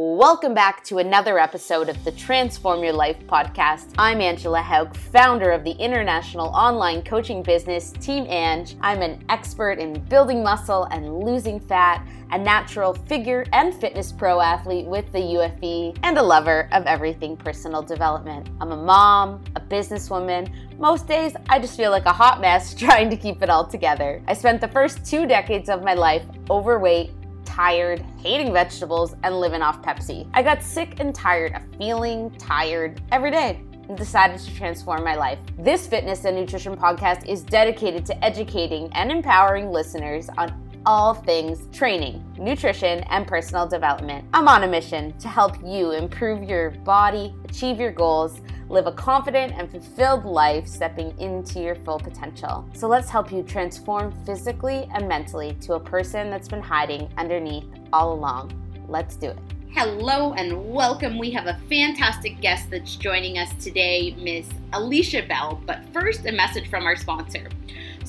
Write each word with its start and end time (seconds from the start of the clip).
Welcome 0.00 0.54
back 0.54 0.84
to 0.84 0.98
another 0.98 1.40
episode 1.40 1.88
of 1.88 2.04
the 2.04 2.12
Transform 2.12 2.84
Your 2.84 2.92
Life 2.92 3.18
podcast. 3.26 3.94
I'm 3.98 4.20
Angela 4.20 4.62
Haug, 4.62 4.94
founder 4.94 5.50
of 5.50 5.64
the 5.64 5.72
international 5.72 6.46
online 6.50 7.02
coaching 7.02 7.42
business 7.42 7.90
Team 8.00 8.24
Ange. 8.28 8.76
I'm 8.80 9.02
an 9.02 9.24
expert 9.28 9.80
in 9.80 9.98
building 10.04 10.40
muscle 10.40 10.84
and 10.92 11.24
losing 11.24 11.58
fat, 11.58 12.06
a 12.30 12.38
natural 12.38 12.94
figure 12.94 13.44
and 13.52 13.74
fitness 13.74 14.12
pro 14.12 14.40
athlete 14.40 14.86
with 14.86 15.10
the 15.10 15.18
UFE, 15.18 15.98
and 16.04 16.16
a 16.16 16.22
lover 16.22 16.68
of 16.70 16.86
everything 16.86 17.36
personal 17.36 17.82
development. 17.82 18.50
I'm 18.60 18.70
a 18.70 18.76
mom, 18.76 19.42
a 19.56 19.60
businesswoman. 19.60 20.48
Most 20.78 21.08
days, 21.08 21.34
I 21.48 21.58
just 21.58 21.76
feel 21.76 21.90
like 21.90 22.06
a 22.06 22.12
hot 22.12 22.40
mess 22.40 22.72
trying 22.78 23.10
to 23.10 23.16
keep 23.16 23.42
it 23.42 23.50
all 23.50 23.66
together. 23.66 24.22
I 24.28 24.34
spent 24.34 24.60
the 24.60 24.68
first 24.68 25.04
two 25.04 25.26
decades 25.26 25.68
of 25.68 25.82
my 25.82 25.94
life 25.94 26.22
overweight 26.48 27.10
tired, 27.48 28.04
hating 28.18 28.52
vegetables, 28.52 29.16
and 29.22 29.40
living 29.40 29.62
off 29.62 29.82
Pepsi. 29.82 30.28
I 30.34 30.42
got 30.42 30.62
sick 30.62 31.00
and 31.00 31.14
tired 31.14 31.54
of 31.54 31.62
feeling 31.78 32.30
tired 32.32 33.00
every 33.10 33.30
day 33.30 33.62
and 33.88 33.96
decided 33.96 34.38
to 34.38 34.54
transform 34.54 35.02
my 35.02 35.16
life. 35.16 35.38
This 35.58 35.86
fitness 35.86 36.26
and 36.26 36.36
nutrition 36.36 36.76
podcast 36.76 37.26
is 37.26 37.42
dedicated 37.42 38.04
to 38.06 38.24
educating 38.24 38.90
and 38.92 39.10
empowering 39.10 39.70
listeners 39.70 40.28
on 40.36 40.67
all 40.88 41.12
things 41.12 41.68
training, 41.70 42.24
nutrition, 42.38 43.00
and 43.10 43.26
personal 43.26 43.66
development. 43.66 44.24
I'm 44.32 44.48
on 44.48 44.64
a 44.64 44.66
mission 44.66 45.12
to 45.18 45.28
help 45.28 45.54
you 45.62 45.90
improve 45.90 46.42
your 46.48 46.70
body, 46.70 47.34
achieve 47.44 47.78
your 47.78 47.92
goals, 47.92 48.40
live 48.70 48.86
a 48.86 48.92
confident 48.92 49.52
and 49.52 49.70
fulfilled 49.70 50.24
life, 50.24 50.66
stepping 50.66 51.14
into 51.20 51.60
your 51.60 51.74
full 51.74 51.98
potential. 51.98 52.66
So 52.72 52.88
let's 52.88 53.10
help 53.10 53.30
you 53.30 53.42
transform 53.42 54.14
physically 54.24 54.88
and 54.94 55.06
mentally 55.06 55.58
to 55.60 55.74
a 55.74 55.80
person 55.80 56.30
that's 56.30 56.48
been 56.48 56.62
hiding 56.62 57.10
underneath 57.18 57.66
all 57.92 58.14
along. 58.14 58.54
Let's 58.88 59.16
do 59.16 59.28
it. 59.28 59.38
Hello 59.72 60.32
and 60.32 60.72
welcome. 60.72 61.18
We 61.18 61.30
have 61.32 61.48
a 61.48 61.60
fantastic 61.68 62.40
guest 62.40 62.70
that's 62.70 62.96
joining 62.96 63.36
us 63.36 63.52
today, 63.62 64.16
Miss 64.18 64.48
Alicia 64.72 65.26
Bell. 65.28 65.60
But 65.66 65.82
first, 65.92 66.24
a 66.24 66.32
message 66.32 66.70
from 66.70 66.86
our 66.86 66.96
sponsor. 66.96 67.50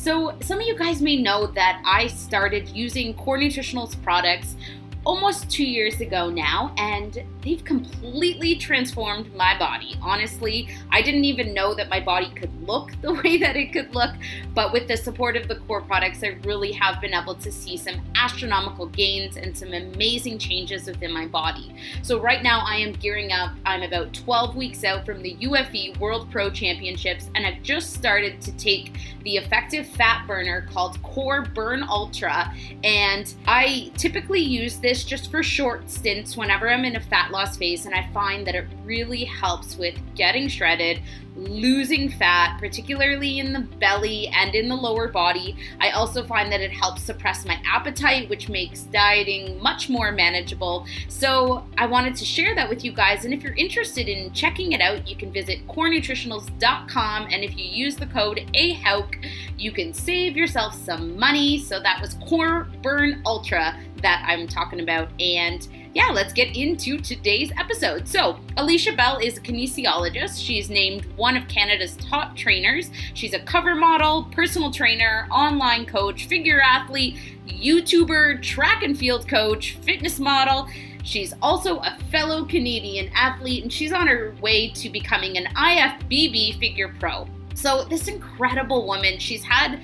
So, 0.02 0.34
some 0.40 0.62
of 0.62 0.66
you 0.66 0.78
guys 0.78 1.02
may 1.02 1.18
know 1.22 1.48
that 1.48 1.82
I 1.86 2.08
started 2.08 2.70
using 2.70 3.14
Core 3.16 3.38
Nutritionals 3.38 4.02
products 4.02 4.56
almost 5.06 5.50
two 5.50 5.64
years 5.64 6.02
ago 6.02 6.30
now, 6.30 6.74
and 6.78 7.24
they've 7.42 7.64
completely 7.64 8.56
transformed 8.56 9.34
my 9.34 9.58
body. 9.58 9.96
Honestly, 10.02 10.70
I 10.92 11.02
didn't 11.02 11.24
even 11.24 11.54
know 11.54 11.74
that 11.74 11.90
my 11.90 12.00
body 12.00 12.30
could 12.36 12.52
look 12.68 12.92
the 13.02 13.14
way 13.14 13.38
that 13.38 13.56
it 13.56 13.72
could 13.72 13.96
look, 13.96 14.12
but 14.54 14.74
with 14.74 14.88
the 14.88 14.98
support 14.98 15.36
of 15.36 15.48
the 15.48 15.56
core 15.56 15.82
products, 15.82 16.24
I 16.24 16.38
really 16.44 16.72
have 16.74 17.00
been 17.02 17.14
able 17.14 17.36
to 17.36 17.52
see 17.52 17.78
some 17.78 18.02
astronomical 18.16 18.88
gains 18.88 19.38
and 19.38 19.58
some 19.58 19.74
amazing 19.74 20.38
changes 20.38 20.86
within 20.86 21.12
my 21.14 21.28
body. 21.28 21.74
So, 22.02 22.20
right 22.20 22.44
now, 22.44 22.64
I 22.66 22.76
am 22.76 22.94
gearing 22.94 23.32
up. 23.32 23.54
I'm 23.66 23.84
about 23.84 24.14
12 24.14 24.56
weeks 24.56 24.84
out 24.84 25.06
from 25.06 25.22
the 25.22 25.36
UFE 25.36 25.98
World 26.00 26.30
Pro 26.32 26.50
Championships, 26.50 27.30
and 27.36 27.46
I've 27.46 27.64
just 27.64 27.94
started 27.94 28.42
to 28.42 28.52
take 28.58 28.98
the 29.24 29.38
effective 29.38 29.88
fat 29.88 30.26
burner 30.28 30.68
called 30.72 31.02
Core 31.04 31.44
Burn 31.54 31.84
Ultra, 31.84 32.54
and 32.84 33.34
I 33.48 33.92
typically 33.98 34.42
use 34.42 34.78
this 34.78 34.99
this 35.00 35.10
just 35.10 35.32
for 35.32 35.42
short 35.42 35.90
stints 35.90 36.36
whenever 36.36 36.70
I'm 36.70 36.86
in 36.86 36.96
a 36.96 37.00
fat 37.00 37.32
loss 37.32 37.58
phase, 37.58 37.86
and 37.86 37.96
I 37.96 38.10
find 38.14 38.46
that 38.48 38.56
it 38.56 38.66
really 38.84 39.24
helps 39.24 39.78
with 39.78 39.96
getting 40.16 40.48
shredded, 40.48 41.02
losing 41.36 42.10
fat, 42.10 42.60
particularly 42.60 43.40
in 43.40 43.54
the 43.54 43.62
belly 43.62 44.28
and 44.28 44.54
in 44.56 44.68
the 44.68 44.76
lower 44.76 45.08
body. 45.08 45.56
I 45.80 45.92
also 45.92 46.26
find 46.26 46.52
that 46.52 46.60
it 46.60 46.72
helps 46.72 47.04
suppress 47.04 47.46
my 47.46 47.62
appetite, 47.66 48.30
which 48.30 48.50
makes 48.50 48.82
dieting 48.84 49.62
much 49.62 49.90
more 49.90 50.12
manageable. 50.12 50.86
So 51.08 51.66
I 51.78 51.86
wanted 51.86 52.16
to 52.16 52.26
share 52.26 52.56
that 52.56 52.68
with 52.68 52.84
you 52.84 52.92
guys. 52.92 53.24
And 53.24 53.34
if 53.34 53.42
you're 53.42 53.56
interested 53.56 54.10
in 54.10 54.34
checking 54.34 54.74
it 54.74 54.82
out, 54.82 55.08
you 55.08 55.16
can 55.16 55.32
visit 55.32 55.66
corenutritionals.com. 55.68 57.28
And 57.32 57.44
if 57.44 57.58
you 57.58 57.64
use 57.64 57.96
the 57.96 58.08
code 58.08 58.50
AHAUK, 58.54 59.26
you 59.58 59.72
can 59.72 59.94
save 59.94 60.36
yourself 60.36 60.74
some 60.74 61.18
money. 61.18 61.60
So 61.60 61.80
that 61.80 62.02
was 62.02 62.16
Core 62.16 62.68
Burn 62.82 63.22
Ultra 63.26 63.80
that 64.02 64.24
I'm 64.28 64.48
talking 64.48 64.82
about. 64.82 65.10
And 65.20 65.68
yeah, 65.94 66.10
let's 66.12 66.34
get 66.34 66.56
into 66.56 67.00
today's 67.00 67.52
episode. 67.58 68.08
So, 68.08 68.40
Alicia 68.58 68.94
Bell 68.94 69.18
is 69.18 69.38
a 69.38 69.42
kinesiologist. 69.42 70.44
She's 70.44 70.70
named 70.70 71.06
one 71.16 71.36
of 71.36 71.48
Canada's 71.48 71.98
top 71.98 72.36
trainers. 72.36 72.92
She's 73.16 73.34
a 73.34 73.40
cover 73.40 73.76
model, 73.76 74.30
personal 74.32 74.72
trainer, 74.72 75.28
online 75.32 75.86
coach, 75.86 76.28
figure 76.28 76.62
athlete, 76.62 77.18
YouTuber, 77.48 78.44
track 78.44 78.84
and 78.84 78.98
field 78.98 79.28
coach, 79.28 79.78
fitness 79.82 80.20
model. 80.20 80.70
She's 81.04 81.34
also 81.42 81.80
a 81.80 81.98
fellow 82.12 82.46
Canadian 82.46 83.10
athlete, 83.16 83.64
and 83.64 83.74
she's 83.74 83.92
on 83.92 84.08
her 84.08 84.36
way 84.42 84.70
to 84.70 84.90
becoming 84.90 85.38
an 85.38 85.46
IFBB 85.56 86.60
figure 86.60 86.94
pro. 87.00 87.28
So, 87.56 87.84
this 87.86 88.08
incredible 88.08 88.86
woman, 88.86 89.18
she's 89.18 89.44
had 89.44 89.82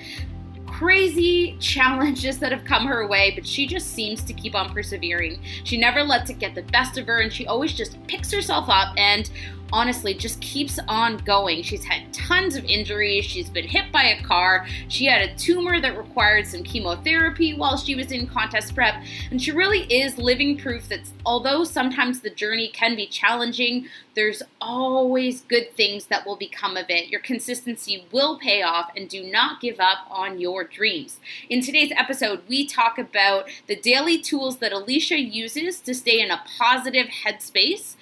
crazy 0.78 1.56
challenges 1.58 2.38
that 2.38 2.52
have 2.52 2.62
come 2.66 2.86
her 2.86 3.06
way, 3.06 3.32
but 3.34 3.46
she 3.46 3.66
just 3.66 3.94
seems 3.94 4.22
to 4.22 4.34
keep 4.34 4.54
on 4.54 4.74
persevering. 4.74 5.40
She 5.64 5.78
never 5.78 6.02
lets 6.02 6.28
it 6.28 6.38
get 6.38 6.54
the 6.54 6.64
best 6.64 6.98
of 6.98 7.06
her, 7.06 7.20
and 7.20 7.32
she 7.32 7.46
always 7.46 7.72
just 7.72 7.96
picks 8.06 8.30
herself 8.30 8.66
up 8.68 8.92
and 8.98 9.30
honestly 9.72 10.14
just 10.14 10.40
keeps 10.40 10.78
on 10.88 11.18
going. 11.18 11.62
She's 11.62 11.84
had 11.84 12.12
tons 12.12 12.56
of 12.56 12.64
injuries. 12.64 13.24
She's 13.24 13.50
been 13.50 13.66
hit 13.66 13.90
by 13.92 14.04
a 14.04 14.22
car. 14.22 14.66
She 14.88 15.06
had 15.06 15.28
a 15.28 15.34
tumor 15.36 15.80
that 15.80 15.96
required 15.96 16.46
some 16.46 16.62
chemotherapy 16.62 17.54
while 17.54 17.76
she 17.76 17.94
was 17.94 18.12
in 18.12 18.26
contest 18.26 18.74
prep. 18.74 19.02
And 19.30 19.40
she 19.40 19.52
really 19.52 19.82
is 19.84 20.18
living 20.18 20.58
proof 20.58 20.88
that 20.88 21.00
although 21.24 21.64
sometimes 21.64 22.20
the 22.20 22.30
journey 22.30 22.68
can 22.68 22.96
be 22.96 23.06
challenging, 23.06 23.88
there's 24.16 24.42
always 24.62 25.42
good 25.42 25.74
things 25.76 26.06
that 26.06 26.26
will 26.26 26.36
become 26.36 26.76
of 26.76 26.86
it. 26.88 27.08
Your 27.08 27.20
consistency 27.20 28.06
will 28.10 28.38
pay 28.38 28.62
off, 28.62 28.90
and 28.96 29.08
do 29.08 29.22
not 29.22 29.60
give 29.60 29.78
up 29.78 29.98
on 30.10 30.40
your 30.40 30.64
dreams. 30.64 31.20
In 31.50 31.60
today's 31.60 31.92
episode, 31.96 32.40
we 32.48 32.66
talk 32.66 32.98
about 32.98 33.46
the 33.66 33.76
daily 33.76 34.18
tools 34.18 34.56
that 34.58 34.72
Alicia 34.72 35.20
uses 35.20 35.80
to 35.80 35.94
stay 35.94 36.20
in 36.20 36.30
a 36.30 36.42
positive 36.58 37.08
headspace. 37.24 37.96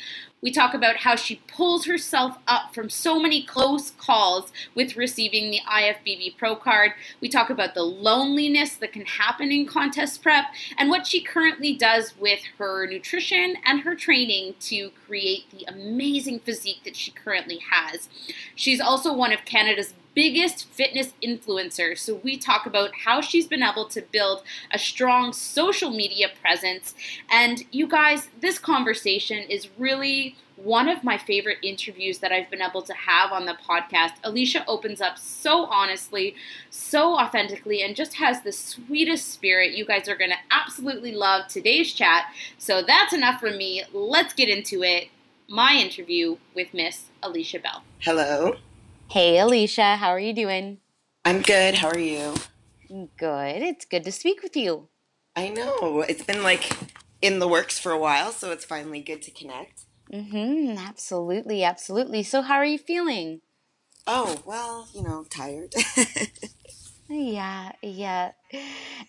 We 0.44 0.50
talk 0.50 0.74
about 0.74 0.98
how 0.98 1.16
she 1.16 1.40
pulls 1.48 1.86
herself 1.86 2.36
up 2.46 2.74
from 2.74 2.90
so 2.90 3.18
many 3.18 3.42
close 3.42 3.92
calls 3.92 4.52
with 4.74 4.94
receiving 4.94 5.50
the 5.50 5.60
IFBB 5.66 6.36
Pro 6.36 6.54
card. 6.54 6.92
We 7.22 7.30
talk 7.30 7.48
about 7.48 7.72
the 7.72 7.82
loneliness 7.82 8.76
that 8.76 8.92
can 8.92 9.06
happen 9.06 9.50
in 9.50 9.64
contest 9.64 10.22
prep 10.22 10.44
and 10.76 10.90
what 10.90 11.06
she 11.06 11.22
currently 11.22 11.74
does 11.74 12.12
with 12.18 12.40
her 12.58 12.86
nutrition 12.86 13.56
and 13.64 13.80
her 13.80 13.94
training 13.94 14.56
to 14.60 14.90
create 15.06 15.50
the 15.50 15.64
amazing 15.66 16.40
physique 16.40 16.84
that 16.84 16.94
she 16.94 17.10
currently 17.10 17.60
has. 17.70 18.10
She's 18.54 18.82
also 18.82 19.14
one 19.14 19.32
of 19.32 19.46
Canada's 19.46 19.94
biggest 20.14 20.66
fitness 20.66 21.12
influencer. 21.22 21.98
So 21.98 22.16
we 22.16 22.36
talk 22.36 22.66
about 22.66 22.90
how 23.04 23.20
she's 23.20 23.46
been 23.46 23.62
able 23.62 23.86
to 23.86 24.00
build 24.00 24.42
a 24.72 24.78
strong 24.78 25.32
social 25.32 25.90
media 25.90 26.28
presence. 26.40 26.94
And 27.30 27.64
you 27.70 27.88
guys, 27.88 28.28
this 28.40 28.58
conversation 28.58 29.38
is 29.38 29.68
really 29.76 30.36
one 30.56 30.88
of 30.88 31.02
my 31.02 31.18
favorite 31.18 31.58
interviews 31.62 32.18
that 32.18 32.30
I've 32.30 32.48
been 32.48 32.62
able 32.62 32.82
to 32.82 32.92
have 32.94 33.32
on 33.32 33.44
the 33.44 33.54
podcast. 33.54 34.12
Alicia 34.22 34.64
opens 34.68 35.00
up 35.00 35.18
so 35.18 35.66
honestly, 35.66 36.36
so 36.70 37.18
authentically, 37.18 37.82
and 37.82 37.96
just 37.96 38.14
has 38.14 38.42
the 38.42 38.52
sweetest 38.52 39.32
spirit. 39.32 39.72
You 39.72 39.84
guys 39.84 40.08
are 40.08 40.16
going 40.16 40.30
to 40.30 40.36
absolutely 40.50 41.12
love 41.12 41.48
today's 41.48 41.92
chat. 41.92 42.26
So 42.56 42.82
that's 42.82 43.12
enough 43.12 43.40
from 43.40 43.58
me. 43.58 43.82
Let's 43.92 44.32
get 44.32 44.48
into 44.48 44.82
it. 44.84 45.08
My 45.48 45.74
interview 45.74 46.36
with 46.54 46.72
Miss 46.72 47.10
Alicia 47.22 47.58
Bell. 47.58 47.82
Hello. 47.98 48.56
Hey, 49.14 49.38
Alicia, 49.38 49.94
how 49.94 50.08
are 50.08 50.18
you 50.18 50.32
doing? 50.32 50.78
I'm 51.24 51.40
good. 51.40 51.76
How 51.76 51.86
are 51.86 51.96
you? 51.96 52.34
Good. 53.16 53.62
It's 53.62 53.84
good 53.84 54.02
to 54.02 54.10
speak 54.10 54.42
with 54.42 54.56
you. 54.56 54.88
I 55.36 55.50
know. 55.50 56.00
It's 56.08 56.24
been 56.24 56.42
like 56.42 56.68
in 57.22 57.38
the 57.38 57.46
works 57.46 57.78
for 57.78 57.92
a 57.92 57.96
while, 57.96 58.32
so 58.32 58.50
it's 58.50 58.64
finally 58.64 59.00
good 59.00 59.22
to 59.22 59.30
connect. 59.30 59.84
Mhm. 60.12 60.76
Absolutely, 60.76 61.62
absolutely. 61.62 62.24
So 62.24 62.42
how 62.42 62.56
are 62.56 62.64
you 62.64 62.76
feeling? 62.76 63.42
Oh, 64.04 64.42
well, 64.44 64.88
you 64.92 65.04
know, 65.04 65.24
tired. 65.30 65.72
yeah, 67.08 67.70
yeah. 67.82 68.32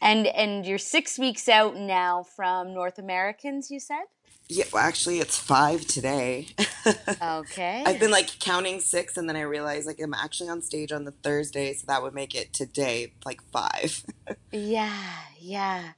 And 0.04 0.28
and 0.28 0.68
you're 0.68 0.78
6 0.78 1.18
weeks 1.18 1.50
out 1.50 1.78
now 1.78 2.22
from 2.22 2.76
North 2.76 3.00
Americans, 3.00 3.72
you 3.72 3.80
said? 3.80 4.06
Yeah, 4.48 4.66
well, 4.72 4.84
actually, 4.84 5.20
it's 5.20 5.40
five 5.40 5.88
today. 5.88 6.48
okay. 7.22 7.84
I've 7.86 8.00
been 8.00 8.12
like 8.12 8.38
counting 8.40 8.80
six, 8.80 9.18
and 9.18 9.28
then 9.28 9.36
I 9.36 9.42
realized 9.42 9.88
like 9.88 10.00
I'm 10.00 10.14
actually 10.14 10.50
on 10.50 10.62
stage 10.62 10.92
on 10.92 11.04
the 11.04 11.12
Thursday, 11.12 11.74
so 11.74 11.86
that 11.88 12.04
would 12.04 12.14
make 12.14 12.36
it 12.36 12.54
today 12.54 13.14
like 13.26 13.42
five. 13.52 14.04
yeah, 14.52 15.02
yeah. 15.40 15.94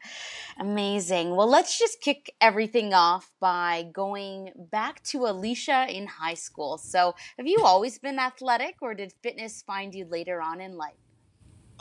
Amazing. 0.58 1.36
Well, 1.36 1.50
let's 1.50 1.78
just 1.78 2.00
kick 2.00 2.34
everything 2.40 2.94
off 2.94 3.34
by 3.42 3.90
going 3.92 4.52
back 4.56 5.04
to 5.06 5.26
Alicia 5.26 5.88
in 5.90 6.08
high 6.08 6.34
school. 6.34 6.78
So, 6.78 7.16
have 7.38 7.48
you 7.48 7.60
always 7.66 8.00
been 8.00 8.18
athletic, 8.18 8.78
or 8.82 8.94
did 8.94 9.12
fitness 9.22 9.62
find 9.62 9.94
you 9.94 10.06
later 10.06 10.42
on 10.42 10.62
in 10.62 10.78
life? 10.78 10.96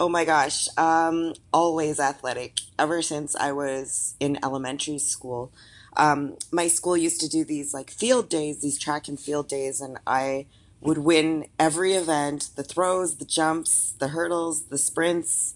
Oh 0.00 0.08
my 0.08 0.24
gosh, 0.24 0.66
um, 0.76 1.34
always 1.52 2.00
athletic. 2.00 2.58
Ever 2.76 3.02
since 3.02 3.36
I 3.36 3.52
was 3.52 4.16
in 4.18 4.36
elementary 4.42 4.98
school. 4.98 5.52
Um, 5.96 6.36
my 6.52 6.68
school 6.68 6.96
used 6.96 7.20
to 7.20 7.28
do 7.28 7.44
these 7.44 7.74
like 7.74 7.90
field 7.90 8.28
days, 8.28 8.60
these 8.60 8.78
track 8.78 9.08
and 9.08 9.18
field 9.18 9.48
days, 9.48 9.80
and 9.80 9.98
I 10.06 10.46
would 10.80 10.98
win 10.98 11.46
every 11.58 11.94
event 11.94 12.50
the 12.56 12.62
throws, 12.62 13.16
the 13.16 13.24
jumps, 13.24 13.92
the 13.98 14.08
hurdles, 14.08 14.66
the 14.68 14.78
sprints. 14.78 15.54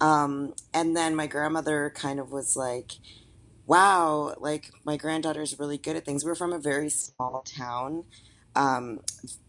Um, 0.00 0.54
and 0.74 0.96
then 0.96 1.14
my 1.14 1.26
grandmother 1.26 1.92
kind 1.94 2.18
of 2.18 2.32
was 2.32 2.56
like, 2.56 2.92
wow, 3.66 4.34
like 4.38 4.70
my 4.84 4.96
granddaughter's 4.96 5.58
really 5.58 5.78
good 5.78 5.96
at 5.96 6.04
things. 6.04 6.24
We 6.24 6.30
we're 6.30 6.36
from 6.36 6.52
a 6.52 6.58
very 6.58 6.90
small 6.90 7.42
town 7.42 8.04
um, 8.54 9.00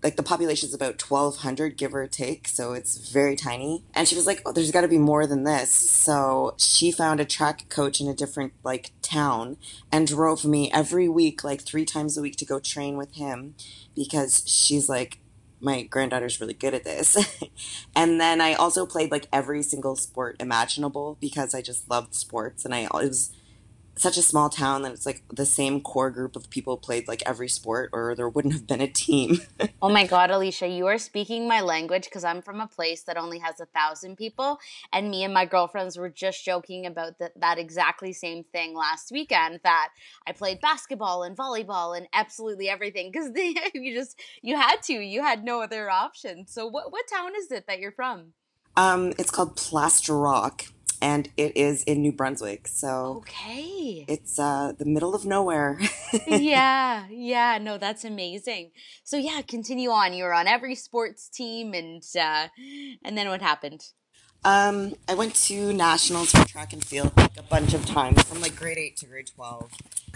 like 0.01 0.15
the 0.15 0.23
population 0.23 0.67
is 0.67 0.73
about 0.73 1.01
1200 1.01 1.77
give 1.77 1.94
or 1.94 2.07
take 2.07 2.47
so 2.47 2.73
it's 2.73 3.09
very 3.09 3.35
tiny. 3.35 3.83
And 3.94 4.07
she 4.07 4.15
was 4.15 4.25
like 4.25 4.41
oh 4.45 4.51
there's 4.51 4.71
got 4.71 4.81
to 4.81 4.88
be 4.88 4.97
more 4.97 5.27
than 5.27 5.44
this. 5.44 5.71
So 5.71 6.55
she 6.57 6.91
found 6.91 7.19
a 7.19 7.25
track 7.25 7.69
coach 7.69 8.00
in 8.00 8.07
a 8.07 8.13
different 8.13 8.53
like 8.63 8.91
town 9.01 9.57
and 9.91 10.07
drove 10.07 10.45
me 10.45 10.71
every 10.71 11.09
week 11.09 11.44
like 11.44 11.61
three 11.61 11.85
times 11.85 12.17
a 12.17 12.21
week 12.21 12.35
to 12.38 12.45
go 12.45 12.59
train 12.59 12.97
with 12.97 13.15
him 13.15 13.55
because 13.95 14.44
she's 14.45 14.89
like 14.89 15.19
my 15.59 15.83
granddaughter's 15.83 16.41
really 16.41 16.53
good 16.53 16.73
at 16.73 16.83
this. 16.83 17.17
And 17.95 18.19
then 18.19 18.41
i 18.41 18.53
also 18.53 18.85
played 18.85 19.11
like 19.11 19.27
every 19.31 19.61
single 19.61 19.95
sport 19.95 20.35
imaginable 20.39 21.17
because 21.21 21.53
i 21.53 21.61
just 21.61 21.89
loved 21.89 22.15
sports 22.15 22.65
and 22.65 22.73
i 22.73 22.79
it 22.79 22.91
was 22.91 23.31
such 23.95 24.17
a 24.17 24.21
small 24.21 24.49
town 24.49 24.81
that 24.81 24.91
it's 24.91 25.05
like 25.05 25.23
the 25.31 25.45
same 25.45 25.81
core 25.81 26.09
group 26.09 26.35
of 26.35 26.49
people 26.49 26.77
played 26.77 27.07
like 27.07 27.23
every 27.25 27.47
sport 27.47 27.89
or 27.93 28.15
there 28.15 28.29
wouldn't 28.29 28.53
have 28.53 28.67
been 28.67 28.81
a 28.81 28.87
team. 28.87 29.39
Oh 29.81 29.89
my 29.89 30.07
god 30.07 30.31
alicia 30.31 30.67
you 30.67 30.87
are 30.87 30.97
speaking 30.97 31.45
my 31.45 31.59
language 31.59 32.05
because 32.05 32.23
i'm 32.23 32.41
from 32.41 32.61
a 32.61 32.67
place 32.67 33.03
that 33.03 33.17
only 33.17 33.39
has 33.39 33.59
a 33.59 33.65
thousand 33.65 34.15
people 34.15 34.59
and 34.93 35.09
me 35.09 35.25
and 35.25 35.33
my 35.33 35.45
girlfriends 35.45 35.97
were 35.97 36.09
just 36.09 36.45
joking 36.45 36.85
about 36.85 37.19
the, 37.19 37.31
that 37.35 37.57
exactly 37.57 38.13
same 38.13 38.45
thing 38.45 38.73
last 38.75 39.11
weekend 39.11 39.59
that 39.63 39.89
i 40.25 40.31
played 40.31 40.61
basketball 40.61 41.23
and 41.23 41.35
volleyball 41.35 41.97
and 41.97 42.07
absolutely 42.13 42.69
everything 42.69 43.11
because 43.11 43.29
you 43.73 43.93
just 43.93 44.21
you 44.41 44.55
had 44.55 44.81
to 44.83 44.93
you 44.93 45.21
had 45.21 45.43
no 45.43 45.61
other 45.61 45.89
option. 45.89 46.45
So 46.47 46.67
what, 46.67 46.91
what 46.91 47.05
town 47.07 47.31
is 47.37 47.51
it 47.51 47.65
that 47.67 47.79
you're 47.79 47.91
from? 47.91 48.33
Um, 48.75 49.13
it's 49.19 49.31
called 49.31 49.55
Plaster 49.55 50.17
Rock 50.17 50.65
and 51.03 51.29
it 51.35 51.57
is 51.57 51.83
in 51.83 52.01
New 52.01 52.13
Brunswick. 52.13 52.65
So 52.67 53.17
okay, 53.17 54.05
it's 54.07 54.39
uh, 54.39 54.71
the 54.77 54.85
middle 54.85 55.13
of 55.13 55.25
nowhere. 55.25 55.77
yeah, 56.27 57.05
yeah, 57.11 57.59
no, 57.61 57.77
that's 57.77 58.05
amazing. 58.05 58.71
So 59.03 59.17
yeah, 59.17 59.41
continue 59.41 59.89
on. 59.89 60.13
You 60.13 60.23
were 60.23 60.33
on 60.33 60.47
every 60.47 60.75
sports 60.75 61.27
team, 61.27 61.73
and 61.73 62.01
uh, 62.17 62.47
and 63.03 63.17
then 63.17 63.27
what 63.27 63.41
happened? 63.41 63.83
Um, 64.45 64.95
I 65.07 65.13
went 65.13 65.35
to 65.47 65.73
nationals 65.73 66.31
for 66.31 66.45
track 66.45 66.73
and 66.73 66.83
field 66.83 67.11
like 67.17 67.38
a 67.38 67.44
bunch 67.44 67.73
of 67.73 67.85
times, 67.85 68.23
from 68.23 68.39
like 68.39 68.55
grade 68.55 68.77
eight 68.77 68.95
to 68.97 69.05
grade 69.05 69.27
twelve, 69.35 69.71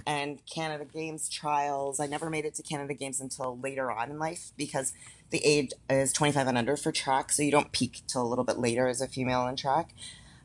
and 0.05 0.39
Canada 0.45 0.85
Games 0.85 1.27
trials. 1.27 1.99
I 1.99 2.07
never 2.07 2.29
made 2.29 2.45
it 2.45 2.55
to 2.55 2.63
Canada 2.63 2.93
Games 2.93 3.19
until 3.19 3.59
later 3.59 3.91
on 3.91 4.09
in 4.09 4.19
life 4.19 4.51
because 4.55 4.93
the 5.29 5.43
age 5.43 5.73
is 5.89 6.13
25 6.13 6.47
and 6.47 6.57
under 6.57 6.77
for 6.77 6.93
track, 6.93 7.33
so 7.33 7.43
you 7.43 7.51
don't 7.51 7.73
peak 7.73 7.99
till 8.07 8.21
a 8.21 8.29
little 8.29 8.45
bit 8.45 8.57
later 8.57 8.87
as 8.87 9.01
a 9.01 9.09
female 9.09 9.45
in 9.47 9.57
track 9.57 9.89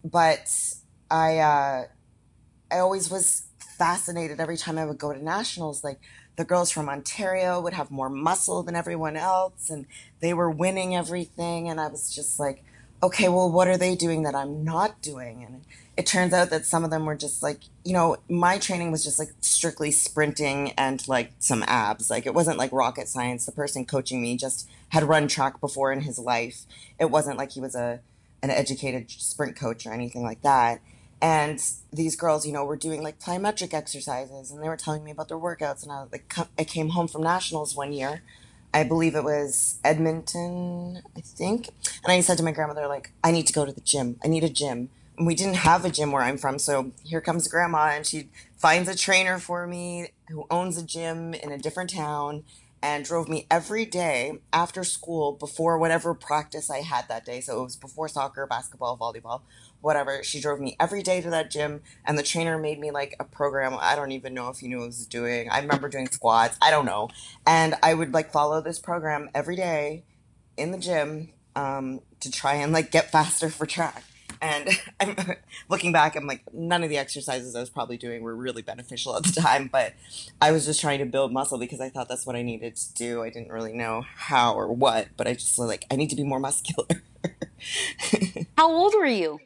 but 0.05 0.53
I 1.11 1.39
uh, 1.39 1.85
I 2.71 2.79
always 2.79 3.11
was 3.11 3.45
fascinated 3.59 4.41
every 4.41 4.57
time 4.57 4.79
I 4.79 4.85
would 4.85 4.99
go 4.99 5.13
to 5.13 5.23
nationals. 5.23 5.85
Like 5.85 6.01
the 6.37 6.45
girls 6.45 6.71
from 6.71 6.89
Ontario 6.89 7.61
would 7.61 7.75
have 7.75 7.91
more 7.91 8.09
muscle 8.09 8.63
than 8.63 8.77
everyone 8.77 9.17
else, 9.17 9.71
and 9.71 9.87
they 10.21 10.35
were 10.35 10.51
winning 10.51 10.97
everything. 10.97 11.69
And 11.69 11.81
I 11.81 11.89
was 11.89 12.15
just 12.15 12.41
like, 12.41 12.65
okay, 13.03 13.29
well, 13.29 13.51
what 13.51 13.69
are 13.69 13.77
they 13.77 13.95
doing 13.95 14.23
that 14.23 14.35
I'm 14.35 14.65
not 14.65 15.03
doing? 15.03 15.45
And 15.45 15.63
it 15.97 16.07
turns 16.07 16.33
out 16.33 16.51
that 16.51 16.65
some 16.65 16.85
of 16.85 16.91
them 16.91 17.05
were 17.05 17.17
just 17.17 17.43
like, 17.43 17.59
you 17.85 17.93
know, 17.93 18.17
my 18.29 18.59
training 18.59 18.91
was 18.91 19.05
just 19.05 19.19
like 19.19 19.31
strictly 19.41 19.91
sprinting 19.91 20.71
and 20.79 21.07
like 21.07 21.33
some 21.39 21.63
abs. 21.67 22.09
Like 22.09 22.25
it 22.25 22.33
wasn't 22.33 22.57
like 22.57 22.73
rocket 22.73 23.09
science. 23.09 23.45
The 23.45 23.53
person 23.53 23.85
coaching 23.85 24.23
me 24.23 24.37
just 24.37 24.71
had 24.89 25.03
run 25.05 25.29
track 25.29 25.61
before 25.61 25.93
in 25.93 26.03
his 26.03 26.19
life. 26.19 26.63
It 26.99 27.11
wasn't 27.11 27.37
like 27.37 27.53
he 27.53 27.61
was 27.61 27.75
a 27.75 28.01
an 28.43 28.51
educated 28.51 29.11
sprint 29.11 29.57
coach 29.57 29.87
or 29.87 29.93
anything 29.93 30.23
like 30.23 30.43
that. 30.43 30.81
And 31.21 31.63
these 31.93 32.17
girls, 32.17 32.45
you 32.45 32.53
know, 32.53 32.65
were 32.65 32.77
doing 32.77 33.03
like 33.03 33.21
plyometric 33.21 33.73
exercises 33.73 34.51
and 34.51 34.63
they 34.63 34.69
were 34.69 34.77
telling 34.77 35.05
me 35.05 35.13
about 35.13 35.29
their 35.29 35.39
workouts. 35.39 35.85
And 35.85 35.93
I 35.93 36.05
like, 36.11 36.35
I 36.59 36.65
came 36.65 36.91
home 36.91 37.07
from 37.07 37.23
nationals 37.23 37.77
one 37.77 37.93
year. 37.93 38.23
I 38.75 38.83
believe 38.85 39.15
it 39.15 39.23
was 39.23 39.79
Edmonton, 39.85 41.03
I 41.17 41.21
think. 41.21 41.69
And 42.03 42.13
I 42.13 42.21
said 42.23 42.39
to 42.39 42.45
my 42.45 42.53
grandmother, 42.53 42.89
like, 42.89 43.13
I 43.23 43.31
need 43.31 43.47
to 43.47 43.53
go 43.53 43.65
to 43.65 43.73
the 43.73 43.83
gym. 43.83 44.19
I 44.25 44.29
need 44.29 44.43
a 44.43 44.49
gym. 44.49 44.89
And 45.17 45.27
we 45.27 45.35
didn't 45.37 45.57
have 45.57 45.85
a 45.85 45.91
gym 45.91 46.11
where 46.11 46.23
I'm 46.23 46.39
from. 46.39 46.59
So 46.59 46.91
here 47.05 47.21
comes 47.21 47.47
grandma 47.47 47.91
and 47.93 48.05
she 48.05 48.29
finds 48.57 48.89
a 48.89 48.97
trainer 48.97 49.39
for 49.39 49.67
me 49.67 50.09
who 50.29 50.47
owns 50.51 50.77
a 50.79 50.83
gym 50.83 51.35
in 51.35 51.53
a 51.53 51.59
different 51.59 51.91
town 51.91 52.45
and 52.83 53.05
drove 53.05 53.29
me 53.29 53.47
every 53.51 53.85
day 53.85 54.41
after 54.53 54.83
school 54.83 55.33
before 55.33 55.79
whatever 55.79 56.15
practice 56.15 56.69
I 56.69 56.81
had 56.81 57.09
that 57.09 57.25
day. 57.25 57.41
So 57.41 57.61
it 57.61 57.63
was 57.63 57.77
before 57.77 58.09
soccer, 58.09 58.47
basketball, 58.47 58.99
volleyball, 58.99 59.43
whatever. 59.81 60.25
She 60.25 60.41
drove 60.41 60.59
me 60.59 60.77
every 60.81 61.03
day 61.03 61.21
to 61.21 61.31
that 61.31 61.51
gym, 61.51 61.83
and 62.05 62.19
the 62.19 62.23
trainer 62.23 62.59
made 62.59 62.81
me 62.81 62.91
like 62.91 63.15
a 63.21 63.25
program. 63.25 63.77
I 63.81 63.95
don't 63.95 64.13
even 64.13 64.35
know 64.35 64.49
if 64.49 64.59
he 64.59 64.69
knew 64.69 64.79
what 64.79 64.85
I 64.85 64.87
was 64.87 65.07
doing. 65.07 65.49
I 65.49 65.61
remember 65.61 65.89
doing 65.89 66.09
squats. 66.09 66.59
I 66.61 66.71
don't 66.71 66.87
know. 66.87 67.09
And 67.47 67.77
I 67.83 67.95
would 67.95 68.13
like 68.13 68.33
follow 68.33 68.61
this 68.61 68.81
program 68.81 69.31
every 69.35 69.57
day 69.57 70.03
in 70.57 70.73
the 70.73 70.79
gym 70.79 71.31
um, 71.55 72.01
to 72.21 72.31
try 72.31 72.55
and 72.55 72.73
like 72.73 72.91
get 72.91 73.11
faster 73.13 73.49
for 73.49 73.67
track. 73.67 74.03
And 74.43 74.69
I'm 75.01 75.17
looking 75.69 75.93
back, 75.93 76.17
I'm 76.17 76.27
like, 76.27 76.43
none 76.53 76.83
of 76.83 76.91
the 76.91 76.99
exercises 76.99 77.55
I 77.55 77.61
was 77.61 77.71
probably 77.71 77.97
doing 77.97 78.23
were 78.23 78.35
really 78.35 78.61
beneficial 78.61 79.17
at 79.17 79.23
the 79.23 79.41
time, 79.41 79.71
but 79.73 79.95
I 80.41 80.51
was 80.51 80.67
just 80.67 80.81
trying 80.81 80.99
to 80.99 81.07
build 81.07 81.33
muscle 81.33 81.59
because 81.59 81.81
I 81.81 81.89
thought 81.89 82.09
that's 82.09 82.27
what 82.27 82.37
I 82.37 82.43
needed 82.43 82.77
to 82.77 82.95
do. 82.95 83.23
I 83.23 83.31
didn't 83.31 83.53
really 83.53 83.73
know 83.73 84.05
how 84.17 84.55
or 84.55 84.71
what, 84.73 85.09
but 85.17 85.29
I 85.29 85.35
just 85.35 85.57
was 85.57 85.69
like, 85.69 85.87
I 85.91 85.97
need 85.97 86.11
to 86.11 86.17
be 86.17 86.25
more 86.25 86.41
muscular. 86.41 86.87
how 88.59 88.71
old 88.71 88.95
were 88.95 89.07
you? 89.07 89.39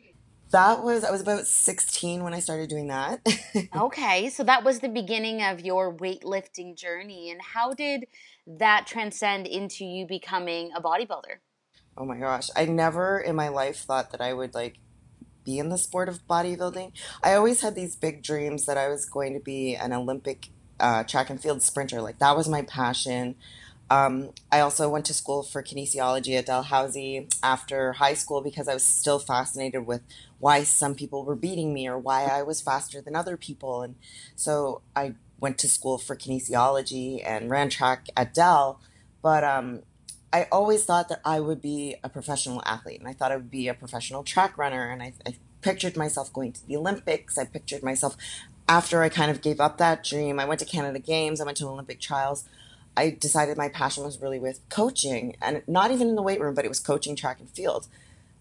That 0.53 0.83
was, 0.83 1.05
I 1.05 1.11
was 1.11 1.21
about 1.21 1.47
16 1.47 2.23
when 2.23 2.33
I 2.33 2.39
started 2.39 2.71
doing 2.71 2.87
that. 2.87 3.21
okay, 3.77 4.31
so 4.31 4.45
that 4.45 4.65
was 4.65 4.79
the 4.79 4.89
beginning 4.89 5.43
of 5.43 5.61
your 5.61 5.93
weightlifting 5.93 6.77
journey. 6.77 7.31
And 7.31 7.43
how 7.43 7.75
did 7.75 8.07
that 8.47 8.87
transcend 8.87 9.47
into 9.47 9.85
you 9.85 10.07
becoming 10.07 10.71
a 10.75 10.81
bodybuilder? 10.81 11.41
Oh 11.99 12.05
my 12.05 12.17
gosh. 12.17 12.49
I 12.55 12.67
never 12.67 13.19
in 13.19 13.35
my 13.35 13.49
life 13.49 13.79
thought 13.79 14.13
that 14.13 14.21
I 14.21 14.33
would 14.33 14.55
like 14.55 14.77
be 15.47 15.59
in 15.59 15.71
the 15.71 15.79
sport 15.79 16.11
of 16.11 16.27
bodybuilding. 16.27 16.93
I 17.23 17.35
always 17.35 17.63
had 17.63 17.75
these 17.75 17.97
big 17.97 18.23
dreams 18.23 18.67
that 18.67 18.77
I 18.77 18.89
was 18.89 19.07
going 19.07 19.33
to 19.33 19.41
be 19.41 19.75
an 19.75 19.95
Olympic 19.95 20.51
uh, 20.79 21.05
track 21.05 21.31
and 21.31 21.41
field 21.41 21.63
sprinter. 21.63 22.03
Like 22.03 22.19
that 22.19 22.37
was 22.37 22.49
my 22.49 22.63
passion. 22.63 23.37
Um, 23.89 24.31
I 24.51 24.61
also 24.61 24.89
went 24.89 25.05
to 25.07 25.15
school 25.15 25.45
for 25.45 25.63
kinesiology 25.63 26.37
at 26.37 26.47
Dalhousie 26.47 27.29
after 27.43 27.95
high 27.95 28.15
school 28.15 28.41
because 28.41 28.67
I 28.69 28.75
was 28.75 28.83
still 28.83 29.21
fascinated 29.21 29.87
with 29.87 30.03
why 30.41 30.65
some 30.65 30.95
people 30.97 31.25
were 31.25 31.37
beating 31.37 31.73
me 31.73 31.89
or 31.89 31.97
why 31.97 32.25
I 32.25 32.43
was 32.43 32.61
faster 32.61 33.01
than 33.01 33.15
other 33.15 33.37
people. 33.37 33.83
And 33.83 33.95
so 34.35 34.83
I 34.97 35.15
went 35.39 35.59
to 35.59 35.69
school 35.69 35.99
for 35.99 36.17
kinesiology 36.17 37.23
and 37.25 37.49
ran 37.49 37.71
track 37.71 38.09
at 38.17 38.35
Dal. 38.35 38.81
But 39.23 39.45
um, 39.45 39.83
I 40.37 40.49
always 40.53 40.85
thought 40.85 41.09
that 41.09 41.23
I 41.25 41.41
would 41.41 41.63
be 41.63 41.97
a 42.05 42.11
professional 42.11 42.61
athlete 42.67 43.01
and 43.01 43.09
I 43.09 43.15
thought 43.15 43.33
I 43.33 43.37
would 43.37 43.51
be 43.51 43.69
a 43.69 43.75
professional 43.75 44.23
track 44.23 44.59
runner. 44.59 44.91
And 44.91 45.03
I, 45.03 45.15
I 45.25 45.37
pictured 45.63 45.97
myself 45.97 46.31
going 46.31 46.53
to 46.53 46.67
the 46.67 46.77
Olympics. 46.77 47.39
I 47.39 47.47
pictured 47.47 47.83
myself 47.83 48.19
after 48.69 49.03
I 49.03 49.09
kind 49.09 49.31
of 49.31 49.41
gave 49.41 49.61
up 49.61 49.79
that 49.79 50.05
dream. 50.05 50.39
I 50.39 50.45
went 50.45 50.61
to 50.61 50.67
Canada 50.67 50.99
Games, 50.99 51.41
I 51.41 51.45
went 51.45 51.57
to 51.57 51.67
Olympic 51.67 52.01
trials. 52.01 52.45
I 52.99 53.17
decided 53.19 53.57
my 53.57 53.71
passion 53.71 54.05
was 54.05 54.21
really 54.21 54.39
with 54.39 54.61
coaching 54.69 55.37
and 55.41 55.63
not 55.67 55.91
even 55.91 56.07
in 56.07 56.17
the 56.17 56.23
weight 56.23 56.41
room, 56.41 56.55
but 56.55 56.67
it 56.67 56.69
was 56.69 56.81
coaching 56.81 57.17
track 57.17 57.41
and 57.41 57.49
field 57.49 57.89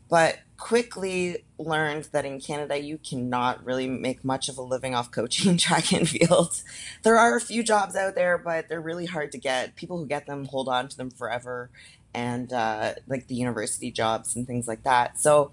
but 0.09 0.39
quickly 0.57 1.43
learned 1.57 2.05
that 2.11 2.25
in 2.25 2.39
Canada 2.39 2.79
you 2.79 2.97
cannot 2.97 3.63
really 3.65 3.87
make 3.87 4.23
much 4.23 4.47
of 4.49 4.57
a 4.57 4.61
living 4.61 4.95
off 4.95 5.11
coaching 5.11 5.57
track 5.65 5.91
and 5.91 6.07
field. 6.07 6.61
There 7.03 7.17
are 7.17 7.35
a 7.35 7.41
few 7.41 7.63
jobs 7.63 7.95
out 7.95 8.15
there, 8.15 8.37
but 8.37 8.69
they're 8.69 8.81
really 8.81 9.05
hard 9.05 9.31
to 9.33 9.37
get. 9.37 9.75
People 9.75 9.97
who 9.97 10.05
get 10.05 10.25
them 10.25 10.45
hold 10.45 10.67
on 10.67 10.87
to 10.87 10.97
them 10.97 11.09
forever, 11.09 11.69
and 12.13 12.51
uh, 12.53 12.93
like 13.07 13.27
the 13.27 13.35
university 13.35 13.91
jobs 13.91 14.35
and 14.35 14.47
things 14.47 14.67
like 14.67 14.83
that. 14.83 15.19
So 15.19 15.51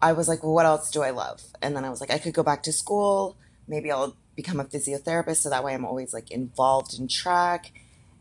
I 0.00 0.12
was 0.12 0.28
like, 0.28 0.42
well, 0.42 0.54
what 0.54 0.66
else 0.66 0.90
do 0.90 1.02
I 1.02 1.10
love? 1.10 1.42
And 1.60 1.76
then 1.76 1.84
I 1.84 1.90
was 1.90 2.00
like, 2.00 2.10
I 2.10 2.18
could 2.18 2.34
go 2.34 2.42
back 2.42 2.62
to 2.64 2.72
school. 2.72 3.36
Maybe 3.68 3.92
I'll 3.92 4.16
become 4.34 4.58
a 4.58 4.64
physiotherapist, 4.64 5.36
so 5.36 5.50
that 5.50 5.62
way 5.62 5.74
I'm 5.74 5.84
always 5.84 6.14
like 6.14 6.30
involved 6.30 6.98
in 6.98 7.08
track. 7.08 7.72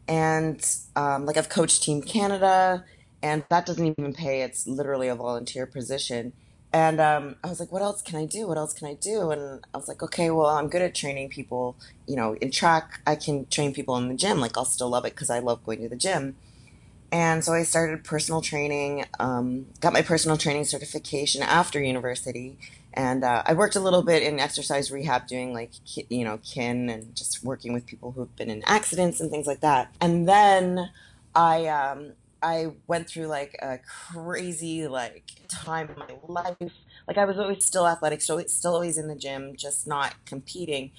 And 0.08 0.63
um, 0.96 1.25
like 1.25 1.38
I've 1.38 1.50
coached 1.50 1.84
Team 1.84 2.01
Canada 2.01 2.84
and 3.22 3.44
that 3.50 3.66
doesn't 3.66 3.86
even 3.86 4.13
pay. 4.13 4.42
It's 4.42 4.68
literally 4.68 5.08
a 5.08 5.16
volunteer 5.16 5.66
position. 5.66 6.34
And 6.74 7.01
um, 7.01 7.36
I 7.44 7.48
was 7.48 7.60
like, 7.60 7.72
what 7.72 7.82
else 7.82 8.01
can 8.01 8.18
I 8.18 8.25
do? 8.25 8.48
What 8.48 8.58
else 8.58 8.74
can 8.74 8.88
I 8.88 8.94
do? 8.94 9.32
And 9.32 9.66
I 9.74 9.78
was 9.78 9.88
like, 9.90 10.01
okay, 10.01 10.30
well, 10.32 10.48
I'm 10.48 10.70
good 10.70 10.82
at 10.82 10.96
training 10.96 11.30
people. 11.30 11.75
You 12.08 12.16
know, 12.16 12.36
in 12.36 12.50
track, 12.50 13.01
I 13.06 13.16
can 13.16 13.46
train 13.48 13.74
people 13.74 13.98
in 13.98 14.08
the 14.08 14.13
gym. 14.13 14.40
Like, 14.40 14.58
I'll 14.58 14.66
still 14.66 14.90
love 14.90 15.06
it 15.06 15.13
because 15.13 15.30
I 15.30 15.40
love 15.40 15.63
going 15.66 15.82
to 15.82 15.90
the 15.90 15.98
gym. 15.98 16.36
And 17.12 17.44
so 17.44 17.51
I 17.51 17.63
started 17.63 18.06
personal 18.06 18.40
training, 18.40 19.04
um, 19.20 19.66
got 19.82 19.92
my 19.92 20.01
personal 20.01 20.38
training 20.38 20.63
certification 20.63 21.42
after 21.44 21.82
university. 21.82 22.58
And 22.94 23.25
uh, 23.25 23.44
I 23.46 23.54
worked 23.54 23.75
a 23.75 23.82
little 23.82 24.01
bit 24.01 24.24
in 24.24 24.40
exercise 24.40 24.92
rehab, 24.92 25.28
doing 25.28 25.54
like, 25.54 25.72
you 26.10 26.24
know, 26.24 26.38
kin 26.38 26.90
and 26.90 27.13
just 27.13 27.44
working 27.44 27.74
with 27.74 27.86
people 27.86 28.13
who've 28.13 28.34
been 28.38 28.50
in 28.50 28.63
accidents 28.66 29.20
and 29.20 29.30
things 29.30 29.46
like 29.46 29.60
that. 29.60 29.94
And 30.00 30.28
then 30.28 30.90
I, 31.36 31.68
um, 31.68 32.13
I 32.41 32.74
went 32.88 33.07
through 33.07 33.27
like 33.27 33.57
a 33.62 33.79
crazy 33.79 34.88
like 34.88 35.31
time 35.48 35.89
in 35.89 36.00
my 36.00 36.07
life. 36.27 36.74
Like 37.07 37.17
I 37.17 37.25
was 37.25 37.38
always 37.38 37.65
still 37.65 37.88
athletic, 37.88 38.21
still 38.21 38.41
still 38.48 38.74
always 38.74 38.98
in 38.98 39.07
the 39.07 39.15
gym, 39.15 39.55
just 39.55 39.88
not 39.88 40.15
competing. 40.25 40.91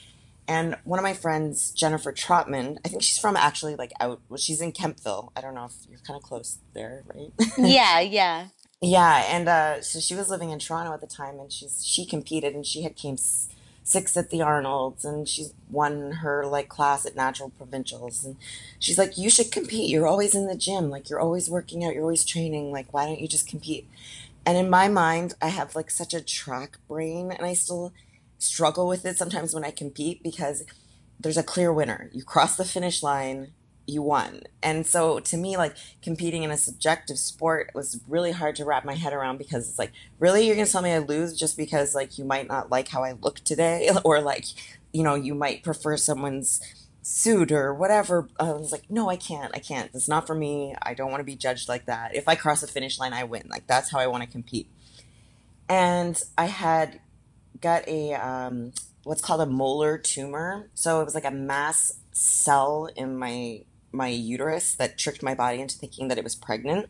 And 0.48 0.76
one 0.84 0.98
of 0.98 1.02
my 1.04 1.14
friends, 1.14 1.70
Jennifer 1.70 2.12
Trotman, 2.12 2.78
I 2.84 2.88
think 2.88 3.02
she's 3.02 3.18
from 3.18 3.36
actually 3.36 3.76
like 3.76 3.92
out. 4.00 4.20
Well, 4.28 4.38
she's 4.38 4.60
in 4.60 4.72
Kemptville. 4.72 5.30
I 5.36 5.40
don't 5.40 5.54
know 5.54 5.66
if 5.66 5.74
you're 5.88 6.00
kind 6.00 6.16
of 6.16 6.22
close 6.22 6.58
there, 6.74 7.04
right? 7.14 7.32
yeah, 7.58 8.00
yeah, 8.00 8.48
yeah. 8.80 9.24
And 9.28 9.48
uh, 9.48 9.82
so 9.82 10.00
she 10.00 10.14
was 10.14 10.28
living 10.28 10.50
in 10.50 10.58
Toronto 10.58 10.92
at 10.92 11.00
the 11.00 11.06
time, 11.06 11.38
and 11.38 11.52
she's 11.52 11.84
she 11.86 12.04
competed, 12.04 12.54
and 12.54 12.66
she 12.66 12.82
had 12.82 12.96
came 12.96 13.16
sixth 13.84 14.16
at 14.16 14.30
the 14.30 14.42
Arnold's, 14.42 15.04
and 15.04 15.28
she's 15.28 15.52
won 15.70 16.12
her 16.12 16.46
like 16.46 16.68
class 16.68 17.04
at 17.04 17.16
Natural 17.16 17.50
Provincials, 17.50 18.24
and 18.24 18.36
she's 18.78 18.98
like, 18.98 19.18
you 19.18 19.30
should 19.30 19.50
compete. 19.50 19.90
You're 19.90 20.06
always 20.06 20.34
in 20.34 20.46
the 20.46 20.56
gym, 20.56 20.90
like 20.90 21.10
you're 21.10 21.20
always 21.20 21.50
working 21.50 21.84
out, 21.84 21.94
you're 21.94 22.02
always 22.02 22.24
training. 22.24 22.70
Like 22.72 22.92
why 22.92 23.06
don't 23.06 23.20
you 23.20 23.28
just 23.28 23.48
compete? 23.48 23.88
And 24.44 24.58
in 24.58 24.68
my 24.68 24.88
mind, 24.88 25.34
I 25.40 25.48
have 25.48 25.76
like 25.76 25.90
such 25.90 26.14
a 26.14 26.20
track 26.20 26.78
brain, 26.88 27.32
and 27.32 27.46
I 27.46 27.54
still 27.54 27.92
struggle 28.38 28.88
with 28.88 29.06
it 29.06 29.16
sometimes 29.16 29.54
when 29.54 29.64
I 29.64 29.70
compete 29.70 30.22
because 30.22 30.64
there's 31.20 31.36
a 31.36 31.42
clear 31.44 31.72
winner. 31.72 32.10
You 32.12 32.24
cross 32.24 32.56
the 32.56 32.64
finish 32.64 33.02
line, 33.02 33.52
you 33.86 34.02
won. 34.02 34.42
And 34.62 34.86
so 34.86 35.18
to 35.20 35.36
me, 35.36 35.56
like 35.56 35.76
competing 36.02 36.42
in 36.42 36.50
a 36.50 36.56
subjective 36.56 37.18
sport 37.18 37.70
was 37.74 38.00
really 38.08 38.32
hard 38.32 38.56
to 38.56 38.64
wrap 38.64 38.84
my 38.84 38.94
head 38.94 39.12
around 39.12 39.38
because 39.38 39.68
it's 39.68 39.78
like, 39.78 39.92
really, 40.18 40.46
you're 40.46 40.56
gonna 40.56 40.66
tell 40.66 40.82
me 40.82 40.92
I 40.92 40.98
lose 40.98 41.36
just 41.36 41.56
because 41.56 41.94
like 41.94 42.18
you 42.18 42.24
might 42.24 42.48
not 42.48 42.70
like 42.70 42.88
how 42.88 43.02
I 43.02 43.12
look 43.12 43.40
today, 43.40 43.90
or 44.04 44.20
like, 44.20 44.46
you 44.92 45.02
know, 45.02 45.14
you 45.14 45.34
might 45.34 45.62
prefer 45.62 45.96
someone's 45.96 46.60
suit 47.02 47.50
or 47.50 47.74
whatever. 47.74 48.28
I 48.38 48.52
was 48.52 48.72
like, 48.72 48.88
no, 48.88 49.10
I 49.10 49.16
can't. 49.16 49.54
I 49.54 49.58
can't. 49.58 49.90
It's 49.92 50.08
not 50.08 50.26
for 50.26 50.34
me. 50.34 50.74
I 50.80 50.94
don't 50.94 51.10
want 51.10 51.20
to 51.20 51.24
be 51.24 51.34
judged 51.34 51.68
like 51.68 51.86
that. 51.86 52.14
If 52.14 52.28
I 52.28 52.36
cross 52.36 52.60
the 52.60 52.68
finish 52.68 52.98
line, 52.98 53.12
I 53.12 53.24
win. 53.24 53.48
Like 53.50 53.66
that's 53.66 53.90
how 53.90 53.98
I 53.98 54.06
want 54.06 54.22
to 54.22 54.28
compete. 54.28 54.68
And 55.68 56.22
I 56.38 56.46
had 56.46 57.00
got 57.60 57.86
a 57.88 58.14
um, 58.14 58.72
what's 59.04 59.20
called 59.20 59.40
a 59.40 59.46
molar 59.46 59.98
tumor. 59.98 60.68
So 60.74 61.00
it 61.00 61.04
was 61.04 61.14
like 61.14 61.24
a 61.24 61.30
mass 61.30 61.94
cell 62.12 62.88
in 62.94 63.16
my 63.16 63.62
my 63.92 64.08
uterus 64.08 64.74
that 64.74 64.98
tricked 64.98 65.22
my 65.22 65.34
body 65.34 65.60
into 65.60 65.76
thinking 65.76 66.08
that 66.08 66.18
it 66.18 66.24
was 66.24 66.34
pregnant, 66.34 66.88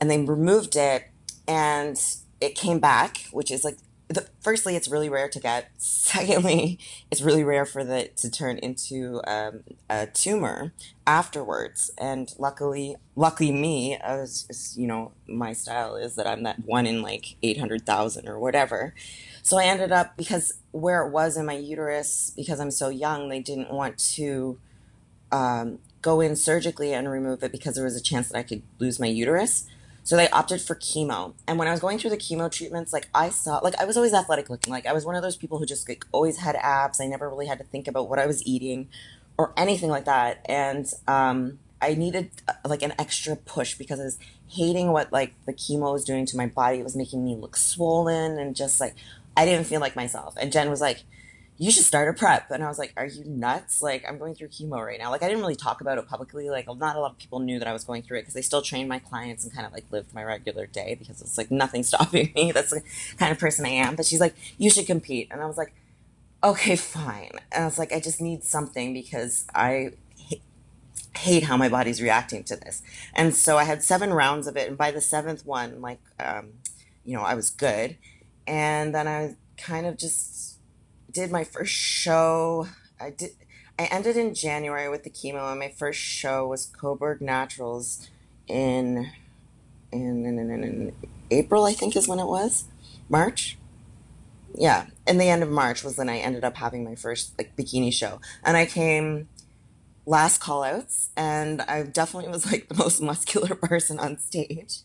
and 0.00 0.10
they 0.10 0.18
removed 0.18 0.76
it, 0.76 1.10
and 1.48 2.00
it 2.40 2.54
came 2.54 2.78
back, 2.78 3.26
which 3.30 3.50
is 3.50 3.64
like 3.64 3.78
the, 4.08 4.26
firstly, 4.40 4.76
it's 4.76 4.88
really 4.88 5.08
rare 5.08 5.28
to 5.28 5.40
get. 5.40 5.70
Secondly, 5.78 6.78
it's 7.10 7.20
really 7.20 7.42
rare 7.42 7.66
for 7.66 7.84
the 7.84 8.10
to 8.16 8.30
turn 8.30 8.58
into 8.58 9.20
um, 9.26 9.64
a 9.90 10.06
tumor 10.06 10.72
afterwards. 11.06 11.90
And 11.98 12.32
luckily, 12.38 12.96
luckily 13.16 13.52
me, 13.52 13.96
as, 13.96 14.74
you 14.76 14.86
know, 14.86 15.12
my 15.26 15.52
style 15.52 15.96
is 15.96 16.14
that 16.16 16.26
I'm 16.26 16.44
that 16.44 16.64
one 16.64 16.86
in 16.86 17.02
like 17.02 17.36
eight 17.42 17.58
hundred 17.58 17.84
thousand 17.84 18.28
or 18.28 18.38
whatever. 18.38 18.94
So 19.42 19.58
I 19.58 19.64
ended 19.64 19.92
up 19.92 20.16
because 20.16 20.52
where 20.70 21.02
it 21.02 21.10
was 21.10 21.36
in 21.36 21.46
my 21.46 21.56
uterus, 21.56 22.32
because 22.36 22.60
I'm 22.60 22.70
so 22.70 22.88
young, 22.88 23.28
they 23.28 23.40
didn't 23.40 23.72
want 23.72 23.98
to 24.14 24.58
um, 25.32 25.78
go 26.06 26.20
in 26.20 26.36
surgically 26.36 26.94
and 26.94 27.10
remove 27.10 27.42
it 27.42 27.50
because 27.50 27.74
there 27.74 27.84
was 27.84 27.96
a 27.96 28.00
chance 28.00 28.28
that 28.28 28.38
I 28.38 28.44
could 28.44 28.62
lose 28.78 29.00
my 29.00 29.08
uterus. 29.08 29.66
So 30.04 30.16
they 30.16 30.28
opted 30.30 30.60
for 30.60 30.76
chemo. 30.76 31.34
And 31.48 31.58
when 31.58 31.66
I 31.66 31.72
was 31.72 31.80
going 31.80 31.98
through 31.98 32.10
the 32.10 32.16
chemo 32.16 32.48
treatments, 32.48 32.92
like 32.92 33.08
I 33.12 33.28
saw, 33.28 33.58
like 33.58 33.74
I 33.80 33.84
was 33.84 33.96
always 33.96 34.14
athletic 34.14 34.48
looking. 34.48 34.72
Like 34.72 34.86
I 34.86 34.92
was 34.92 35.04
one 35.04 35.16
of 35.16 35.22
those 35.22 35.36
people 35.36 35.58
who 35.58 35.66
just 35.66 35.88
like 35.88 36.06
always 36.12 36.36
had 36.38 36.54
abs. 36.62 37.00
I 37.00 37.06
never 37.08 37.28
really 37.28 37.46
had 37.46 37.58
to 37.58 37.64
think 37.64 37.88
about 37.88 38.08
what 38.08 38.20
I 38.20 38.26
was 38.26 38.46
eating 38.46 38.88
or 39.36 39.52
anything 39.56 39.90
like 39.90 40.04
that. 40.04 40.46
And 40.48 40.86
um, 41.08 41.58
I 41.82 41.94
needed 41.94 42.30
uh, 42.46 42.52
like 42.64 42.82
an 42.82 42.92
extra 43.00 43.34
push 43.34 43.74
because 43.74 43.98
I 43.98 44.04
was 44.04 44.18
hating 44.46 44.92
what 44.92 45.12
like 45.12 45.34
the 45.44 45.52
chemo 45.52 45.92
was 45.92 46.04
doing 46.04 46.24
to 46.26 46.36
my 46.36 46.46
body. 46.46 46.78
It 46.78 46.84
was 46.84 46.94
making 46.94 47.24
me 47.24 47.34
look 47.34 47.56
swollen 47.56 48.38
and 48.38 48.54
just 48.54 48.80
like 48.80 48.94
I 49.36 49.44
didn't 49.44 49.66
feel 49.66 49.80
like 49.80 49.96
myself. 49.96 50.36
And 50.40 50.52
Jen 50.52 50.70
was 50.70 50.80
like, 50.80 51.02
you 51.58 51.70
should 51.70 51.84
start 51.84 52.08
a 52.08 52.12
prep. 52.12 52.50
And 52.50 52.62
I 52.62 52.68
was 52.68 52.78
like, 52.78 52.92
are 52.96 53.06
you 53.06 53.24
nuts? 53.24 53.80
Like, 53.80 54.04
I'm 54.06 54.18
going 54.18 54.34
through 54.34 54.48
chemo 54.48 54.84
right 54.84 54.98
now. 54.98 55.10
Like, 55.10 55.22
I 55.22 55.26
didn't 55.26 55.40
really 55.40 55.56
talk 55.56 55.80
about 55.80 55.96
it 55.96 56.06
publicly. 56.06 56.50
Like, 56.50 56.66
not 56.66 56.96
a 56.96 57.00
lot 57.00 57.12
of 57.12 57.18
people 57.18 57.38
knew 57.40 57.58
that 57.58 57.66
I 57.66 57.72
was 57.72 57.84
going 57.84 58.02
through 58.02 58.18
it 58.18 58.22
because 58.22 58.36
I 58.36 58.40
still 58.40 58.62
trained 58.62 58.88
my 58.88 58.98
clients 58.98 59.44
and 59.44 59.52
kind 59.54 59.66
of 59.66 59.72
like 59.72 59.84
lived 59.90 60.14
my 60.14 60.22
regular 60.22 60.66
day 60.66 60.96
because 60.98 61.20
it's 61.22 61.38
like 61.38 61.50
nothing 61.50 61.82
stopping 61.84 62.32
me. 62.34 62.52
That's 62.52 62.70
the 62.70 62.82
kind 63.16 63.32
of 63.32 63.38
person 63.38 63.64
I 63.64 63.70
am. 63.70 63.96
But 63.96 64.06
she's 64.06 64.20
like, 64.20 64.34
you 64.58 64.70
should 64.70 64.86
compete. 64.86 65.28
And 65.30 65.40
I 65.40 65.46
was 65.46 65.56
like, 65.56 65.72
okay, 66.44 66.76
fine. 66.76 67.30
And 67.52 67.62
I 67.62 67.66
was 67.66 67.78
like, 67.78 67.92
I 67.92 68.00
just 68.00 68.20
need 68.20 68.44
something 68.44 68.92
because 68.92 69.46
I 69.54 69.92
hate 71.16 71.44
how 71.44 71.56
my 71.56 71.68
body's 71.68 72.02
reacting 72.02 72.44
to 72.44 72.56
this. 72.56 72.82
And 73.14 73.34
so 73.34 73.56
I 73.56 73.64
had 73.64 73.82
seven 73.82 74.12
rounds 74.12 74.46
of 74.46 74.56
it. 74.56 74.68
And 74.68 74.76
by 74.76 74.90
the 74.90 75.00
seventh 75.00 75.46
one, 75.46 75.80
like, 75.80 76.00
um, 76.20 76.52
you 77.04 77.16
know, 77.16 77.22
I 77.22 77.34
was 77.34 77.50
good. 77.50 77.96
And 78.46 78.94
then 78.94 79.08
I 79.08 79.36
kind 79.56 79.86
of 79.86 79.96
just 79.96 80.45
did 81.16 81.32
my 81.32 81.44
first 81.44 81.72
show. 81.72 82.68
I 83.00 83.10
did. 83.10 83.30
I 83.78 83.86
ended 83.86 84.16
in 84.16 84.34
January 84.34 84.88
with 84.88 85.02
the 85.02 85.10
chemo, 85.10 85.50
and 85.50 85.58
my 85.58 85.68
first 85.68 85.98
show 85.98 86.46
was 86.46 86.66
Cobourg 86.66 87.20
Naturals 87.20 88.08
in 88.46 89.10
in, 89.90 90.26
in, 90.26 90.38
in, 90.38 90.50
in 90.62 90.92
April. 91.30 91.64
I 91.64 91.72
think 91.72 91.96
is 91.96 92.06
when 92.06 92.18
it 92.18 92.26
was 92.26 92.64
March. 93.08 93.56
Yeah, 94.54 94.86
in 95.06 95.16
the 95.18 95.28
end 95.28 95.42
of 95.42 95.48
March 95.50 95.82
was 95.82 95.96
when 95.96 96.08
I 96.08 96.18
ended 96.18 96.44
up 96.44 96.56
having 96.56 96.84
my 96.84 96.94
first 96.94 97.36
like 97.38 97.56
bikini 97.56 97.92
show, 97.92 98.20
and 98.44 98.56
I 98.56 98.66
came 98.66 99.28
last 100.04 100.40
callouts, 100.40 101.08
and 101.16 101.62
I 101.62 101.82
definitely 101.82 102.30
was 102.30 102.44
like 102.44 102.68
the 102.68 102.74
most 102.74 103.00
muscular 103.10 103.54
person 103.54 103.98
on 103.98 104.18
stage, 104.18 104.80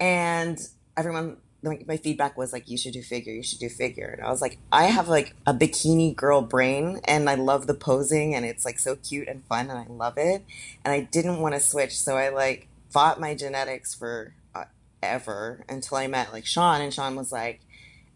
and 0.00 0.58
everyone 0.96 1.36
my 1.62 1.96
feedback 1.96 2.36
was 2.36 2.52
like 2.52 2.68
you 2.68 2.78
should 2.78 2.92
do 2.92 3.02
figure 3.02 3.32
you 3.32 3.42
should 3.42 3.58
do 3.58 3.68
figure. 3.68 4.14
And 4.18 4.26
i 4.26 4.30
was 4.30 4.40
like 4.40 4.58
i 4.70 4.84
have 4.84 5.08
like 5.08 5.34
a 5.46 5.52
bikini 5.52 6.14
girl 6.14 6.40
brain 6.40 7.00
and 7.04 7.28
i 7.28 7.34
love 7.34 7.66
the 7.66 7.74
posing 7.74 8.34
and 8.34 8.44
it's 8.44 8.64
like 8.64 8.78
so 8.78 8.96
cute 8.96 9.28
and 9.28 9.44
fun 9.44 9.70
and 9.70 9.78
i 9.78 9.86
love 9.88 10.14
it 10.16 10.44
and 10.84 10.92
i 10.92 11.00
didn't 11.00 11.40
want 11.40 11.54
to 11.54 11.60
switch 11.60 11.98
so 11.98 12.16
i 12.16 12.28
like 12.28 12.68
fought 12.90 13.20
my 13.20 13.34
genetics 13.34 13.94
for 13.94 14.34
uh, 14.54 14.64
ever 15.02 15.64
until 15.68 15.96
i 15.96 16.06
met 16.06 16.32
like 16.32 16.46
sean 16.46 16.80
and 16.80 16.94
sean 16.94 17.16
was 17.16 17.32
like 17.32 17.60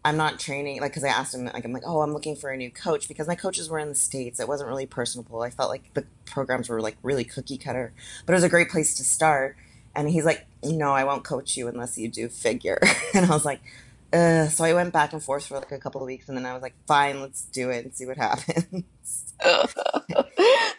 i'm 0.05 0.17
not 0.17 0.39
training 0.39 0.79
like 0.79 0.91
because 0.91 1.03
i 1.03 1.09
asked 1.09 1.33
him 1.33 1.45
like 1.45 1.65
i'm 1.65 1.73
like 1.73 1.83
oh 1.85 2.01
i'm 2.01 2.13
looking 2.13 2.35
for 2.35 2.49
a 2.49 2.57
new 2.57 2.71
coach 2.71 3.07
because 3.07 3.27
my 3.27 3.35
coaches 3.35 3.69
were 3.69 3.79
in 3.79 3.89
the 3.89 3.95
states 3.95 4.39
it 4.39 4.47
wasn't 4.47 4.67
really 4.67 4.85
personable 4.85 5.41
i 5.41 5.49
felt 5.49 5.69
like 5.69 5.93
the 5.93 6.05
programs 6.25 6.69
were 6.69 6.81
like 6.81 6.97
really 7.03 7.23
cookie 7.23 7.57
cutter 7.57 7.93
but 8.25 8.33
it 8.33 8.35
was 8.35 8.43
a 8.43 8.49
great 8.49 8.69
place 8.69 8.95
to 8.95 9.03
start 9.03 9.55
and 9.95 10.09
he's 10.09 10.25
like, 10.25 10.45
no, 10.63 10.91
I 10.91 11.03
won't 11.03 11.23
coach 11.23 11.57
you 11.57 11.67
unless 11.67 11.97
you 11.97 12.09
do 12.09 12.27
figure. 12.27 12.79
and 13.13 13.25
I 13.25 13.29
was 13.29 13.45
like, 13.45 13.61
uh, 14.11 14.47
so 14.47 14.63
I 14.63 14.73
went 14.73 14.93
back 14.93 15.13
and 15.13 15.23
forth 15.23 15.47
for 15.47 15.55
like 15.55 15.71
a 15.71 15.79
couple 15.79 16.01
of 16.01 16.05
weeks, 16.07 16.29
and 16.29 16.37
then 16.37 16.45
I 16.45 16.53
was 16.53 16.61
like, 16.61 16.75
fine, 16.87 17.19
let's 17.19 17.45
do 17.45 17.69
it 17.69 17.83
and 17.83 17.93
see 17.95 18.05
what 18.05 18.17
happens. 18.17 18.83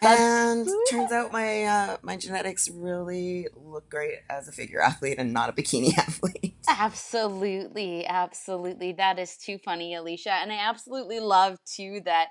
and 0.02 0.68
turns 0.88 1.12
out 1.12 1.32
my 1.32 1.64
uh, 1.64 1.96
my 2.02 2.16
genetics 2.16 2.70
really 2.70 3.48
look 3.56 3.90
great 3.90 4.14
as 4.30 4.48
a 4.48 4.52
figure 4.52 4.80
athlete 4.80 5.16
and 5.18 5.32
not 5.32 5.50
a 5.50 5.52
bikini 5.52 5.96
athlete. 5.98 6.54
Absolutely, 6.68 8.06
absolutely. 8.06 8.92
That 8.92 9.18
is 9.18 9.36
too 9.36 9.58
funny, 9.58 9.94
Alicia, 9.94 10.32
and 10.32 10.52
I 10.52 10.58
absolutely 10.58 11.20
love 11.20 11.58
too 11.64 12.00
that 12.04 12.28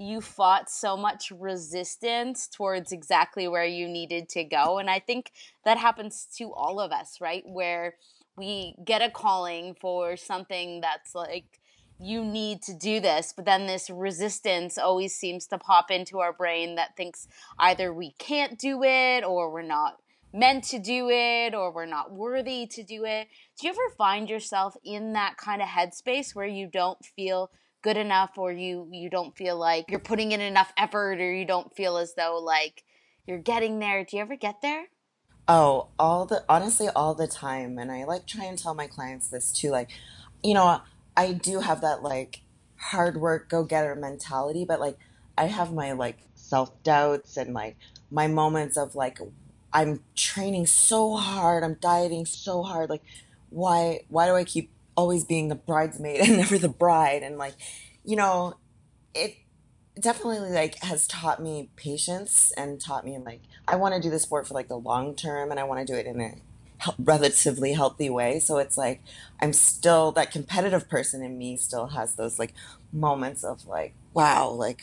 you 0.00 0.22
fought 0.22 0.70
so 0.70 0.96
much 0.96 1.30
resistance 1.30 2.48
towards 2.48 2.90
exactly 2.90 3.46
where 3.46 3.66
you 3.66 3.86
needed 3.86 4.30
to 4.30 4.42
go. 4.42 4.78
And 4.78 4.88
I 4.88 4.98
think 4.98 5.30
that 5.66 5.76
happens 5.76 6.26
to 6.38 6.54
all 6.54 6.80
of 6.80 6.90
us, 6.90 7.18
right? 7.20 7.42
Where 7.46 7.96
we 8.34 8.74
get 8.82 9.02
a 9.02 9.10
calling 9.10 9.76
for 9.78 10.16
something 10.16 10.80
that's 10.80 11.14
like, 11.14 11.60
you 11.98 12.24
need 12.24 12.62
to 12.62 12.72
do 12.72 12.98
this, 12.98 13.34
but 13.36 13.44
then 13.44 13.66
this 13.66 13.90
resistance 13.90 14.78
always 14.78 15.14
seems 15.14 15.46
to 15.48 15.58
pop 15.58 15.90
into 15.90 16.20
our 16.20 16.32
brain 16.32 16.76
that 16.76 16.96
thinks 16.96 17.28
either 17.58 17.92
we 17.92 18.12
can't 18.12 18.58
do 18.58 18.82
it 18.82 19.22
or 19.22 19.52
we're 19.52 19.60
not 19.60 19.98
meant 20.32 20.64
to 20.64 20.78
do 20.78 21.10
it 21.10 21.54
or 21.54 21.70
we're 21.70 21.84
not 21.84 22.10
worthy 22.10 22.66
to 22.68 22.82
do 22.82 23.04
it. 23.04 23.28
Do 23.58 23.66
you 23.66 23.72
ever 23.74 23.94
find 23.98 24.30
yourself 24.30 24.76
in 24.82 25.12
that 25.12 25.36
kind 25.36 25.60
of 25.60 25.68
headspace 25.68 26.34
where 26.34 26.46
you 26.46 26.66
don't 26.66 27.04
feel 27.04 27.50
good 27.82 27.96
enough 27.96 28.36
or 28.36 28.52
you 28.52 28.88
you 28.92 29.08
don't 29.10 29.36
feel 29.36 29.58
like 29.58 29.86
you're 29.88 30.00
putting 30.00 30.32
in 30.32 30.40
enough 30.40 30.72
effort 30.76 31.20
or 31.20 31.32
you 31.32 31.44
don't 31.44 31.74
feel 31.74 31.96
as 31.96 32.14
though 32.14 32.38
like 32.38 32.84
you're 33.26 33.38
getting 33.38 33.78
there 33.78 34.04
do 34.04 34.16
you 34.16 34.22
ever 34.22 34.36
get 34.36 34.60
there 34.62 34.86
oh 35.48 35.88
all 35.98 36.26
the 36.26 36.44
honestly 36.48 36.88
all 36.94 37.14
the 37.14 37.26
time 37.26 37.78
and 37.78 37.90
i 37.90 38.04
like 38.04 38.26
try 38.26 38.44
and 38.44 38.58
tell 38.58 38.74
my 38.74 38.86
clients 38.86 39.28
this 39.28 39.52
too 39.52 39.70
like 39.70 39.90
you 40.42 40.54
know 40.54 40.80
i 41.16 41.32
do 41.32 41.60
have 41.60 41.80
that 41.80 42.02
like 42.02 42.42
hard 42.76 43.16
work 43.16 43.48
go 43.48 43.64
getter 43.64 43.94
mentality 43.94 44.64
but 44.64 44.80
like 44.80 44.98
i 45.38 45.44
have 45.44 45.72
my 45.72 45.92
like 45.92 46.18
self 46.34 46.82
doubts 46.82 47.36
and 47.36 47.54
like 47.54 47.76
my 48.10 48.26
moments 48.26 48.76
of 48.76 48.94
like 48.94 49.18
I'm 49.72 50.02
training 50.16 50.66
so 50.66 51.16
hard, 51.16 51.62
I'm 51.62 51.74
dieting 51.74 52.26
so 52.26 52.62
hard. 52.62 52.90
Like, 52.90 53.02
why 53.50 54.00
why 54.08 54.26
do 54.26 54.34
I 54.34 54.44
keep 54.44 54.70
always 55.00 55.24
being 55.24 55.48
the 55.48 55.54
bridesmaid 55.54 56.20
and 56.28 56.36
never 56.36 56.58
the 56.58 56.68
bride? 56.68 57.22
And 57.22 57.38
like, 57.38 57.54
you 58.04 58.16
know, 58.16 58.54
it 59.14 59.36
definitely 59.98 60.50
like 60.50 60.82
has 60.82 61.06
taught 61.06 61.42
me 61.42 61.70
patience 61.76 62.52
and 62.56 62.80
taught 62.80 63.04
me 63.04 63.18
like 63.18 63.42
I 63.66 63.76
want 63.76 63.94
to 63.94 64.00
do 64.00 64.08
the 64.08 64.18
sport 64.18 64.46
for 64.46 64.54
like 64.54 64.68
the 64.68 64.78
long 64.78 65.14
term 65.14 65.50
and 65.50 65.58
I 65.58 65.64
want 65.64 65.84
to 65.84 65.92
do 65.92 65.98
it 65.98 66.06
in 66.06 66.20
a 66.20 66.34
relatively 66.98 67.72
healthy 67.72 68.08
way. 68.08 68.38
So 68.38 68.58
it's 68.58 68.78
like 68.78 69.02
I'm 69.40 69.52
still 69.52 70.12
that 70.12 70.30
competitive 70.30 70.88
person 70.88 71.22
in 71.22 71.36
me 71.38 71.56
still 71.56 71.88
has 71.88 72.14
those 72.14 72.38
like 72.38 72.54
moments 72.92 73.44
of 73.44 73.66
like 73.66 73.94
wow, 74.14 74.50
like 74.50 74.82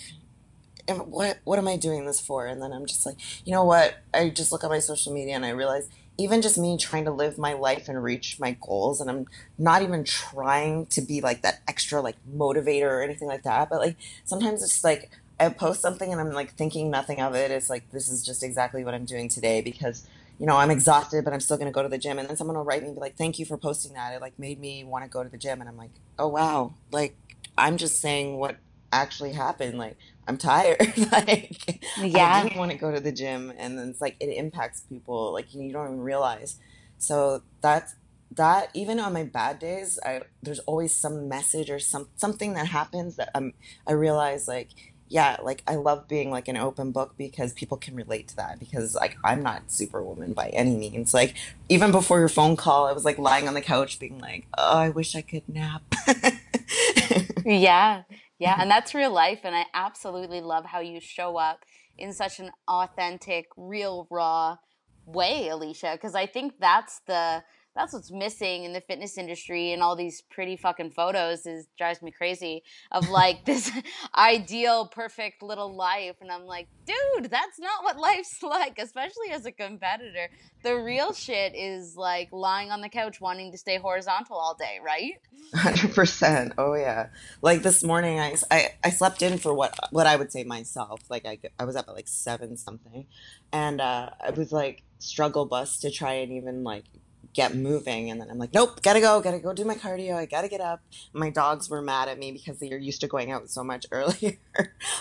what 0.88 1.40
what 1.44 1.60
am 1.60 1.68
I 1.68 1.78
doing 1.78 2.06
this 2.06 2.20
for? 2.20 2.46
And 2.46 2.62
then 2.62 2.72
I'm 2.72 2.86
just 2.86 3.06
like, 3.06 3.18
you 3.46 3.52
know 3.52 3.64
what? 3.64 3.96
I 4.14 4.30
just 4.30 4.52
look 4.52 4.64
at 4.64 4.70
my 4.70 4.80
social 4.80 5.14
media 5.14 5.36
and 5.36 5.46
I 5.46 5.50
realize 5.50 5.90
even 6.18 6.42
just 6.42 6.58
me 6.58 6.78
trying 6.78 7.06
to 7.06 7.12
live 7.12 7.38
my 7.38 7.54
life 7.54 7.88
and 7.88 8.02
reach 8.02 8.40
my 8.40 8.58
goals 8.60 9.00
and 9.02 9.10
I'm 9.10 9.28
not 9.58 9.82
even 9.82 10.04
trying 10.04 10.88
to 10.88 11.02
be 11.02 11.22
like 11.22 11.44
that 11.44 11.62
extra 11.68 12.02
like 12.02 12.16
motivator 12.36 12.90
or 12.90 13.02
anything 13.02 13.28
like 13.28 13.44
that, 13.44 13.70
but 13.70 13.80
like 13.80 13.98
sometimes 14.26 14.64
it's 14.64 14.84
like 14.84 15.12
I 15.40 15.50
post 15.50 15.82
something 15.82 16.12
and 16.12 16.20
I'm 16.20 16.32
like 16.32 16.54
thinking 16.54 16.90
nothing 16.90 17.22
of 17.22 17.36
it. 17.36 17.52
It's 17.52 17.70
like 17.70 17.92
this 17.92 18.10
is 18.10 18.26
just 18.26 18.42
exactly 18.44 18.84
what 18.84 18.94
I'm 18.94 19.06
doing 19.06 19.30
today 19.30 19.62
because 19.62 20.08
you 20.40 20.46
know, 20.46 20.56
I'm 20.56 20.70
exhausted, 20.70 21.24
but 21.24 21.34
I'm 21.34 21.40
still 21.40 21.58
going 21.58 21.68
to 21.68 21.74
go 21.74 21.82
to 21.82 21.90
the 21.90 21.98
gym. 21.98 22.20
And 22.20 22.30
then 22.30 22.38
someone 22.38 22.56
will 22.56 22.64
write 22.64 22.82
me 22.82 22.88
and 22.88 22.96
be 22.96 23.02
like, 23.02 23.16
thank 23.16 23.40
you 23.40 23.46
for 23.46 23.58
posting 23.58 23.94
that. 23.94 24.14
It 24.14 24.22
like 24.22 24.38
made 24.38 24.60
me 24.60 24.84
want 24.84 25.04
to 25.04 25.10
go 25.10 25.24
to 25.24 25.30
the 25.30 25.38
gym. 25.38 25.60
And 25.62 25.70
I'm 25.70 25.78
like, 25.78 25.92
oh, 26.20 26.28
wow. 26.28 26.74
Like, 26.92 27.16
I'm 27.58 27.78
just 27.78 28.00
saying 28.00 28.38
what 28.38 28.58
actually 28.92 29.34
happened. 29.34 29.80
Like, 29.80 29.98
I'm 30.28 30.38
tired. 30.38 30.80
like, 31.12 31.80
yeah. 32.02 32.36
I 32.36 32.44
didn't 32.44 32.58
want 32.58 32.72
to 32.72 32.78
go 32.78 32.92
to 32.92 33.00
the 33.00 33.12
gym. 33.12 33.54
And 33.58 33.78
then 33.78 33.90
it's 33.90 34.02
like, 34.02 34.16
it 34.20 34.26
impacts 34.26 34.82
people. 34.82 35.32
Like, 35.34 35.54
you 35.54 35.72
don't 35.72 35.86
even 35.86 36.02
realize. 36.02 36.58
So 36.98 37.44
that's, 37.62 37.96
that 38.32 38.70
even 38.74 39.00
on 39.00 39.14
my 39.14 39.24
bad 39.24 39.58
days, 39.60 40.00
I 40.06 40.22
there's 40.44 40.60
always 40.60 40.94
some 40.94 41.30
message 41.30 41.70
or 41.70 41.80
some 41.80 42.10
something 42.18 42.56
that 42.56 42.68
happens 42.68 43.16
that 43.16 43.32
I'm 43.34 43.54
I 43.88 43.94
realize 43.94 44.50
like 44.50 44.70
yeah, 45.10 45.38
like 45.42 45.64
I 45.68 45.76
love 45.76 46.08
being 46.08 46.32
like 46.32 46.48
an 46.48 46.58
open 46.58 46.92
book 46.92 47.16
because 47.18 47.54
people 47.54 47.78
can 47.78 47.96
relate 47.96 48.28
to 48.30 48.36
that 48.38 48.60
because 48.60 48.96
like 48.96 49.18
I'm 49.24 49.42
not 49.42 49.72
superwoman 49.72 50.34
by 50.34 50.50
any 50.50 50.76
means. 50.76 51.14
Like 51.14 51.36
even 51.70 51.92
before 51.92 52.20
your 52.20 52.30
phone 52.30 52.58
call, 52.58 52.86
I 52.88 52.92
was 52.92 53.06
like 53.06 53.18
lying 53.18 53.48
on 53.48 53.54
the 53.54 53.62
couch 53.62 54.00
being 54.00 54.20
like, 54.20 54.48
"Oh, 54.58 54.78
I 54.78 54.90
wish 54.90 55.16
I 55.16 55.22
could 55.22 55.48
nap." 55.48 55.84
yeah. 57.46 58.04
Yeah, 58.40 58.54
mm-hmm. 58.54 58.62
and 58.64 58.72
that's 58.72 58.94
real 58.94 59.12
life 59.12 59.42
and 59.44 59.56
I 59.56 59.66
absolutely 59.74 60.42
love 60.42 60.66
how 60.66 60.80
you 60.80 61.00
show 61.00 61.38
up 61.38 61.66
in 61.98 62.14
such 62.14 62.40
an 62.40 62.52
authentic, 62.68 63.48
real 63.58 64.08
raw 64.12 64.58
way, 65.06 65.50
Alicia, 65.50 65.92
because 65.94 66.16
I 66.16 66.26
think 66.26 66.56
that's 66.60 67.02
the 67.08 67.44
that's 67.78 67.94
what's 67.94 68.12
missing 68.12 68.64
in 68.64 68.74
the 68.74 68.82
fitness 68.82 69.18
industry 69.20 69.72
and 69.72 69.84
all 69.84 69.96
these 69.96 70.24
pretty 70.32 70.58
fucking 70.58 70.90
photos 70.90 71.46
is 71.46 71.68
drives 71.78 72.02
me 72.02 72.10
crazy 72.10 72.64
of 72.92 73.08
like 73.10 73.46
this 73.46 73.72
ideal 74.18 74.88
perfect 74.88 75.44
little 75.44 75.74
life. 75.74 76.16
And 76.20 76.32
i'm 76.32 76.46
like 76.46 76.68
dude 76.86 77.30
that's 77.30 77.60
not 77.60 77.84
what 77.84 77.98
life's 77.98 78.42
like 78.44 78.80
especially 78.80 79.30
as 79.32 79.46
a 79.46 79.52
competitor. 79.52 80.30
The 80.64 80.76
real 80.76 81.14
shit 81.14 81.54
is 81.56 81.96
like 81.96 82.30
lying 82.32 82.72
on 82.72 82.82
the 82.82 82.90
couch 82.90 83.22
wanting 83.22 83.52
to 83.52 83.58
stay 83.58 83.78
horizontal 83.78 84.38
all 84.38 84.56
day 84.56 84.80
right? 84.84 85.14
100% 85.54 86.54
oh 86.58 86.74
yeah. 86.74 87.10
Like 87.44 87.62
this 87.62 87.84
morning 87.84 88.20
I, 88.20 88.36
I, 88.50 88.70
I 88.84 88.90
slept 88.90 89.22
in 89.22 89.38
for 89.38 89.54
what 89.54 89.78
what 89.92 90.08
i 90.08 90.16
would 90.16 90.32
say 90.32 90.44
myself 90.44 91.02
like 91.10 91.28
i, 91.28 91.38
I 91.60 91.66
was 91.66 91.76
up 91.76 91.88
at 91.88 91.94
like 91.94 92.08
seven 92.08 92.58
something. 92.58 93.06
And 93.54 93.80
uh, 93.80 94.10
i 94.20 94.32
was 94.32 94.52
like 94.52 94.82
struggle 95.00 95.46
bus 95.46 95.80
to 95.82 95.92
try 95.92 96.14
and 96.14 96.32
even 96.32 96.64
like 96.64 96.86
get 97.34 97.56
moving. 97.56 98.10
And 98.10 98.20
then 98.20 98.30
I'm 98.30 98.38
like, 98.38 98.54
nope, 98.54 98.82
gotta 98.82 99.00
go, 99.00 99.22
gotta 99.22 99.40
go 99.40 99.54
do 99.54 99.66
my 99.66 99.76
cardio. 99.76 100.16
I 100.16 100.26
gotta 100.26 100.48
get 100.48 100.62
up. 100.62 100.82
My 101.14 101.30
dogs 101.30 101.70
were 101.70 101.82
mad 101.82 102.10
at 102.10 102.20
me 102.20 102.32
because 102.32 102.60
they 102.60 102.72
are 102.72 102.78
used 102.78 103.02
to 103.02 103.08
going 103.08 103.32
out 103.32 103.50
so 103.50 103.64
much 103.64 103.86
earlier. 103.92 104.38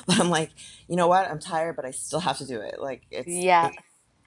but 0.07 0.21
I'm 0.21 0.31
like, 0.31 0.51
you 0.89 0.97
know 0.97 1.09
what? 1.09 1.29
I'm 1.29 1.39
tired, 1.39 1.77
but 1.77 1.85
I 1.85 1.91
still 1.91 2.21
have 2.21 2.39
to 2.39 2.47
do 2.47 2.61
it. 2.61 2.81
Like, 2.81 3.03
it's, 3.11 3.29
yeah. 3.29 3.69
It, 3.69 3.77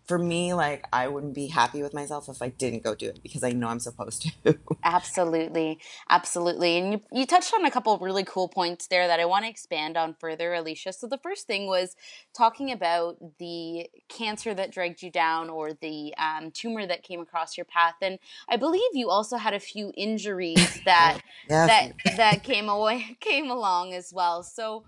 for 0.10 0.18
me, 0.18 0.56
like 0.56 0.88
I 0.92 1.08
wouldn't 1.08 1.36
be 1.36 1.46
happy 1.46 1.84
with 1.84 1.94
myself 1.94 2.30
if 2.30 2.42
I 2.42 2.50
didn't 2.50 2.82
go 2.82 2.96
do 2.96 3.10
it 3.10 3.22
because 3.22 3.44
I 3.44 3.52
know 3.52 3.68
I'm 3.68 3.80
supposed 3.80 4.24
to. 4.24 4.58
absolutely, 4.84 5.78
absolutely. 6.10 6.80
And 6.80 6.94
you, 6.94 7.02
you 7.12 7.26
touched 7.28 7.54
on 7.54 7.64
a 7.64 7.70
couple 7.70 7.96
really 8.00 8.24
cool 8.24 8.48
points 8.48 8.88
there 8.88 9.06
that 9.06 9.20
I 9.20 9.26
want 9.26 9.46
to 9.46 9.52
expand 9.52 9.98
on 9.98 10.16
further, 10.20 10.52
Alicia. 10.56 10.94
So 10.94 11.06
the 11.06 11.20
first 11.20 11.46
thing 11.46 11.68
was 11.68 11.96
talking 12.36 12.72
about 12.72 13.18
the 13.38 13.88
cancer 14.10 14.56
that 14.56 14.72
dragged 14.72 15.04
you 15.04 15.12
down 15.12 15.48
or 15.48 15.74
the 15.74 16.16
um, 16.18 16.50
tumor 16.50 16.88
that 16.88 17.04
came 17.04 17.22
across 17.22 17.56
your 17.56 17.66
path, 17.66 17.98
and 18.02 18.18
I 18.50 18.58
believe 18.58 18.90
you 18.94 19.12
also 19.12 19.38
had 19.38 19.54
a 19.54 19.60
few 19.60 19.94
injuries 19.96 20.82
that 20.86 21.22
that 21.50 21.94
that 22.18 22.42
came 22.42 22.68
away 22.68 23.16
came 23.22 23.52
along 23.52 23.94
as 23.94 24.12
well. 24.12 24.42
So 24.42 24.86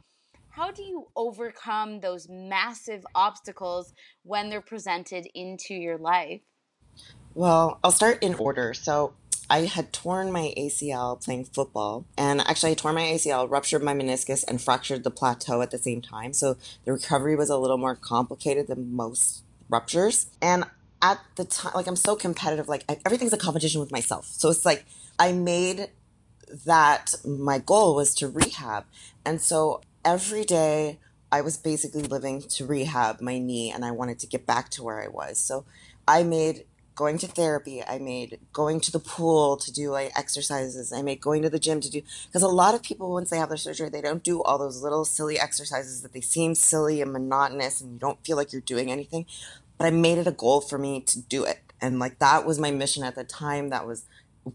how 0.52 0.70
do 0.70 0.84
you 0.84 1.08
overcome 1.16 2.02
those 2.02 2.28
massive 2.30 3.06
obstacles 3.16 3.94
when 4.24 4.50
they're 4.50 4.62
presented 4.62 5.28
into 5.34 5.74
your 5.74 5.98
life? 5.98 6.42
Well, 7.34 7.80
I'll 7.84 7.92
start 7.92 8.22
in 8.22 8.36
order. 8.36 8.74
So, 8.74 9.14
I 9.50 9.66
had 9.66 9.92
torn 9.92 10.32
my 10.32 10.54
ACL 10.58 11.22
playing 11.22 11.46
football, 11.46 12.06
and 12.18 12.40
actually, 12.42 12.72
I 12.72 12.76
tore 12.76 12.94
my 12.94 13.02
ACL, 13.02 13.50
ruptured 13.50 13.84
my 13.84 13.94
meniscus, 13.94 14.46
and 14.48 14.62
fractured 14.62 15.04
the 15.04 15.12
plateau 15.12 15.62
at 15.62 15.72
the 15.72 15.78
same 15.78 16.02
time. 16.02 16.34
So, 16.34 16.58
the 16.86 16.94
recovery 16.94 17.36
was 17.36 17.50
a 17.50 17.58
little 17.58 17.78
more 17.78 17.96
complicated 17.96 18.68
than 18.68 18.94
most 18.94 19.44
ruptures. 19.70 20.28
And 20.42 20.66
at 21.02 21.20
the 21.36 21.46
time, 21.46 21.72
like, 21.76 21.88
I'm 21.88 21.96
so 21.96 22.16
competitive, 22.16 22.68
like, 22.68 22.84
everything's 23.06 23.34
a 23.34 23.38
competition 23.38 23.80
with 23.80 23.92
myself. 23.92 24.26
So, 24.26 24.50
it's 24.50 24.66
like 24.66 24.86
I 25.18 25.32
made 25.32 25.90
that 26.66 27.16
my 27.26 27.60
goal 27.60 27.96
was 27.96 28.14
to 28.16 28.28
rehab. 28.28 28.86
And 29.26 29.42
so 29.42 29.82
every 30.04 30.44
day 30.44 31.00
I 31.32 31.42
was 31.42 31.58
basically 31.58 32.04
living 32.04 32.42
to 32.42 32.66
rehab 32.66 33.22
my 33.22 33.38
knee 33.40 33.72
and 33.72 33.86
I 33.86 33.92
wanted 33.92 34.20
to 34.20 34.28
get 34.28 34.46
back 34.46 34.70
to 34.70 34.84
where 34.84 35.02
I 35.02 35.08
was. 35.08 35.38
So 35.40 35.66
I 36.08 36.24
made 36.24 36.66
going 36.94 37.18
to 37.20 37.28
therapy, 37.28 37.82
I 37.82 38.00
made 38.00 38.40
going 38.52 38.82
to 38.82 38.92
the 38.92 39.00
pool 39.00 39.56
to 39.58 39.72
do 39.72 39.92
like 39.92 40.12
exercises, 40.18 40.92
I 40.92 41.02
made 41.02 41.22
going 41.22 41.42
to 41.44 41.50
the 41.50 41.58
gym 41.58 41.80
to 41.80 41.90
do 41.90 42.02
because 42.28 42.44
a 42.44 42.48
lot 42.48 42.76
of 42.76 42.84
people 42.84 43.12
once 43.12 43.30
they 43.30 43.38
have 43.38 43.48
their 43.48 43.58
surgery, 43.58 43.90
they 43.90 44.02
don't 44.02 44.24
do 44.24 44.44
all 44.44 44.58
those 44.58 44.84
little 44.84 45.06
silly 45.06 45.40
exercises 45.40 46.02
that 46.02 46.12
they 46.12 46.22
seem 46.22 46.54
silly 46.54 47.02
and 47.02 47.14
monotonous 47.14 47.80
and 47.80 47.94
you 47.94 48.00
don't 48.00 48.24
feel 48.26 48.36
like 48.36 48.52
you're 48.52 48.62
doing 48.62 48.92
anything. 48.92 49.26
But 49.78 49.86
I 49.88 49.92
made 49.92 50.18
it 50.18 50.28
a 50.28 50.32
goal 50.32 50.62
for 50.62 50.78
me 50.78 51.02
to 51.02 51.20
do 51.20 51.44
it. 51.46 51.60
And 51.80 51.98
like 51.98 52.20
that 52.20 52.46
was 52.46 52.60
my 52.60 52.72
mission 52.72 53.04
at 53.04 53.16
the 53.16 53.24
time. 53.24 53.70
That 53.70 53.88
was 53.88 54.06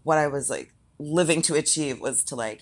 what 0.03 0.17
I 0.17 0.27
was 0.27 0.49
like 0.49 0.73
living 0.99 1.41
to 1.43 1.55
achieve 1.55 1.99
was 1.99 2.23
to 2.25 2.35
like 2.35 2.61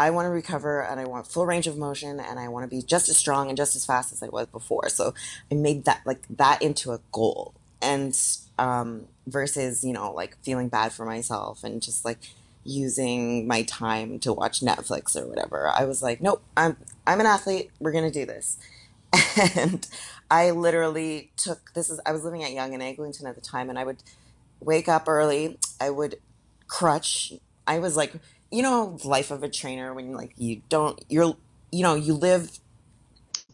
I 0.00 0.08
want 0.08 0.24
to 0.24 0.30
recover 0.30 0.82
and 0.82 0.98
I 0.98 1.04
want 1.04 1.26
full 1.26 1.44
range 1.44 1.66
of 1.66 1.76
motion 1.76 2.20
and 2.20 2.40
I 2.40 2.48
want 2.48 2.64
to 2.64 2.74
be 2.74 2.80
just 2.82 3.10
as 3.10 3.18
strong 3.18 3.48
and 3.48 3.56
just 3.56 3.76
as 3.76 3.84
fast 3.84 4.14
as 4.14 4.22
I 4.22 4.28
was 4.28 4.46
before. 4.46 4.88
So 4.88 5.12
I 5.52 5.54
made 5.54 5.84
that 5.84 6.00
like 6.06 6.22
that 6.38 6.62
into 6.62 6.92
a 6.92 7.00
goal 7.12 7.52
and 7.82 8.18
um, 8.58 9.08
versus 9.26 9.84
you 9.84 9.92
know 9.92 10.10
like 10.12 10.38
feeling 10.42 10.70
bad 10.70 10.92
for 10.92 11.04
myself 11.04 11.64
and 11.64 11.82
just 11.82 12.06
like 12.06 12.18
using 12.64 13.46
my 13.46 13.62
time 13.62 14.18
to 14.20 14.32
watch 14.32 14.60
Netflix 14.60 15.14
or 15.14 15.26
whatever. 15.26 15.68
I 15.68 15.84
was 15.84 16.02
like, 16.02 16.22
nope, 16.22 16.42
I'm 16.56 16.78
I'm 17.06 17.20
an 17.20 17.26
athlete. 17.26 17.70
We're 17.78 17.92
gonna 17.92 18.10
do 18.10 18.24
this. 18.24 18.58
And 19.54 19.86
I 20.30 20.52
literally 20.52 21.30
took 21.36 21.74
this 21.74 21.90
is 21.90 22.00
I 22.06 22.12
was 22.12 22.24
living 22.24 22.42
at 22.42 22.52
Yonge 22.52 22.72
and 22.72 22.82
Eglinton 22.82 23.26
at 23.26 23.34
the 23.34 23.42
time, 23.42 23.68
and 23.68 23.78
I 23.78 23.84
would 23.84 24.02
wake 24.60 24.88
up 24.88 25.08
early. 25.08 25.58
I 25.78 25.90
would 25.90 26.16
crutch. 26.68 27.34
I 27.66 27.80
was 27.80 27.96
like 27.96 28.14
you 28.50 28.62
know 28.62 28.98
life 29.04 29.30
of 29.30 29.42
a 29.42 29.48
trainer 29.48 29.94
when 29.94 30.12
like 30.12 30.32
you 30.36 30.62
don't 30.68 31.04
you're 31.08 31.34
you 31.72 31.82
know 31.82 31.94
you 31.94 32.14
live 32.14 32.58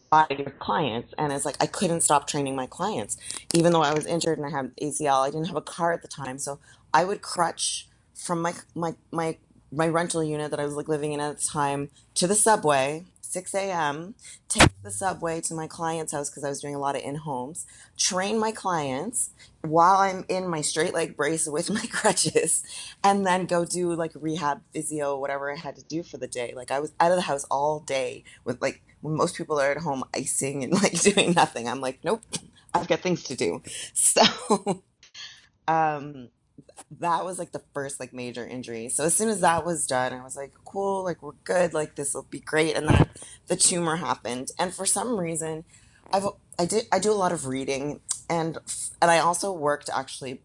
by 0.09 0.25
your 0.31 0.51
clients 0.51 1.13
and 1.17 1.33
it's 1.33 1.45
like 1.45 1.57
i 1.61 1.67
couldn't 1.67 2.01
stop 2.01 2.27
training 2.27 2.55
my 2.55 2.67
clients. 2.67 3.17
Even 3.53 3.73
though 3.73 3.83
i 3.83 3.93
was 3.93 4.05
injured 4.05 4.37
and 4.37 4.47
i 4.47 4.51
had 4.51 4.75
acl 4.77 5.27
i 5.27 5.29
didn't 5.31 5.47
have 5.47 5.55
a 5.57 5.61
car 5.61 5.93
at 5.93 6.01
the 6.01 6.07
time 6.07 6.37
so 6.39 6.59
i 6.93 7.03
would 7.03 7.21
crutch 7.21 7.87
from 8.15 8.41
my 8.41 8.53
my 8.75 8.95
my 9.11 9.37
my 9.71 9.87
rental 9.87 10.23
unit 10.23 10.51
that 10.51 10.59
i 10.59 10.65
was 10.65 10.75
like 10.75 10.87
living 10.87 11.13
in 11.13 11.19
at 11.19 11.39
the 11.39 11.47
time 11.47 11.89
to 12.15 12.27
the 12.27 12.35
subway 12.35 13.05
6 13.31 13.53
a.m., 13.55 14.15
take 14.47 14.69
the 14.83 14.91
subway 14.91 15.41
to 15.41 15.53
my 15.53 15.67
client's 15.67 16.13
house 16.13 16.29
because 16.29 16.43
I 16.43 16.49
was 16.49 16.61
doing 16.61 16.75
a 16.75 16.79
lot 16.79 16.95
of 16.95 17.01
in 17.01 17.15
homes, 17.15 17.65
train 17.97 18.39
my 18.39 18.51
clients 18.51 19.31
while 19.61 19.97
I'm 19.97 20.25
in 20.29 20.47
my 20.47 20.61
straight 20.61 20.93
leg 20.93 21.17
brace 21.17 21.47
with 21.51 21.69
my 21.69 21.85
crutches, 21.91 22.63
and 23.03 23.25
then 23.25 23.45
go 23.45 23.65
do 23.65 23.93
like 23.93 24.11
rehab, 24.15 24.61
physio, 24.73 25.17
whatever 25.17 25.51
I 25.51 25.57
had 25.57 25.75
to 25.75 25.83
do 25.83 26.03
for 26.03 26.17
the 26.17 26.27
day. 26.27 26.53
Like 26.55 26.71
I 26.71 26.79
was 26.79 26.93
out 26.99 27.11
of 27.11 27.17
the 27.17 27.23
house 27.23 27.45
all 27.45 27.79
day 27.79 28.23
with 28.43 28.61
like 28.61 28.81
when 29.01 29.15
most 29.15 29.35
people 29.35 29.59
are 29.59 29.71
at 29.71 29.77
home 29.77 30.03
icing 30.15 30.63
and 30.63 30.73
like 30.81 30.99
doing 31.01 31.33
nothing. 31.33 31.67
I'm 31.67 31.81
like, 31.81 31.99
nope, 32.03 32.21
I've 32.73 32.87
got 32.87 32.99
things 32.99 33.23
to 33.23 33.35
do. 33.35 33.61
So, 33.93 34.21
um, 35.67 36.29
that 36.99 37.25
was 37.25 37.39
like 37.39 37.51
the 37.51 37.63
first 37.73 37.99
like 37.99 38.13
major 38.13 38.45
injury. 38.45 38.89
So 38.89 39.05
as 39.05 39.13
soon 39.15 39.29
as 39.29 39.41
that 39.41 39.65
was 39.65 39.87
done, 39.87 40.13
I 40.13 40.23
was 40.23 40.35
like, 40.35 40.53
cool, 40.65 41.03
like 41.03 41.21
we're 41.21 41.33
good, 41.43 41.73
like 41.73 41.95
this 41.95 42.13
will 42.13 42.27
be 42.29 42.39
great. 42.39 42.75
And 42.75 42.87
then 42.87 43.09
the 43.47 43.55
tumor 43.55 43.97
happened, 43.97 44.51
and 44.59 44.73
for 44.73 44.85
some 44.85 45.17
reason, 45.19 45.63
I've 46.11 46.27
I 46.59 46.65
did 46.65 46.85
I 46.91 46.99
do 46.99 47.11
a 47.11 47.13
lot 47.13 47.31
of 47.31 47.45
reading, 47.45 48.01
and 48.29 48.57
and 49.01 49.11
I 49.11 49.19
also 49.19 49.51
worked 49.51 49.89
actually 49.93 50.41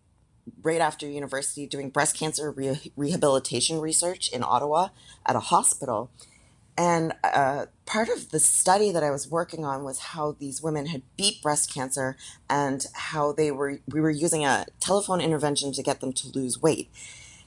right 0.63 0.81
after 0.81 1.07
university 1.07 1.67
doing 1.67 1.91
breast 1.91 2.19
cancer 2.19 2.51
re- 2.51 2.93
rehabilitation 2.97 3.81
research 3.81 4.29
in 4.33 4.43
Ottawa 4.43 4.89
at 5.25 5.37
a 5.37 5.41
hospital. 5.41 6.11
And 6.83 7.13
uh, 7.23 7.67
part 7.87 8.09
of 8.09 8.31
the 8.31 8.41
study 8.41 8.91
that 8.91 9.05
I 9.05 9.13
was 9.13 9.31
working 9.31 9.65
on 9.65 9.85
was 9.85 10.01
how 10.01 10.33
these 10.41 10.61
women 10.61 10.87
had 10.87 11.03
beat 11.17 11.41
breast 11.41 11.73
cancer 11.73 12.17
and 12.51 12.85
how 12.93 13.31
they 13.31 13.53
were 13.53 13.79
we 13.87 14.01
were 14.01 14.11
using 14.11 14.45
a 14.45 14.67
telephone 14.81 15.21
intervention 15.21 15.71
to 15.75 15.83
get 15.85 16.01
them 16.01 16.13
to 16.15 16.29
lose 16.31 16.61
weight. 16.61 16.91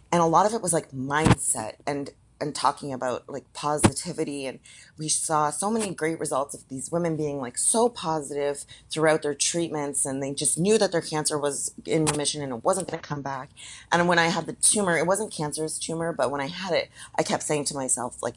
And 0.09 0.21
a 0.21 0.25
lot 0.25 0.45
of 0.45 0.53
it 0.53 0.61
was 0.61 0.71
like 0.71 0.91
mindset 0.91 1.73
and 1.85 2.11
and 2.39 2.55
talking 2.55 2.93
about 2.93 3.27
like 3.27 3.51
positivity 3.51 4.45
and 4.45 4.59
we 4.97 5.09
saw 5.09 5.49
so 5.49 5.69
many 5.69 5.93
great 5.93 6.17
results 6.17 6.53
of 6.53 6.67
these 6.69 6.89
women 6.89 7.17
being 7.17 7.41
like 7.41 7.57
so 7.57 7.89
positive 7.89 8.63
throughout 8.89 9.21
their 9.21 9.33
treatments 9.33 10.05
and 10.05 10.21
they 10.23 10.33
just 10.33 10.57
knew 10.57 10.77
that 10.77 10.91
their 10.91 11.01
cancer 11.01 11.37
was 11.37 11.73
in 11.85 12.03
remission 12.05 12.41
and 12.41 12.51
it 12.51 12.63
wasn't 12.63 12.85
going 12.89 13.01
to 13.01 13.07
come 13.07 13.21
back 13.21 13.51
and 13.89 14.05
when 14.09 14.19
i 14.19 14.27
had 14.27 14.47
the 14.47 14.53
tumor 14.53 14.97
it 14.97 15.07
wasn't 15.07 15.31
cancerous 15.31 15.79
tumor 15.79 16.11
but 16.11 16.29
when 16.29 16.41
i 16.41 16.47
had 16.47 16.73
it 16.73 16.89
i 17.17 17.23
kept 17.23 17.41
saying 17.41 17.63
to 17.63 17.73
myself 17.73 18.21
like 18.21 18.35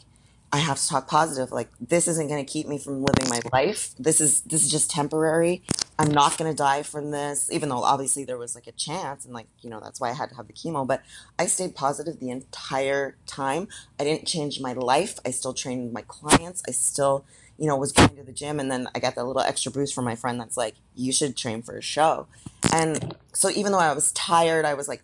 I 0.51 0.59
have 0.59 0.79
to 0.79 0.89
talk 0.89 1.09
positive. 1.09 1.53
Like 1.53 1.69
this 1.81 2.09
isn't 2.09 2.29
going 2.29 2.45
to 2.45 2.51
keep 2.51 2.67
me 2.67 2.79
from 2.79 3.03
living 3.03 3.29
my 3.29 3.41
life. 3.53 3.91
This 3.99 4.21
is 4.21 4.41
this 4.43 4.65
is 4.65 4.71
just 4.71 4.91
temporary. 4.91 5.63
I'm 5.99 6.11
not 6.11 6.39
going 6.39 6.51
to 6.51 6.57
die 6.57 6.85
from 6.85 7.11
this, 7.11 7.51
even 7.53 7.69
though 7.69 7.83
obviously 7.83 8.25
there 8.25 8.39
was 8.39 8.55
like 8.55 8.67
a 8.67 8.73
chance, 8.73 9.25
and 9.25 9.35
like 9.35 9.47
you 9.61 9.69
know 9.69 9.81
that's 9.81 10.01
why 10.01 10.11
I 10.11 10.15
had 10.15 10.31
to 10.31 10.37
have 10.37 10.47
the 10.47 10.53
chemo. 10.55 10.87
But 10.87 11.03
I 11.39 11.47
stayed 11.47 11.75
positive 11.75 12.19
the 12.19 12.31
entire 12.31 13.17
time. 13.27 13.69
I 14.01 14.05
didn't 14.05 14.27
change 14.27 14.61
my 14.61 14.73
life. 14.73 15.19
I 15.27 15.33
still 15.33 15.53
trained 15.53 15.93
my 15.93 16.03
clients. 16.03 16.63
I 16.67 16.71
still 16.71 17.27
you 17.59 17.67
know 17.67 17.77
was 17.77 17.93
going 17.93 18.17
to 18.17 18.23
the 18.23 18.33
gym, 18.33 18.59
and 18.59 18.71
then 18.71 18.89
I 18.95 19.01
got 19.01 19.17
that 19.17 19.27
little 19.27 19.43
extra 19.43 19.71
boost 19.71 19.95
from 19.95 20.07
my 20.07 20.15
friend 20.15 20.41
that's 20.41 20.57
like, 20.57 20.77
you 20.95 21.13
should 21.13 21.37
train 21.37 21.61
for 21.63 21.77
a 21.77 21.83
show. 21.83 22.27
And 22.73 23.15
so 23.35 23.51
even 23.51 23.73
though 23.73 23.81
I 23.81 23.93
was 23.93 24.13
tired, 24.13 24.65
I 24.65 24.75
was 24.75 24.89
like 24.89 25.03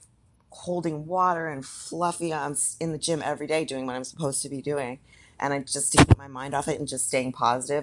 holding 0.51 1.07
water 1.07 1.49
and 1.49 1.67
fluffy. 1.67 2.33
I'm 2.33 2.57
in 2.81 2.93
the 2.93 2.99
gym 2.99 3.21
every 3.23 3.47
day 3.47 3.67
doing 3.67 3.85
what 3.85 3.97
I'm 3.97 4.05
supposed 4.05 4.41
to 4.43 4.49
be 4.49 4.63
doing 4.63 5.01
and 5.41 5.53
I 5.53 5.61
just 5.61 5.93
to 5.93 6.05
keep 6.05 6.19
my 6.19 6.29
mind 6.29 6.55
off 6.55 6.69
it 6.69 6.79
and 6.79 6.89
just 6.89 7.09
staying 7.09 7.33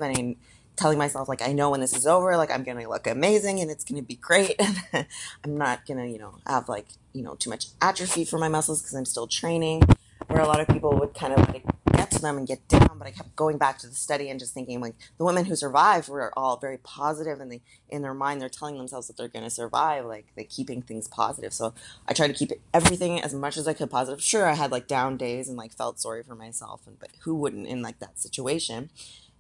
and 0.02 0.18
I 0.18 0.22
mean, 0.22 0.38
telling 0.76 0.98
myself 0.98 1.30
like 1.30 1.42
I 1.42 1.54
know 1.54 1.70
when 1.70 1.80
this 1.80 1.96
is 1.96 2.08
over, 2.08 2.36
like 2.38 2.52
I'm 2.52 2.64
gonna 2.64 2.88
look 2.88 3.08
amazing 3.08 3.60
and 3.60 3.70
it's 3.70 3.84
gonna 3.84 4.02
be 4.02 4.16
great, 4.16 4.56
and 4.60 5.06
I'm 5.44 5.58
not 5.58 5.86
gonna 5.86 6.06
you 6.06 6.18
know 6.18 6.36
have 6.48 6.70
like 6.70 6.88
you 7.14 7.24
know 7.24 7.36
too 7.36 7.50
much 7.50 7.68
atrophy 7.82 8.26
for 8.26 8.38
my 8.38 8.48
muscles 8.50 8.82
because 8.82 8.96
I'm 8.96 9.06
still 9.06 9.28
training. 9.28 9.84
Where 10.28 10.42
a 10.42 10.48
lot 10.48 10.60
of 10.60 10.68
people 10.68 10.98
would 11.00 11.14
kind 11.14 11.34
of 11.34 11.50
like 11.50 11.66
to 12.12 12.20
them 12.20 12.38
and 12.38 12.48
get 12.48 12.68
down, 12.68 12.98
but 12.98 13.08
I 13.08 13.12
kept 13.12 13.36
going 13.36 13.58
back 13.58 13.80
to 13.80 13.88
the 13.88 13.96
study 13.96 14.30
and 14.30 14.40
just 14.40 14.54
thinking 14.54 14.80
like 14.82 14.96
the 15.18 15.26
women 15.26 15.46
who 15.46 15.56
survived 15.56 16.10
were 16.10 16.32
all 16.38 16.58
very 16.58 16.78
positive 16.78 17.40
and 17.40 17.52
they 17.52 17.62
in 17.90 18.02
their 18.02 18.14
mind 18.14 18.42
they're 18.42 18.50
telling 18.50 18.78
themselves 18.78 19.08
that 19.08 19.18
they're 19.18 19.28
going 19.28 19.44
to 19.44 19.50
survive, 19.50 20.06
like 20.06 20.28
they're 20.36 20.46
keeping 20.46 20.82
things 20.82 21.08
positive. 21.08 21.54
So 21.54 21.74
I 22.08 22.14
tried 22.14 22.28
to 22.28 22.34
keep 22.34 22.52
everything 22.74 23.22
as 23.22 23.34
much 23.34 23.58
as 23.58 23.68
I 23.68 23.74
could 23.74 23.90
positive. 23.90 24.22
Sure, 24.22 24.48
I 24.48 24.54
had 24.54 24.72
like 24.72 24.88
down 24.88 25.18
days 25.18 25.50
and 25.50 25.58
like 25.58 25.74
felt 25.74 26.00
sorry 26.00 26.24
for 26.24 26.36
myself, 26.36 26.82
and 26.86 27.00
but 27.00 27.10
who 27.22 27.36
wouldn't 27.36 27.68
in 27.68 27.82
like 27.82 28.00
that 28.00 28.20
situation? 28.20 28.90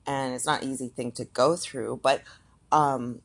And 0.07 0.34
it's 0.34 0.45
not 0.45 0.63
an 0.63 0.71
easy 0.71 0.88
thing 0.88 1.12
to 1.13 1.25
go 1.25 1.55
through, 1.55 1.99
but 2.01 2.23
um, 2.71 3.21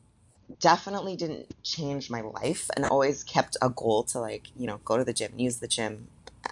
definitely 0.59 1.15
didn't 1.15 1.47
change 1.63 2.09
my 2.09 2.21
life 2.21 2.69
and 2.75 2.85
always 2.85 3.23
kept 3.23 3.57
a 3.61 3.69
goal 3.69 4.03
to 4.03 4.19
like 4.19 4.47
you 4.57 4.65
know 4.65 4.79
go 4.85 4.97
to 4.97 5.03
the 5.03 5.13
gym 5.13 5.33
use 5.37 5.57
the 5.57 5.67
gym 5.67 6.07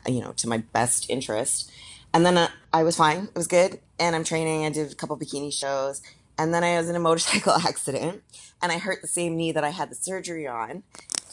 you 0.08 0.20
know 0.20 0.34
to 0.34 0.48
my 0.48 0.58
best 0.58 1.10
interest 1.10 1.72
and 2.16 2.26
then 2.26 2.38
uh, 2.38 2.48
I 2.72 2.84
was 2.84 2.96
fine. 2.96 3.26
It 3.26 3.36
was 3.36 3.48
good. 3.48 3.82
And 4.00 4.16
I'm 4.16 4.24
training. 4.24 4.66
I 4.66 4.70
did 4.70 4.90
a 4.90 4.96
couple 4.96 5.18
bikini 5.18 5.52
shows. 5.52 6.02
And 6.38 6.54
then 6.54 6.64
I 6.64 6.78
was 6.78 6.90
in 6.90 6.96
a 6.96 7.00
motorcycle 7.10 7.52
accident 7.52 8.24
and 8.62 8.72
I 8.72 8.78
hurt 8.78 9.02
the 9.02 9.08
same 9.10 9.36
knee 9.36 9.52
that 9.52 9.66
I 9.66 9.72
had 9.72 9.92
the 9.92 9.96
surgery 9.96 10.48
on. 10.48 10.84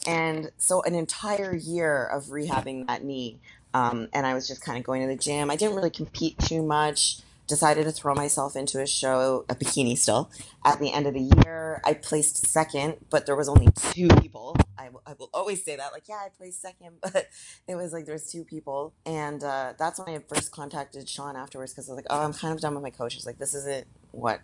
And 0.05 0.51
so 0.57 0.83
an 0.83 0.93
entire 0.93 1.55
year 1.55 2.03
of 2.03 2.25
rehabbing 2.25 2.87
that 2.87 3.01
knee. 3.01 3.39
Um, 3.73 4.09
and 4.11 4.27
I 4.27 4.33
was 4.33 4.45
just 4.45 4.61
kind 4.61 4.77
of 4.77 4.83
going 4.83 5.01
to 5.03 5.07
the 5.07 5.15
gym. 5.15 5.49
I 5.49 5.55
didn't 5.55 5.77
really 5.77 5.89
compete 5.89 6.37
too 6.39 6.61
much 6.61 7.19
decided 7.53 7.83
to 7.83 7.91
throw 7.91 8.15
myself 8.15 8.55
into 8.55 8.81
a 8.81 8.87
show, 8.87 9.45
a 9.47 9.55
bikini 9.55 9.95
still. 9.95 10.31
At 10.65 10.79
the 10.79 10.91
end 10.91 11.05
of 11.05 11.13
the 11.13 11.29
year, 11.43 11.81
I 11.85 11.93
placed 11.93 12.47
second, 12.47 12.95
but 13.11 13.27
there 13.27 13.35
was 13.35 13.47
only 13.47 13.67
two 13.91 14.07
people. 14.21 14.55
I, 14.77 14.85
w- 14.85 15.01
I 15.05 15.13
will 15.19 15.29
always 15.33 15.63
say 15.63 15.75
that, 15.75 15.93
like, 15.93 16.07
yeah, 16.09 16.15
I 16.15 16.29
placed 16.35 16.61
second, 16.61 16.95
but 17.01 17.27
it 17.67 17.75
was 17.75 17.93
like 17.93 18.05
there 18.05 18.15
was 18.15 18.31
two 18.31 18.43
people, 18.43 18.93
and 19.05 19.43
uh, 19.43 19.73
that's 19.77 19.99
when 19.99 20.09
I 20.09 20.19
first 20.27 20.51
contacted 20.51 21.07
Sean 21.07 21.35
afterwards 21.35 21.73
because 21.73 21.87
I 21.89 21.93
was 21.93 21.97
like, 21.97 22.07
oh, 22.09 22.23
I'm 22.23 22.33
kind 22.33 22.55
of 22.55 22.59
done 22.59 22.73
with 22.73 22.83
my 22.83 22.89
coach. 22.89 23.13
coaches. 23.13 23.25
Like, 23.25 23.37
this 23.37 23.53
isn't 23.53 23.85
what 24.11 24.41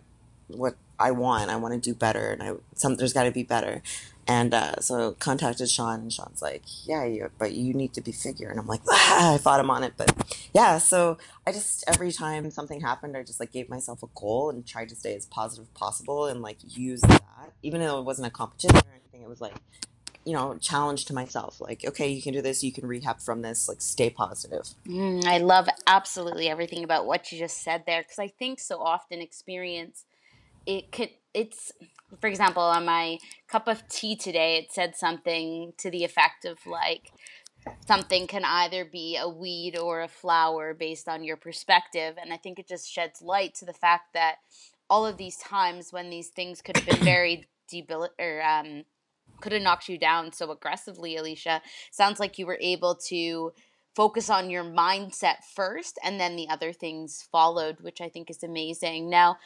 what 0.56 0.76
I 0.98 1.10
want. 1.10 1.50
I 1.50 1.56
want 1.56 1.74
to 1.74 1.80
do 1.80 1.94
better, 1.94 2.30
and 2.30 2.42
I 2.42 2.52
some 2.74 2.96
there's 2.96 3.12
got 3.12 3.24
to 3.24 3.30
be 3.30 3.42
better. 3.42 3.82
And 4.26 4.54
uh, 4.54 4.76
so 4.80 5.12
contacted 5.12 5.68
Sean, 5.68 6.00
and 6.00 6.12
Sean's 6.12 6.42
like, 6.42 6.62
"Yeah, 6.84 7.04
you, 7.04 7.30
but 7.38 7.52
you 7.52 7.74
need 7.74 7.94
to 7.94 8.00
be 8.00 8.12
figure." 8.12 8.48
And 8.48 8.60
I'm 8.60 8.66
like, 8.66 8.82
ah, 8.88 9.34
I 9.34 9.38
fought 9.38 9.60
him 9.60 9.70
on 9.70 9.82
it, 9.82 9.94
but 9.96 10.12
yeah. 10.54 10.78
So 10.78 11.18
I 11.46 11.52
just 11.52 11.84
every 11.88 12.12
time 12.12 12.50
something 12.50 12.80
happened, 12.80 13.16
I 13.16 13.22
just 13.22 13.40
like 13.40 13.50
gave 13.50 13.68
myself 13.68 14.02
a 14.02 14.08
goal 14.14 14.50
and 14.50 14.64
tried 14.66 14.90
to 14.90 14.94
stay 14.94 15.14
as 15.16 15.26
positive 15.26 15.64
as 15.64 15.78
possible 15.78 16.26
and 16.26 16.42
like 16.42 16.58
use 16.62 17.00
that, 17.00 17.52
even 17.62 17.80
though 17.80 17.98
it 17.98 18.04
wasn't 18.04 18.28
a 18.28 18.30
competition 18.30 18.76
or 18.76 18.92
anything. 18.94 19.22
It 19.22 19.28
was 19.28 19.40
like, 19.40 19.54
you 20.24 20.34
know, 20.34 20.56
challenge 20.58 21.06
to 21.06 21.14
myself, 21.14 21.60
like, 21.60 21.84
okay, 21.84 22.08
you 22.08 22.22
can 22.22 22.32
do 22.32 22.42
this, 22.42 22.62
you 22.62 22.72
can 22.72 22.86
rehab 22.86 23.20
from 23.20 23.42
this, 23.42 23.68
like, 23.68 23.80
stay 23.80 24.10
positive. 24.10 24.68
Mm, 24.86 25.24
I 25.24 25.38
love 25.38 25.66
absolutely 25.86 26.48
everything 26.48 26.84
about 26.84 27.06
what 27.06 27.32
you 27.32 27.38
just 27.38 27.62
said 27.62 27.84
there 27.86 28.02
because 28.02 28.18
I 28.18 28.28
think 28.28 28.60
so 28.60 28.80
often 28.80 29.20
experience 29.20 30.04
it 30.66 30.92
could 30.92 31.10
it's 31.32 31.72
for 32.20 32.26
example, 32.26 32.62
on 32.62 32.84
my 32.84 33.18
cup 33.46 33.68
of 33.68 33.86
tea 33.88 34.16
today, 34.16 34.56
it 34.56 34.72
said 34.72 34.96
something 34.96 35.72
to 35.78 35.90
the 35.90 36.04
effect 36.04 36.44
of 36.44 36.58
like, 36.66 37.12
something 37.86 38.26
can 38.26 38.44
either 38.44 38.84
be 38.84 39.16
a 39.16 39.28
weed 39.28 39.78
or 39.78 40.02
a 40.02 40.08
flower 40.08 40.74
based 40.74 41.08
on 41.08 41.22
your 41.22 41.36
perspective. 41.36 42.16
And 42.20 42.32
I 42.32 42.36
think 42.36 42.58
it 42.58 42.66
just 42.66 42.90
sheds 42.90 43.22
light 43.22 43.54
to 43.56 43.64
the 43.64 43.72
fact 43.72 44.14
that 44.14 44.36
all 44.88 45.06
of 45.06 45.18
these 45.18 45.36
times 45.36 45.92
when 45.92 46.10
these 46.10 46.28
things 46.28 46.62
could 46.62 46.76
have 46.76 46.86
been 46.86 47.04
very 47.04 47.48
debil 47.68 48.08
or 48.18 48.42
um, 48.42 48.84
could 49.40 49.52
have 49.52 49.62
knocked 49.62 49.88
you 49.88 49.98
down 49.98 50.32
so 50.32 50.50
aggressively, 50.50 51.16
Alicia, 51.16 51.62
sounds 51.92 52.18
like 52.18 52.38
you 52.38 52.46
were 52.46 52.58
able 52.60 52.96
to 53.08 53.52
focus 53.94 54.30
on 54.30 54.50
your 54.50 54.64
mindset 54.64 55.36
first 55.54 55.98
and 56.02 56.18
then 56.18 56.34
the 56.34 56.48
other 56.48 56.72
things 56.72 57.28
followed, 57.30 57.80
which 57.80 58.00
I 58.00 58.08
think 58.08 58.30
is 58.30 58.42
amazing. 58.42 59.10
Now, 59.10 59.36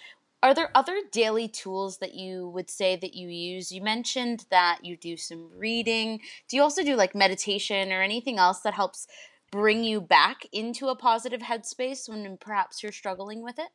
are 0.45 0.53
there 0.53 0.71
other 0.75 1.01
daily 1.11 1.49
tools 1.49 1.99
that 1.99 2.15
you 2.15 2.49
would 2.51 2.69
say 2.69 2.97
that 2.97 3.15
you 3.15 3.29
use? 3.29 3.73
You 3.73 3.81
mentioned 3.81 4.45
that 4.51 4.85
you 4.85 4.95
do 4.95 5.17
some 5.17 5.49
reading. 5.57 6.21
Do 6.51 6.57
you 6.59 6.63
also 6.63 6.85
do 6.85 6.97
like 6.97 7.15
meditation 7.15 7.91
or 7.91 8.03
anything 8.03 8.39
else 8.39 8.61
that 8.61 8.75
helps 8.75 9.07
bring 9.51 9.85
you 9.85 10.03
back 10.03 10.47
into 10.53 10.89
a 10.89 10.97
positive 10.97 11.41
headspace 11.41 12.11
when 12.11 12.37
perhaps 12.37 12.83
you're 12.83 12.93
struggling 12.93 13.43
with 13.43 13.59
it? 13.59 13.69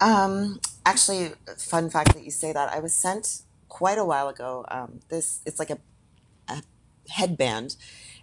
Um, 0.00 0.60
actually, 0.86 1.32
fun 1.58 1.90
fact 1.90 2.14
that 2.14 2.24
you 2.24 2.30
say 2.30 2.54
that. 2.54 2.72
I 2.72 2.80
was 2.80 2.94
sent 2.94 3.42
quite 3.68 3.98
a 3.98 4.04
while 4.04 4.28
ago. 4.28 4.64
Um, 4.68 5.00
this 5.10 5.42
it's 5.44 5.58
like 5.58 5.70
a, 5.70 5.78
a 6.48 6.62
headband, 7.10 7.76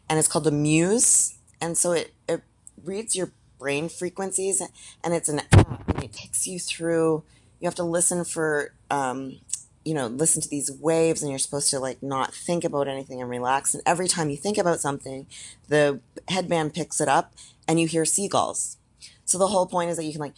and 0.10 0.18
it's 0.18 0.28
called 0.28 0.46
the 0.46 0.52
Muse, 0.52 1.38
and 1.62 1.78
so 1.78 1.92
it 1.92 2.16
it 2.28 2.42
reads 2.84 3.16
your 3.16 3.32
brain 3.60 3.90
frequencies, 3.90 4.60
and 5.04 5.14
it's 5.14 5.30
an 5.30 5.42
app, 5.52 5.88
and 5.88 6.04
it 6.04 6.14
takes 6.14 6.48
you 6.48 6.58
through 6.58 7.24
you 7.62 7.68
have 7.68 7.76
to 7.76 7.84
listen 7.84 8.26
for 8.26 8.74
um, 8.90 9.38
you 9.86 9.94
know 9.94 10.08
listen 10.08 10.42
to 10.42 10.50
these 10.50 10.72
waves 10.72 11.22
and 11.22 11.32
you're 11.32 11.40
supposed 11.40 11.70
to 11.70 11.80
like 11.80 12.02
not 12.04 12.34
think 12.34 12.64
about 12.64 12.88
anything 12.88 13.22
and 13.22 13.30
relax. 13.30 13.74
And 13.74 13.84
every 13.86 14.08
time 14.08 14.30
you 14.30 14.38
think 14.38 14.58
about 14.58 14.80
something 14.80 15.28
the 15.70 16.02
headband 16.28 16.74
picks 16.74 17.00
it 17.00 17.08
up 17.08 17.34
and 17.68 17.80
you 17.80 17.88
hear 17.88 18.04
seagulls. 18.04 18.78
So 19.26 19.38
the 19.38 19.48
whole 19.48 19.68
point 19.68 19.92
is 19.92 19.98
that 19.98 20.04
you 20.04 20.12
can 20.12 20.22
like 20.22 20.36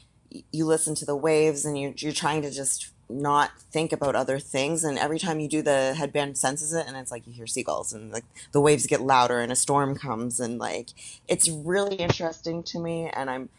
you 0.51 0.65
listen 0.65 0.95
to 0.95 1.05
the 1.05 1.15
waves 1.15 1.65
and 1.65 1.79
you're, 1.79 1.93
you're 1.97 2.11
trying 2.11 2.41
to 2.41 2.51
just 2.51 2.91
not 3.09 3.51
think 3.71 3.91
about 3.91 4.15
other 4.15 4.39
things. 4.39 4.83
And 4.83 4.97
every 4.97 5.19
time 5.19 5.39
you 5.39 5.47
do 5.47 5.61
the 5.61 5.93
headband 5.93 6.37
senses 6.37 6.73
it 6.73 6.87
and 6.87 6.97
it's 6.97 7.11
like 7.11 7.27
you 7.27 7.33
hear 7.33 7.47
seagulls 7.47 7.93
and 7.93 8.11
like 8.11 8.25
the 8.51 8.61
waves 8.61 8.87
get 8.87 9.01
louder 9.01 9.39
and 9.39 9.51
a 9.51 9.55
storm 9.55 9.95
comes 9.95 10.39
and 10.39 10.57
like 10.57 10.89
it's 11.27 11.49
really 11.49 11.95
interesting 11.95 12.63
to 12.63 12.79
me 12.79 13.09
and 13.13 13.29
i'm 13.29 13.49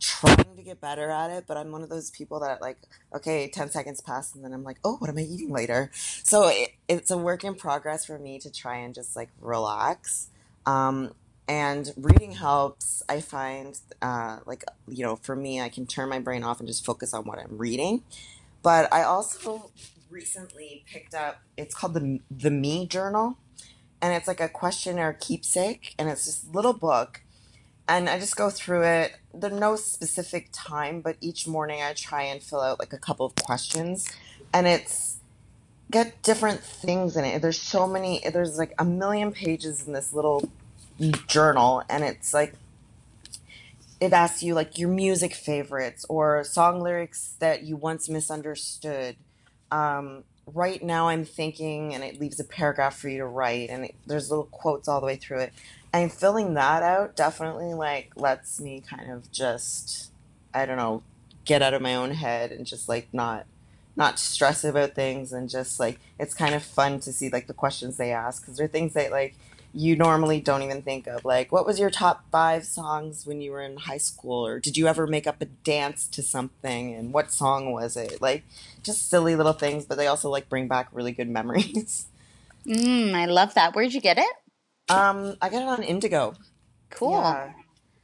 trying 0.00 0.56
to 0.56 0.62
get 0.62 0.80
better 0.80 1.10
at 1.10 1.30
it, 1.30 1.44
but 1.46 1.56
I'm 1.56 1.70
one 1.70 1.82
of 1.82 1.88
those 1.88 2.10
people 2.10 2.40
that 2.40 2.60
like, 2.60 2.78
okay, 3.14 3.48
10 3.48 3.70
seconds 3.70 4.00
pass 4.00 4.34
and 4.34 4.44
then 4.44 4.52
I'm 4.52 4.64
like, 4.64 4.78
oh, 4.84 4.96
what 4.96 5.10
am 5.10 5.18
I 5.18 5.22
eating 5.22 5.50
later? 5.50 5.90
So 5.94 6.48
it, 6.48 6.70
it's 6.88 7.10
a 7.10 7.18
work 7.18 7.44
in 7.44 7.54
progress 7.54 8.06
for 8.06 8.18
me 8.18 8.38
to 8.40 8.50
try 8.50 8.76
and 8.76 8.94
just 8.94 9.14
like 9.14 9.28
relax. 9.40 10.28
Um, 10.66 11.12
and 11.50 11.92
reading 11.96 12.30
helps. 12.30 13.02
I 13.08 13.20
find, 13.20 13.76
uh, 14.00 14.38
like, 14.46 14.64
you 14.86 15.04
know, 15.04 15.16
for 15.16 15.34
me, 15.34 15.60
I 15.60 15.68
can 15.68 15.84
turn 15.84 16.08
my 16.08 16.20
brain 16.20 16.44
off 16.44 16.60
and 16.60 16.68
just 16.68 16.84
focus 16.84 17.12
on 17.12 17.24
what 17.24 17.40
I'm 17.40 17.58
reading. 17.58 18.04
But 18.62 18.92
I 18.92 19.02
also 19.02 19.72
recently 20.10 20.84
picked 20.86 21.12
up, 21.12 21.40
it's 21.56 21.74
called 21.74 21.94
the, 21.94 22.20
the 22.30 22.52
Me 22.52 22.86
Journal. 22.86 23.36
And 24.00 24.14
it's 24.14 24.28
like 24.28 24.40
a 24.40 24.48
questionnaire 24.48 25.12
keepsake. 25.12 25.96
And 25.98 26.08
it's 26.08 26.24
this 26.24 26.44
little 26.52 26.72
book 26.72 27.22
and 27.90 28.08
I 28.08 28.20
just 28.20 28.36
go 28.36 28.50
through 28.50 28.84
it. 28.84 29.16
There's 29.34 29.52
no 29.52 29.74
specific 29.76 30.50
time, 30.52 31.00
but 31.00 31.16
each 31.20 31.48
morning 31.48 31.82
I 31.82 31.92
try 31.92 32.22
and 32.22 32.40
fill 32.40 32.60
out 32.60 32.78
like 32.78 32.92
a 32.92 32.98
couple 32.98 33.26
of 33.26 33.34
questions, 33.34 34.08
and 34.54 34.66
it's 34.68 35.16
get 35.90 36.22
different 36.22 36.60
things 36.60 37.16
in 37.16 37.24
it. 37.24 37.42
There's 37.42 37.60
so 37.60 37.88
many. 37.88 38.22
There's 38.32 38.58
like 38.58 38.74
a 38.78 38.84
million 38.84 39.32
pages 39.32 39.86
in 39.86 39.92
this 39.92 40.12
little 40.12 40.48
journal, 41.26 41.82
and 41.90 42.04
it's 42.04 42.32
like 42.32 42.54
it 44.00 44.12
asks 44.12 44.42
you 44.42 44.54
like 44.54 44.78
your 44.78 44.88
music 44.88 45.34
favorites 45.34 46.06
or 46.08 46.44
song 46.44 46.80
lyrics 46.80 47.34
that 47.40 47.64
you 47.64 47.76
once 47.76 48.08
misunderstood. 48.08 49.16
Um, 49.72 50.24
right 50.46 50.82
now, 50.82 51.08
I'm 51.08 51.24
thinking, 51.24 51.92
and 51.94 52.04
it 52.04 52.20
leaves 52.20 52.38
a 52.38 52.44
paragraph 52.44 52.96
for 52.96 53.08
you 53.08 53.18
to 53.18 53.26
write, 53.26 53.68
and 53.68 53.86
it, 53.86 53.96
there's 54.06 54.30
little 54.30 54.46
quotes 54.46 54.88
all 54.88 55.00
the 55.00 55.06
way 55.06 55.16
through 55.16 55.40
it. 55.40 55.52
And 55.92 56.12
filling 56.12 56.54
that 56.54 56.82
out 56.82 57.16
definitely 57.16 57.74
like 57.74 58.12
lets 58.14 58.60
me 58.60 58.80
kind 58.80 59.10
of 59.10 59.30
just, 59.32 60.12
I 60.54 60.64
don't 60.66 60.76
know, 60.76 61.02
get 61.44 61.62
out 61.62 61.74
of 61.74 61.82
my 61.82 61.94
own 61.94 62.12
head 62.12 62.52
and 62.52 62.66
just 62.66 62.88
like 62.88 63.08
not 63.12 63.46
not 63.96 64.18
stress 64.18 64.62
about 64.64 64.94
things 64.94 65.32
and 65.32 65.48
just 65.48 65.80
like 65.80 65.98
it's 66.18 66.32
kind 66.34 66.54
of 66.54 66.62
fun 66.62 67.00
to 67.00 67.12
see 67.12 67.28
like 67.28 67.46
the 67.46 67.54
questions 67.54 67.96
they 67.96 68.12
ask 68.12 68.42
because 68.42 68.56
they're 68.56 68.68
things 68.68 68.94
that 68.94 69.10
like 69.10 69.34
you 69.72 69.94
normally 69.94 70.40
don't 70.40 70.62
even 70.62 70.82
think 70.82 71.06
of 71.06 71.24
like 71.24 71.50
what 71.52 71.66
was 71.66 71.78
your 71.78 71.90
top 71.90 72.24
five 72.30 72.64
songs 72.64 73.26
when 73.26 73.40
you 73.40 73.52
were 73.52 73.62
in 73.62 73.76
high 73.76 73.98
school? 73.98 74.46
or 74.46 74.58
did 74.60 74.76
you 74.76 74.86
ever 74.86 75.06
make 75.06 75.26
up 75.26 75.40
a 75.42 75.44
dance 75.44 76.06
to 76.06 76.22
something? 76.22 76.94
and 76.94 77.12
what 77.12 77.32
song 77.32 77.72
was 77.72 77.96
it? 77.96 78.20
like 78.22 78.44
just 78.82 79.10
silly 79.10 79.34
little 79.36 79.52
things 79.52 79.84
but 79.84 79.98
they 79.98 80.06
also 80.06 80.30
like 80.30 80.48
bring 80.48 80.68
back 80.68 80.88
really 80.92 81.12
good 81.12 81.28
memories. 81.38 82.06
Mm, 82.66 83.14
i 83.14 83.26
love 83.26 83.54
that. 83.54 83.74
Where'd 83.74 83.92
you 83.92 84.00
get 84.00 84.18
it 84.18 84.39
um 84.90 85.36
i 85.40 85.48
got 85.48 85.62
it 85.62 85.68
on 85.68 85.82
indigo 85.82 86.34
cool 86.90 87.12
yeah. 87.12 87.52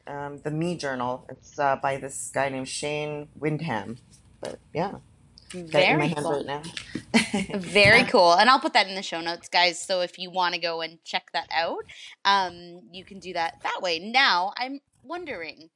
um, 0.07 0.39
the 0.39 0.51
me 0.51 0.77
journal 0.77 1.27
it's 1.29 1.59
uh, 1.59 1.77
by 1.77 1.97
this 1.97 2.31
guy 2.33 2.49
named 2.49 2.69
shane 2.69 3.29
windham 3.39 3.99
but 4.41 4.59
yeah 4.73 4.93
very 5.53 6.13
cool. 6.15 6.45
Right 6.45 7.55
Very 7.55 8.05
cool. 8.05 8.35
And 8.35 8.51
I'll 8.51 8.61
put 8.61 8.73
that 8.73 8.89
in 8.89 8.95
the 8.95 9.03
show 9.03 9.21
notes, 9.21 9.49
guys. 9.49 9.81
So 9.81 10.01
if 10.01 10.19
you 10.19 10.31
want 10.31 10.55
to 10.55 10.61
go 10.61 10.81
and 10.81 11.03
check 11.05 11.31
that 11.33 11.49
out, 11.53 11.85
um, 12.25 12.83
you 12.93 13.05
can 13.05 13.19
do 13.19 13.33
that 13.33 13.61
that 13.63 13.81
way. 13.81 13.99
Now, 13.99 14.53
I'm 14.57 14.81
wondering 15.03 15.71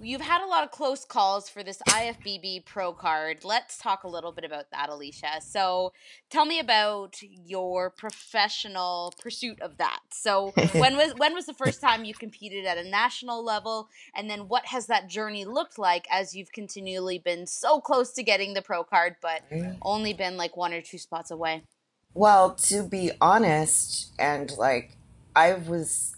You've 0.00 0.20
had 0.20 0.44
a 0.44 0.46
lot 0.46 0.62
of 0.62 0.70
close 0.70 1.04
calls 1.04 1.48
for 1.48 1.64
this 1.64 1.82
IFBB 1.88 2.64
Pro 2.64 2.92
card. 2.92 3.44
Let's 3.44 3.78
talk 3.78 4.04
a 4.04 4.08
little 4.08 4.30
bit 4.30 4.44
about 4.44 4.70
that, 4.70 4.88
Alicia. 4.88 5.40
So, 5.40 5.92
tell 6.30 6.44
me 6.44 6.60
about 6.60 7.20
your 7.20 7.90
professional 7.90 9.12
pursuit 9.20 9.60
of 9.60 9.76
that. 9.78 9.98
So, 10.12 10.50
when 10.72 10.96
was 10.96 11.14
when 11.16 11.34
was 11.34 11.46
the 11.46 11.54
first 11.54 11.80
time 11.80 12.04
you 12.04 12.14
competed 12.14 12.64
at 12.64 12.78
a 12.78 12.88
national 12.88 13.44
level, 13.44 13.88
and 14.14 14.30
then 14.30 14.46
what 14.46 14.66
has 14.66 14.86
that 14.86 15.08
journey 15.08 15.44
looked 15.44 15.78
like 15.78 16.06
as 16.10 16.34
you've 16.34 16.52
continually 16.52 17.18
been 17.18 17.46
so 17.46 17.80
close 17.80 18.12
to 18.12 18.22
getting 18.22 18.54
the 18.54 18.62
pro 18.62 18.84
card, 18.84 19.16
but 19.20 19.42
mm. 19.50 19.76
only 19.82 20.12
been 20.12 20.36
like 20.36 20.56
one 20.56 20.72
or 20.72 20.80
two 20.80 20.98
spots 20.98 21.32
away? 21.32 21.64
Well, 22.14 22.54
to 22.54 22.84
be 22.84 23.10
honest, 23.20 24.12
and 24.16 24.56
like 24.56 24.92
I 25.34 25.54
was 25.54 26.14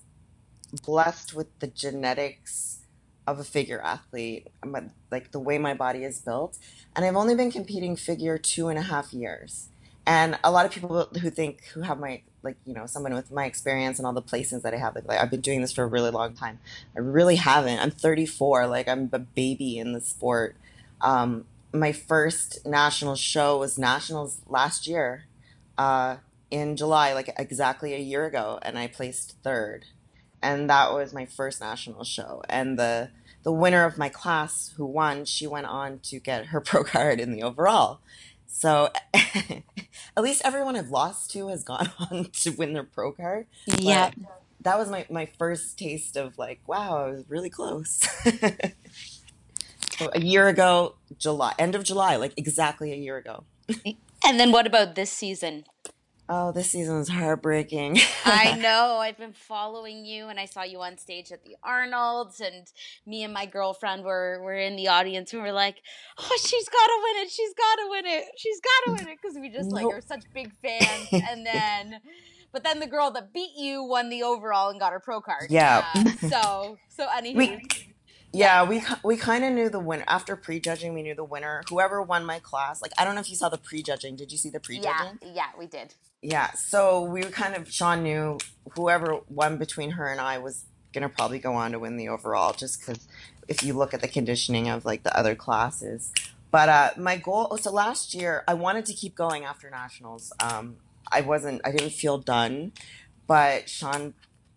blessed 0.85 1.35
with 1.35 1.59
the 1.61 1.67
genetics 1.67 2.80
of 3.31 3.39
a 3.39 3.45
figure 3.45 3.81
athlete, 3.81 4.49
like 5.11 5.31
the 5.31 5.39
way 5.39 5.59
my 5.59 5.75
body 5.75 6.05
is 6.05 6.21
built. 6.21 6.59
And 6.95 7.05
I've 7.05 7.17
only 7.17 7.35
been 7.35 7.51
competing 7.51 7.97
figure 7.97 8.39
two 8.39 8.69
and 8.69 8.79
a 8.79 8.83
half 8.83 9.13
years. 9.13 9.69
And 10.07 10.39
a 10.43 10.51
lot 10.51 10.67
of 10.67 10.73
people 10.73 11.09
who 11.21 11.31
think, 11.31 11.65
who 11.67 11.83
have 11.83 12.01
my, 12.01 12.23
like, 12.43 12.57
you 12.65 12.75
know, 12.75 12.87
someone 12.87 13.15
with 13.15 13.31
my 13.31 13.45
experience 13.45 13.99
and 13.99 14.07
all 14.07 14.13
the 14.13 14.23
placements 14.23 14.63
that 14.63 14.75
I 14.75 14.79
have, 14.79 14.97
like, 14.97 15.19
I've 15.19 15.31
been 15.31 15.43
doing 15.43 15.61
this 15.61 15.73
for 15.73 15.85
a 15.85 15.87
really 15.87 16.11
long 16.11 16.35
time. 16.35 16.59
I 16.97 17.01
really 17.01 17.37
haven't. 17.37 17.79
I'm 17.79 17.91
34. 17.91 18.67
Like, 18.67 18.89
I'm 18.89 19.09
a 19.13 19.19
baby 19.19 19.79
in 19.79 19.93
the 19.93 20.01
sport. 20.01 20.57
Um, 21.01 21.45
my 21.73 21.93
first 21.93 22.67
national 22.67 23.15
show 23.15 23.59
was 23.59 23.79
nationals 23.79 24.41
last 24.49 24.89
year 24.89 25.27
uh, 25.79 26.17
in 26.51 26.77
July, 26.77 27.13
like 27.13 27.33
exactly 27.39 27.95
a 27.95 27.99
year 27.99 28.27
ago, 28.27 28.59
and 28.63 28.77
I 28.77 28.89
placed 28.89 29.37
third 29.45 29.85
and 30.43 30.71
that 30.71 30.93
was 30.93 31.13
my 31.13 31.27
first 31.27 31.61
national 31.61 32.05
show. 32.05 32.43
And 32.49 32.79
the 32.79 33.11
the 33.43 33.53
winner 33.53 33.85
of 33.85 33.99
my 33.99 34.09
class 34.09 34.73
who 34.77 34.85
won, 34.85 35.25
she 35.25 35.47
went 35.47 35.67
on 35.67 35.99
to 36.01 36.19
get 36.19 36.47
her 36.47 36.61
pro 36.61 36.85
card 36.85 37.21
in 37.21 37.33
the 37.33 37.43
overall. 37.43 38.01
So 38.47 38.91
at 39.15 39.63
least 40.23 40.43
everyone 40.45 40.77
I've 40.77 40.91
lost 40.91 41.31
to 41.33 41.49
has 41.49 41.63
gone 41.65 41.91
on 42.11 42.27
to 42.43 42.51
win 42.51 42.73
their 42.73 42.85
pro 42.85 43.13
card. 43.13 43.47
Yeah. 43.67 44.11
that 44.61 44.79
was 44.79 44.91
my, 44.91 45.07
my 45.11 45.27
first 45.39 45.79
taste 45.79 46.17
of 46.17 46.37
like, 46.37 46.61
wow, 46.67 47.07
I 47.07 47.11
was 47.11 47.25
really 47.29 47.51
close. 47.51 48.07
so 49.99 50.11
a 50.13 50.21
year 50.21 50.49
ago, 50.49 50.97
July, 51.19 51.55
end 51.59 51.75
of 51.75 51.85
July, 51.85 52.17
like 52.17 52.35
exactly 52.37 52.93
a 52.93 52.97
year 52.97 53.17
ago. 53.17 53.45
and 54.25 54.39
then 54.39 54.53
what 54.53 54.67
about 54.67 54.95
this 54.95 55.11
season? 55.11 55.65
Oh, 56.33 56.53
this 56.53 56.71
season 56.71 56.99
is 56.99 57.09
heartbreaking. 57.09 57.99
I 58.25 58.55
know. 58.61 58.99
I've 58.99 59.19
been 59.19 59.33
following 59.33 60.05
you, 60.05 60.29
and 60.29 60.39
I 60.39 60.45
saw 60.45 60.63
you 60.63 60.81
on 60.81 60.97
stage 60.97 61.33
at 61.33 61.43
the 61.43 61.57
Arnold's, 61.65 62.41
and 62.41 62.69
me 63.05 63.25
and 63.25 63.35
my 63.35 63.47
girlfriend 63.47 64.05
were 64.05 64.41
were 64.41 64.55
in 64.55 64.77
the 64.77 64.87
audience, 64.87 65.33
and 65.33 65.43
we're 65.43 65.53
like, 65.53 65.79
"Oh, 66.19 66.39
she's 66.41 66.69
got 66.69 66.87
to 66.87 67.01
win 67.03 67.27
it! 67.27 67.31
She's 67.33 67.53
got 67.55 67.83
to 67.83 67.89
win 67.91 68.07
it! 68.07 68.25
She's 68.37 68.61
got 68.61 68.85
to 68.87 68.93
win 68.93 69.13
it!" 69.13 69.19
Because 69.21 69.39
we 69.41 69.51
just 69.51 69.73
like 69.73 69.85
are 69.87 70.01
such 70.01 70.23
big 70.33 70.53
fans. 70.63 71.09
and 71.29 71.45
then, 71.45 72.01
but 72.53 72.63
then 72.63 72.79
the 72.79 72.87
girl 72.87 73.11
that 73.11 73.33
beat 73.35 73.57
you 73.57 73.83
won 73.83 74.09
the 74.09 74.23
overall 74.23 74.71
and 74.71 74.79
got 74.79 74.93
her 74.93 75.01
pro 75.01 75.21
card. 75.21 75.49
Yeah. 75.51 75.85
Uh, 75.97 76.29
so 76.29 76.79
so 76.89 77.09
anywho. 77.19 77.35
We- 77.35 77.61
yeah, 78.33 78.63
we 78.63 78.81
we 79.03 79.17
kind 79.17 79.45
of 79.45 79.53
knew 79.53 79.69
the 79.69 79.81
winner 79.81 80.05
after 80.07 80.37
prejudging. 80.37 80.95
We 80.95 81.03
knew 81.03 81.17
the 81.17 81.25
winner. 81.25 81.65
Whoever 81.69 82.01
won 82.01 82.25
my 82.25 82.39
class, 82.39 82.81
like 82.81 82.93
I 82.97 83.05
don't 83.05 83.17
know 83.17 83.21
if 83.21 83.29
you 83.29 83.35
saw 83.35 83.49
the 83.49 83.59
prejudging. 83.59 84.15
Did 84.15 84.31
you 84.31 84.39
see 84.39 84.51
the 84.51 84.61
prejudging? 84.61 85.19
Yeah, 85.21 85.33
yeah, 85.35 85.47
we 85.59 85.67
did. 85.67 85.95
Yeah, 86.23 86.53
so 86.53 87.03
we 87.03 87.23
were 87.23 87.31
kind 87.31 87.55
of 87.55 87.73
Sean 87.73 88.03
knew 88.03 88.39
whoever 88.73 89.21
won 89.29 89.57
between 89.57 89.93
her 89.93 90.07
and 90.07 90.21
I 90.21 90.39
was 90.39 90.65
gonna 90.93 91.09
probably 91.09 91.39
go 91.39 91.55
on 91.55 91.73
to 91.73 91.79
win 91.79 91.97
the 91.97 92.09
overall, 92.09 92.53
just 92.53 92.81
because 92.81 93.09
if 93.49 93.63
you 93.63 93.73
look 93.75 93.95
at 93.95 94.01
the 94.01 94.09
conditioning 94.09 94.69
of 94.69 94.85
like 94.85 95.03
the 95.03 95.17
other 95.17 95.35
classes. 95.35 96.13
But 96.51 96.69
uh, 96.69 96.91
my 96.97 97.17
goal. 97.17 97.57
So 97.59 97.71
last 97.73 98.15
year, 98.15 98.45
I 98.49 98.55
wanted 98.55 98.85
to 98.87 98.93
keep 98.93 99.15
going 99.15 99.45
after 99.45 99.71
nationals. 99.71 100.33
Um, 100.41 100.77
I 101.11 101.21
wasn't. 101.21 101.61
I 101.65 101.71
didn't 101.71 101.93
feel 101.93 102.19
done, 102.19 102.73
but 103.27 103.69
Sean 103.69 104.15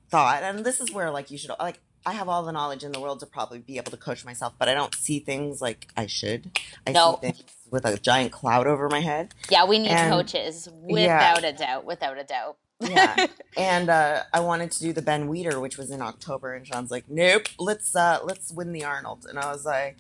thought, 0.10 0.43
and 0.43 0.65
this 0.65 0.80
is 0.80 0.91
where 0.91 1.12
like 1.12 1.32
you 1.32 1.38
should 1.38 1.52
like 1.60 1.80
I 2.05 2.13
have 2.13 2.27
all 2.29 2.43
the 2.43 2.51
knowledge 2.51 2.83
in 2.83 2.91
the 2.91 2.99
world 2.99 3.19
to 3.21 3.25
probably 3.25 3.59
be 3.59 3.77
able 3.77 3.91
to 3.91 3.97
coach 3.97 4.25
myself, 4.25 4.53
but 4.57 4.67
I 4.67 4.73
don't 4.73 4.93
see 4.95 5.19
things 5.19 5.61
like 5.61 5.87
I 5.95 6.05
should. 6.05 6.59
I 6.85 6.91
no. 6.91 7.19
see 7.21 7.31
things 7.31 7.43
with 7.69 7.85
a 7.85 7.97
giant 7.97 8.31
cloud 8.31 8.67
over 8.67 8.89
my 8.89 8.99
head. 8.99 9.33
Yeah, 9.49 9.65
we 9.65 9.79
need 9.79 9.89
and, 9.89 10.11
coaches 10.11 10.67
without 10.83 11.43
yeah. 11.43 11.49
a 11.49 11.53
doubt, 11.53 11.85
without 11.85 12.17
a 12.17 12.23
doubt. 12.23 12.57
yeah, 12.81 13.27
and 13.57 13.89
uh, 13.89 14.23
I 14.33 14.41
wanted 14.41 14.71
to 14.71 14.79
do 14.79 14.93
the 14.93 15.01
Ben 15.01 15.29
Weider, 15.29 15.61
which 15.61 15.77
was 15.77 15.91
in 15.91 16.01
October, 16.01 16.53
and 16.53 16.67
Sean's 16.67 16.91
like, 16.91 17.05
"Nope, 17.07 17.47
let's 17.57 17.95
uh, 17.95 18.19
let's 18.23 18.51
win 18.51 18.73
the 18.73 18.83
Arnold." 18.83 19.25
And 19.29 19.39
I 19.39 19.51
was 19.51 19.65
like, 19.65 19.97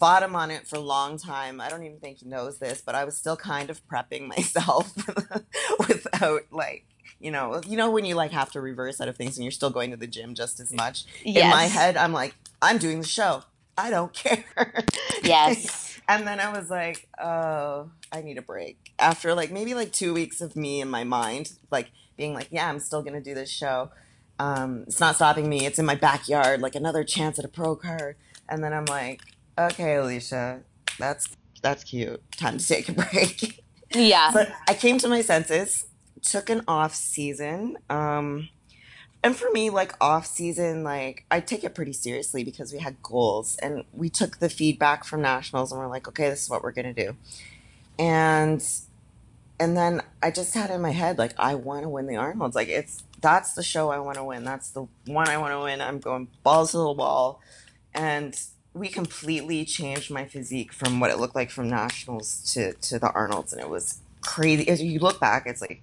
fought 0.00 0.22
him 0.22 0.34
on 0.34 0.50
it 0.50 0.66
for 0.66 0.76
a 0.76 0.80
long 0.80 1.18
time. 1.18 1.60
I 1.60 1.68
don't 1.68 1.84
even 1.84 1.98
think 1.98 2.18
he 2.18 2.26
knows 2.26 2.58
this, 2.58 2.80
but 2.80 2.94
I 2.94 3.04
was 3.04 3.16
still 3.16 3.36
kind 3.36 3.70
of 3.70 3.86
prepping 3.86 4.26
myself 4.36 4.92
without 5.78 6.42
like 6.50 6.86
you 7.20 7.30
know, 7.30 7.60
you 7.66 7.76
know 7.76 7.90
when 7.90 8.04
you 8.04 8.14
like 8.14 8.32
have 8.32 8.50
to 8.52 8.60
reverse 8.60 9.00
out 9.00 9.08
of 9.08 9.16
things 9.16 9.36
and 9.36 9.44
you're 9.44 9.52
still 9.52 9.70
going 9.70 9.90
to 9.90 9.96
the 9.96 10.06
gym 10.06 10.34
just 10.34 10.58
as 10.58 10.72
much. 10.72 11.04
Yes. 11.22 11.44
In 11.44 11.50
my 11.50 11.64
head, 11.64 11.96
I'm 11.96 12.12
like, 12.12 12.34
I'm 12.62 12.78
doing 12.78 13.00
the 13.00 13.06
show. 13.06 13.44
I 13.76 13.90
don't 13.90 14.12
care. 14.14 14.44
Yes. 15.22 16.00
and 16.08 16.26
then 16.26 16.40
I 16.40 16.50
was 16.56 16.70
like, 16.70 17.06
oh, 17.20 17.90
I 18.10 18.22
need 18.22 18.38
a 18.38 18.42
break. 18.42 18.92
After 18.98 19.34
like 19.34 19.50
maybe 19.50 19.74
like 19.74 19.92
two 19.92 20.14
weeks 20.14 20.40
of 20.40 20.56
me 20.56 20.80
in 20.80 20.88
my 20.88 21.04
mind, 21.04 21.52
like 21.70 21.90
being 22.16 22.34
like, 22.34 22.48
yeah, 22.50 22.68
I'm 22.68 22.80
still 22.80 23.02
gonna 23.02 23.20
do 23.20 23.34
this 23.34 23.50
show. 23.50 23.90
Um, 24.38 24.84
it's 24.86 25.00
not 25.00 25.16
stopping 25.16 25.48
me. 25.48 25.66
It's 25.66 25.78
in 25.78 25.84
my 25.84 25.94
backyard, 25.94 26.62
like 26.62 26.74
another 26.74 27.04
chance 27.04 27.38
at 27.38 27.44
a 27.44 27.48
pro 27.48 27.76
card. 27.76 28.16
And 28.48 28.64
then 28.64 28.72
I'm 28.72 28.86
like, 28.86 29.20
okay, 29.58 29.96
Alicia, 29.96 30.62
that's 30.98 31.28
that's 31.62 31.84
cute. 31.84 32.22
Time 32.32 32.56
to 32.56 32.66
take 32.66 32.88
a 32.88 32.92
break. 33.10 33.62
Yeah. 33.94 34.30
But 34.32 34.50
I 34.66 34.74
came 34.74 34.96
to 34.98 35.08
my 35.08 35.20
senses 35.20 35.84
took 36.22 36.50
an 36.50 36.62
off 36.66 36.94
season. 36.94 37.76
Um, 37.88 38.48
and 39.22 39.36
for 39.36 39.50
me, 39.50 39.68
like 39.70 39.94
off 40.00 40.26
season, 40.26 40.82
like 40.82 41.24
I 41.30 41.40
take 41.40 41.62
it 41.64 41.74
pretty 41.74 41.92
seriously 41.92 42.42
because 42.42 42.72
we 42.72 42.78
had 42.78 43.02
goals 43.02 43.56
and 43.62 43.84
we 43.92 44.08
took 44.08 44.38
the 44.38 44.48
feedback 44.48 45.04
from 45.04 45.20
nationals 45.20 45.72
and 45.72 45.80
we're 45.80 45.88
like, 45.88 46.08
okay, 46.08 46.30
this 46.30 46.44
is 46.44 46.50
what 46.50 46.62
we're 46.62 46.72
gonna 46.72 46.94
do. 46.94 47.16
And 47.98 48.64
and 49.58 49.76
then 49.76 50.00
I 50.22 50.30
just 50.30 50.54
had 50.54 50.70
in 50.70 50.80
my 50.80 50.90
head 50.90 51.18
like 51.18 51.34
I 51.38 51.54
want 51.54 51.82
to 51.82 51.88
win 51.90 52.06
the 52.06 52.16
Arnold's. 52.16 52.56
Like 52.56 52.68
it's 52.68 53.04
that's 53.20 53.52
the 53.52 53.62
show 53.62 53.90
I 53.90 53.98
want 53.98 54.16
to 54.16 54.24
win. 54.24 54.42
That's 54.42 54.70
the 54.70 54.86
one 55.06 55.28
I 55.28 55.36
want 55.36 55.52
to 55.52 55.60
win. 55.60 55.82
I'm 55.82 55.98
going 55.98 56.28
balls 56.42 56.70
to 56.70 56.78
the 56.78 56.90
wall, 56.90 57.42
and 57.92 58.40
we 58.72 58.88
completely 58.88 59.66
changed 59.66 60.10
my 60.10 60.24
physique 60.24 60.72
from 60.72 60.98
what 60.98 61.10
it 61.10 61.18
looked 61.18 61.34
like 61.34 61.50
from 61.50 61.68
nationals 61.68 62.50
to 62.54 62.72
to 62.72 62.98
the 62.98 63.10
Arnold's, 63.12 63.52
and 63.52 63.60
it 63.60 63.68
was 63.68 64.00
crazy. 64.22 64.66
As 64.66 64.82
you 64.82 64.98
look 64.98 65.20
back, 65.20 65.46
it's 65.46 65.60
like 65.60 65.82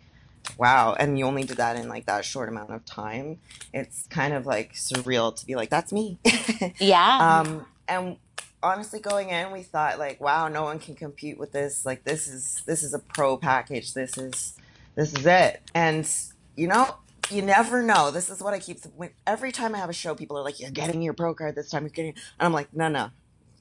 wow 0.58 0.96
and 1.00 1.18
you 1.20 1.26
only 1.26 1.44
did 1.44 1.58
that 1.58 1.76
in 1.76 1.88
like 1.90 2.06
that 2.06 2.24
short 2.24 2.50
amount 2.50 2.72
of 2.72 2.86
time 2.86 3.40
it's 3.74 4.08
kind 4.08 4.34
of 4.34 4.46
like 4.46 4.74
surreal 4.74 5.36
to 5.36 5.46
be 5.46 5.56
like 5.56 5.70
that's 5.70 5.92
me 5.92 6.18
yeah 6.80 7.42
um 7.42 7.66
and 7.88 8.18
honestly 8.64 9.00
going 9.00 9.30
in, 9.30 9.52
we 9.52 9.62
thought 9.62 10.00
like, 10.00 10.20
wow, 10.20 10.48
no 10.48 10.64
one 10.64 10.80
can 10.80 10.96
compete 10.96 11.38
with 11.38 11.52
this. 11.52 11.86
Like 11.86 12.04
this 12.04 12.28
is 12.28 12.62
this 12.66 12.84
is 12.84 12.94
a 12.94 13.00
pro 13.00 13.38
package. 13.38 13.94
This 13.94 14.18
is 14.18 14.54
this 14.96 15.14
is 15.14 15.26
it. 15.26 15.62
And 15.74 16.10
you 16.56 16.68
know, 16.68 16.96
you 17.30 17.42
never 17.42 17.84
know. 17.84 18.12
This 18.12 18.30
is 18.30 18.42
what 18.42 18.54
I 18.54 18.60
keep. 18.60 18.80
When, 18.96 19.12
every 19.26 19.52
time 19.52 19.76
I 19.76 19.80
have 19.80 19.90
a 19.90 19.94
show, 19.94 20.16
people 20.16 20.38
are 20.38 20.44
like, 20.44 20.60
"You're 20.60 20.72
getting 20.72 21.02
your 21.02 21.14
pro 21.14 21.34
card 21.34 21.56
this 21.56 21.70
time. 21.70 21.84
You're 21.84 21.90
getting." 21.90 22.14
And 22.40 22.46
I'm 22.46 22.54
like, 22.54 22.74
"No, 22.74 22.88
no, 22.88 23.10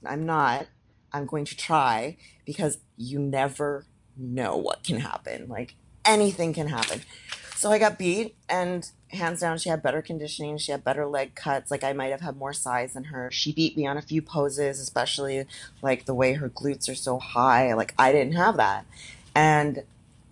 I'm 0.05 0.27
not. 0.27 0.67
I'm 1.13 1.27
going 1.27 1.45
to 1.47 1.57
try 1.57 2.17
because 2.45 2.79
you 2.97 3.19
never 3.19 3.87
know 4.17 4.57
what 4.57 4.83
can 4.83 4.99
happen. 4.99 5.49
Like 5.49 5.75
anything 6.07 6.53
can 6.53 6.69
happen." 6.69 7.03
So 7.55 7.71
I 7.71 7.79
got 7.79 7.99
beat, 7.99 8.37
and 8.49 8.89
hands 9.09 9.41
down, 9.41 9.59
she 9.59 9.71
had 9.71 9.83
better 9.83 10.03
conditioning. 10.03 10.59
She 10.59 10.73
had 10.73 10.85
better 10.85 11.07
leg 11.07 11.35
cuts. 11.35 11.71
Like 11.71 11.85
I 11.85 11.93
might 11.93 12.11
have 12.11 12.21
had 12.21 12.37
more 12.37 12.53
size 12.53 12.93
than 12.93 13.05
her. 13.05 13.31
She 13.31 13.53
beat 13.53 13.77
me 13.77 13.87
on 13.87 13.97
a 13.97 14.03
few 14.03 14.21
poses, 14.21 14.79
especially 14.79 15.47
like 15.83 16.05
the 16.05 16.15
way 16.15 16.35
her 16.35 16.49
glutes 16.51 16.89
are 16.89 16.95
so 16.95 17.19
high. 17.19 17.73
Like 17.75 17.95
I 17.99 18.13
didn't 18.13 18.35
have 18.35 18.57
that, 18.57 18.87
and 19.35 19.83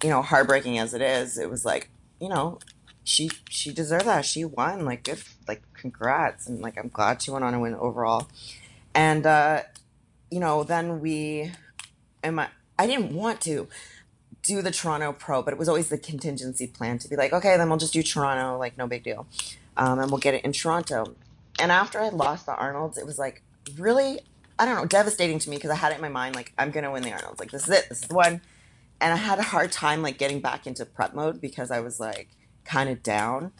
you 0.03 0.11
know, 0.11 0.23
heartbreaking 0.23 0.79
as 0.79 0.93
it 0.93 1.01
is, 1.01 1.39
it 1.39 1.49
was 1.49 1.65
like 1.65 1.89
you 2.21 2.29
know, 2.29 2.59
she 3.05 3.31
she 3.49 3.73
deserved 3.73 4.07
that. 4.07 4.25
She 4.25 4.45
won. 4.45 4.85
Like 4.85 5.05
good, 5.05 5.23
like 5.47 5.63
congrats, 5.75 6.47
and 6.47 6.61
like 6.61 6.79
I'm 6.79 6.89
glad 6.89 7.23
she 7.23 7.31
went 7.31 7.45
on 7.45 7.53
to 7.53 7.59
win 7.59 7.75
overall. 7.75 8.29
And 8.95 9.27
uh, 9.27 9.63
you 10.31 10.41
know, 10.41 10.65
then 10.65 11.01
we, 11.01 11.53
and 12.23 12.37
my 12.37 12.49
I 12.79 12.87
didn't 12.87 13.15
want 13.15 13.41
to 13.43 13.69
do 14.45 14.63
the 14.63 14.71
Toronto 14.71 15.13
Pro, 15.13 15.43
but 15.43 15.53
it 15.53 15.59
was 15.59 15.69
always 15.69 15.89
the 15.89 15.99
contingency 15.99 16.67
plan 16.67 16.99
to 16.99 17.09
be 17.09 17.17
like, 17.17 17.33
okay, 17.33 17.57
then 17.57 17.69
we'll 17.69 17.79
just 17.79 17.93
do 17.93 18.03
Toronto, 18.03 18.59
like 18.59 18.79
no 18.79 18.87
big 18.87 19.03
deal, 19.03 19.27
um, 19.77 19.99
and 19.99 20.11
we'll 20.11 20.21
get 20.21 20.35
it 20.35 20.45
in 20.45 20.53
Toronto. 20.53 21.17
And 21.59 21.73
after 21.73 21.99
I 21.99 22.11
lost 22.11 22.47
the 22.47 22.55
Arnold's, 22.55 22.99
it 22.99 23.07
was 23.07 23.19
like 23.19 23.43
really, 23.77 24.21
I 24.59 24.65
don't 24.65 24.77
know, 24.77 24.87
devastating 24.87 25.39
to 25.41 25.51
me 25.51 25.57
because 25.57 25.71
I 25.71 25.77
had 25.77 25.93
it 25.93 25.97
in 25.97 26.03
my 26.03 26.09
mind 26.09 26.37
like 26.37 26.53
I'm 26.59 26.71
gonna 26.71 26.93
win 26.93 27.03
the 27.03 27.13
Arnold's, 27.13 27.41
like 27.41 27.51
this 27.51 27.65
is 27.65 27.71
it, 27.71 27.89
this 27.89 28.03
is 28.03 28.09
the 28.09 28.15
one. 28.15 28.41
And 29.01 29.13
I 29.13 29.17
had 29.17 29.39
a 29.39 29.43
hard 29.43 29.73
time 29.73 30.03
like 30.03 30.19
getting 30.19 30.41
back 30.41 30.67
into 30.67 30.85
prep 30.87 31.15
mode 31.15 31.41
because 31.41 31.71
I 31.71 31.81
was 31.81 31.99
like 31.99 32.29
kind 32.65 32.89
of 32.89 33.03
down, 33.03 33.53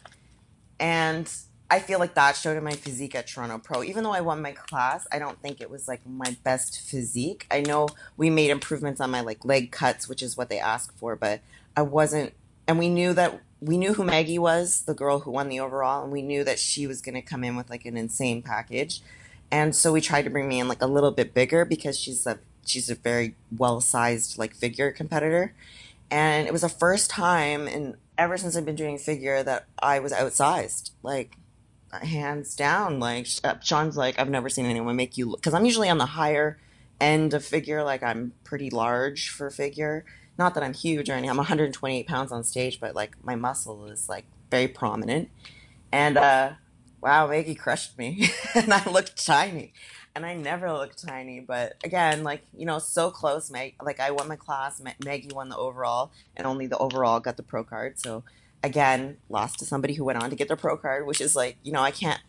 and 0.79 1.31
I 1.69 1.79
feel 1.79 1.99
like 1.99 2.13
that 2.13 2.35
showed 2.35 2.57
in 2.57 2.63
my 2.63 2.73
physique 2.73 3.15
at 3.15 3.27
Toronto 3.27 3.57
Pro. 3.57 3.83
Even 3.83 4.03
though 4.03 4.13
I 4.13 4.21
won 4.21 4.41
my 4.41 4.51
class, 4.51 5.07
I 5.11 5.17
don't 5.17 5.41
think 5.41 5.61
it 5.61 5.69
was 5.69 5.87
like 5.87 6.05
my 6.05 6.37
best 6.43 6.79
physique. 6.81 7.47
I 7.49 7.61
know 7.61 7.87
we 8.17 8.29
made 8.29 8.51
improvements 8.51 9.01
on 9.01 9.09
my 9.09 9.21
like 9.21 9.43
leg 9.43 9.71
cuts, 9.71 10.07
which 10.07 10.21
is 10.21 10.37
what 10.37 10.49
they 10.49 10.59
ask 10.59 10.95
for, 10.97 11.15
but 11.15 11.41
I 11.75 11.81
wasn't 11.81 12.33
and 12.67 12.79
we 12.79 12.89
knew 12.89 13.13
that 13.13 13.41
we 13.61 13.77
knew 13.77 13.93
who 13.93 14.03
Maggie 14.03 14.39
was, 14.39 14.81
the 14.81 14.93
girl 14.93 15.19
who 15.19 15.31
won 15.31 15.49
the 15.49 15.59
overall, 15.59 16.03
and 16.03 16.11
we 16.11 16.21
knew 16.21 16.43
that 16.43 16.59
she 16.59 16.85
was 16.85 17.01
going 17.01 17.15
to 17.15 17.21
come 17.21 17.43
in 17.43 17.55
with 17.55 17.69
like 17.69 17.85
an 17.85 17.97
insane 17.97 18.41
package. 18.41 19.01
And 19.49 19.75
so 19.75 19.91
we 19.91 20.01
tried 20.01 20.23
to 20.23 20.29
bring 20.29 20.47
me 20.47 20.59
in 20.59 20.67
like 20.67 20.81
a 20.81 20.87
little 20.87 21.11
bit 21.11 21.33
bigger 21.33 21.65
because 21.65 21.97
she's 21.97 22.27
a 22.27 22.39
she's 22.65 22.89
a 22.89 22.95
very 22.95 23.35
well-sized 23.55 24.37
like 24.37 24.55
figure 24.55 24.91
competitor. 24.91 25.53
And 26.11 26.47
it 26.47 26.53
was 26.53 26.61
the 26.61 26.69
first 26.69 27.09
time 27.09 27.67
and 27.67 27.95
ever 28.17 28.37
since 28.37 28.55
I've 28.55 28.65
been 28.65 28.75
doing 28.75 28.97
figure 28.97 29.43
that 29.43 29.65
I 29.79 29.99
was 29.99 30.11
outsized. 30.11 30.91
Like 31.03 31.37
hands 31.91 32.55
down. 32.55 32.99
Like 32.99 33.27
Sean's 33.61 33.97
like, 33.97 34.19
I've 34.19 34.29
never 34.29 34.49
seen 34.49 34.65
anyone 34.65 34.95
make 34.95 35.17
you 35.17 35.29
look 35.29 35.41
because 35.41 35.53
I'm 35.53 35.65
usually 35.65 35.89
on 35.89 35.97
the 35.97 36.05
higher 36.05 36.59
end 36.99 37.33
of 37.33 37.43
figure. 37.43 37.83
Like 37.83 38.03
I'm 38.03 38.33
pretty 38.43 38.69
large 38.69 39.29
for 39.29 39.49
figure. 39.49 40.05
Not 40.37 40.53
that 40.55 40.63
I'm 40.63 40.73
huge 40.73 41.09
or 41.09 41.13
anything. 41.13 41.29
I'm 41.29 41.37
128 41.37 42.07
pounds 42.07 42.31
on 42.31 42.43
stage, 42.43 42.79
but 42.79 42.95
like 42.95 43.23
my 43.23 43.35
muscle 43.35 43.85
is 43.87 44.09
like 44.09 44.25
very 44.51 44.67
prominent. 44.67 45.29
And 45.91 46.17
uh, 46.17 46.53
wow, 47.01 47.27
Maggie 47.27 47.55
crushed 47.55 47.97
me, 47.97 48.29
and 48.55 48.73
I 48.73 48.83
looked 48.89 49.25
tiny. 49.25 49.73
And 50.15 50.25
I 50.25 50.33
never 50.33 50.71
look 50.71 50.95
tiny, 50.95 51.41
but 51.41 51.73
again, 51.83 52.23
like 52.23 52.41
you 52.55 52.65
know, 52.65 52.79
so 52.79 53.11
close. 53.11 53.51
Meg, 53.51 53.75
like 53.83 53.99
I 53.99 54.11
won 54.11 54.29
my 54.29 54.37
class. 54.37 54.81
Maggie 55.03 55.29
won 55.33 55.49
the 55.49 55.57
overall, 55.57 56.11
and 56.37 56.47
only 56.47 56.67
the 56.67 56.77
overall 56.77 57.19
got 57.19 57.35
the 57.35 57.43
pro 57.43 57.65
card. 57.65 57.99
So 57.99 58.23
again 58.65 59.17
lost 59.29 59.59
to 59.59 59.65
somebody 59.65 59.93
who 59.93 60.03
went 60.03 60.21
on 60.21 60.29
to 60.31 60.35
get 60.35 60.47
their 60.47 60.57
pro 60.57 60.75
card 60.75 61.05
which 61.05 61.21
is 61.21 61.35
like 61.35 61.55
you 61.63 61.71
know 61.71 61.81
i 61.81 61.91
can't 61.91 62.19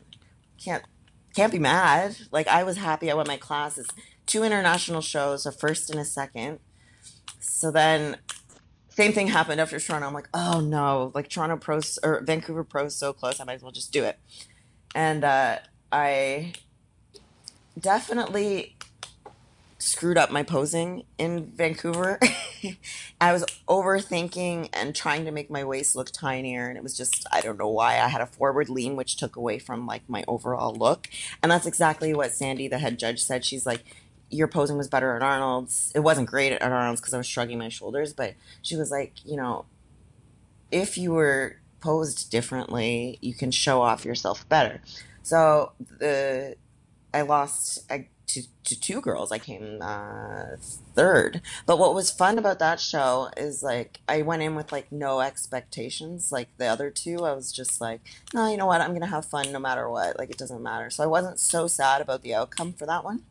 can't 0.63 0.85
can't 1.35 1.51
be 1.51 1.59
mad 1.59 2.15
like 2.31 2.47
i 2.47 2.63
was 2.63 2.77
happy 2.77 3.11
i 3.11 3.15
won 3.15 3.27
my 3.27 3.39
classes 3.39 3.89
two 4.27 4.43
international 4.43 5.01
shows 5.01 5.47
a 5.47 5.53
first 5.53 5.89
and 5.89 5.99
a 5.99 6.05
second 6.05 6.59
so 7.41 7.71
then 7.71 8.19
same 8.91 9.15
thing 9.15 9.29
happened 9.29 9.61
after 9.61 9.81
toronto 9.81 10.07
i'm 10.07 10.13
like 10.13 10.29
oh 10.35 10.61
no 10.61 11.11
like 11.15 11.29
toronto 11.29 11.57
pro 11.57 11.81
or 12.03 12.21
vancouver 12.21 12.63
pro 12.63 12.87
so 12.89 13.15
close 13.15 13.41
i 13.41 13.45
might 13.45 13.55
as 13.55 13.63
well 13.63 13.73
just 13.73 13.91
do 13.91 14.05
it 14.05 14.19
and 14.95 15.25
uh, 15.25 15.57
i 15.91 16.53
definitely 17.79 18.77
screwed 19.79 20.17
up 20.17 20.31
my 20.31 20.43
posing 20.43 21.05
in 21.19 21.47
Vancouver. 21.47 22.19
I 23.21 23.33
was 23.33 23.45
overthinking 23.69 24.71
and 24.73 24.95
trying 24.95 25.25
to 25.27 25.31
make 25.31 25.51
my 25.51 25.65
waist 25.65 25.95
look 25.95 26.11
tinier 26.11 26.69
and 26.69 26.77
it 26.77 26.83
was 26.83 26.97
just 26.97 27.27
I 27.31 27.41
don't 27.41 27.59
know 27.59 27.69
why 27.69 28.01
I 28.01 28.09
had 28.09 28.21
a 28.21 28.27
forward 28.27 28.69
lean 28.69 28.97
which 28.97 29.17
took 29.17 29.37
away 29.37 29.59
from 29.59 29.87
like 29.87 30.09
my 30.09 30.25
overall 30.27 30.75
look. 30.75 31.09
And 31.43 31.53
that's 31.53 31.67
exactly 31.67 32.15
what 32.15 32.33
Sandy 32.33 32.69
the 32.69 32.79
head 32.79 32.99
judge 32.99 33.23
said. 33.23 33.45
She's 33.45 33.67
like 33.67 33.85
your 34.31 34.49
posing 34.49 34.77
was 34.77 34.89
better 34.89 35.15
at 35.15 35.23
Arnold's. 35.23 35.93
It 35.95 36.01
wasn't 36.01 36.29
great 36.29 36.53
at 36.53 36.63
Arnold's 36.63 37.01
because 37.01 37.15
I 37.15 37.19
was 37.19 37.27
shrugging 37.27 37.59
my 37.59 37.69
shoulders, 37.69 38.13
but 38.13 38.35
she 38.61 38.77
was 38.77 38.91
like, 38.91 39.13
you 39.25 39.37
know, 39.37 39.67
if 40.73 40.99
you 40.99 41.13
were 41.13 41.59
posed 41.81 42.31
differently, 42.31 43.19
you 43.21 43.35
can 43.35 43.53
show 43.53 43.83
off 43.83 44.05
yourself 44.05 44.49
better. 44.49 44.81
So 45.23 45.73
the 45.79 46.57
I 47.17 47.23
lost 47.23 47.91
I 47.91 48.09
to, 48.27 48.43
to 48.65 48.79
two 48.79 49.01
girls. 49.01 49.33
I 49.33 49.39
came 49.39 49.79
uh, 49.81 50.57
third. 50.95 51.41
But 51.65 51.79
what 51.79 51.95
was 51.95 52.11
fun 52.11 52.39
about 52.39 52.59
that 52.59 52.79
show 52.79 53.31
is 53.37 53.63
like 53.63 54.01
I 54.07 54.21
went 54.21 54.43
in 54.43 54.55
with 54.55 54.71
like 54.71 54.93
no 54.93 55.21
expectations. 55.21 56.31
Like 56.31 56.49
the 56.59 56.67
other 56.67 56.91
two, 56.91 57.25
I 57.25 57.33
was 57.33 57.53
just 57.53 57.81
like, 57.81 58.01
no, 58.35 58.51
you 58.51 58.59
know 58.59 58.67
what? 58.67 58.83
I'm 58.83 58.93
gonna 58.93 59.07
have 59.07 59.25
fun 59.25 59.51
no 59.51 59.59
matter 59.59 59.89
what. 59.89 60.19
Like 60.19 60.29
it 60.29 60.37
doesn't 60.37 60.63
matter. 60.63 60.91
So 60.91 61.05
I 61.05 61.07
wasn't 61.07 61.41
so 61.41 61.67
sad 61.67 62.03
about 62.03 62.23
the 62.23 62.35
outcome 62.35 62.75
for 62.75 62.85
that 62.85 63.03
one. 63.03 63.23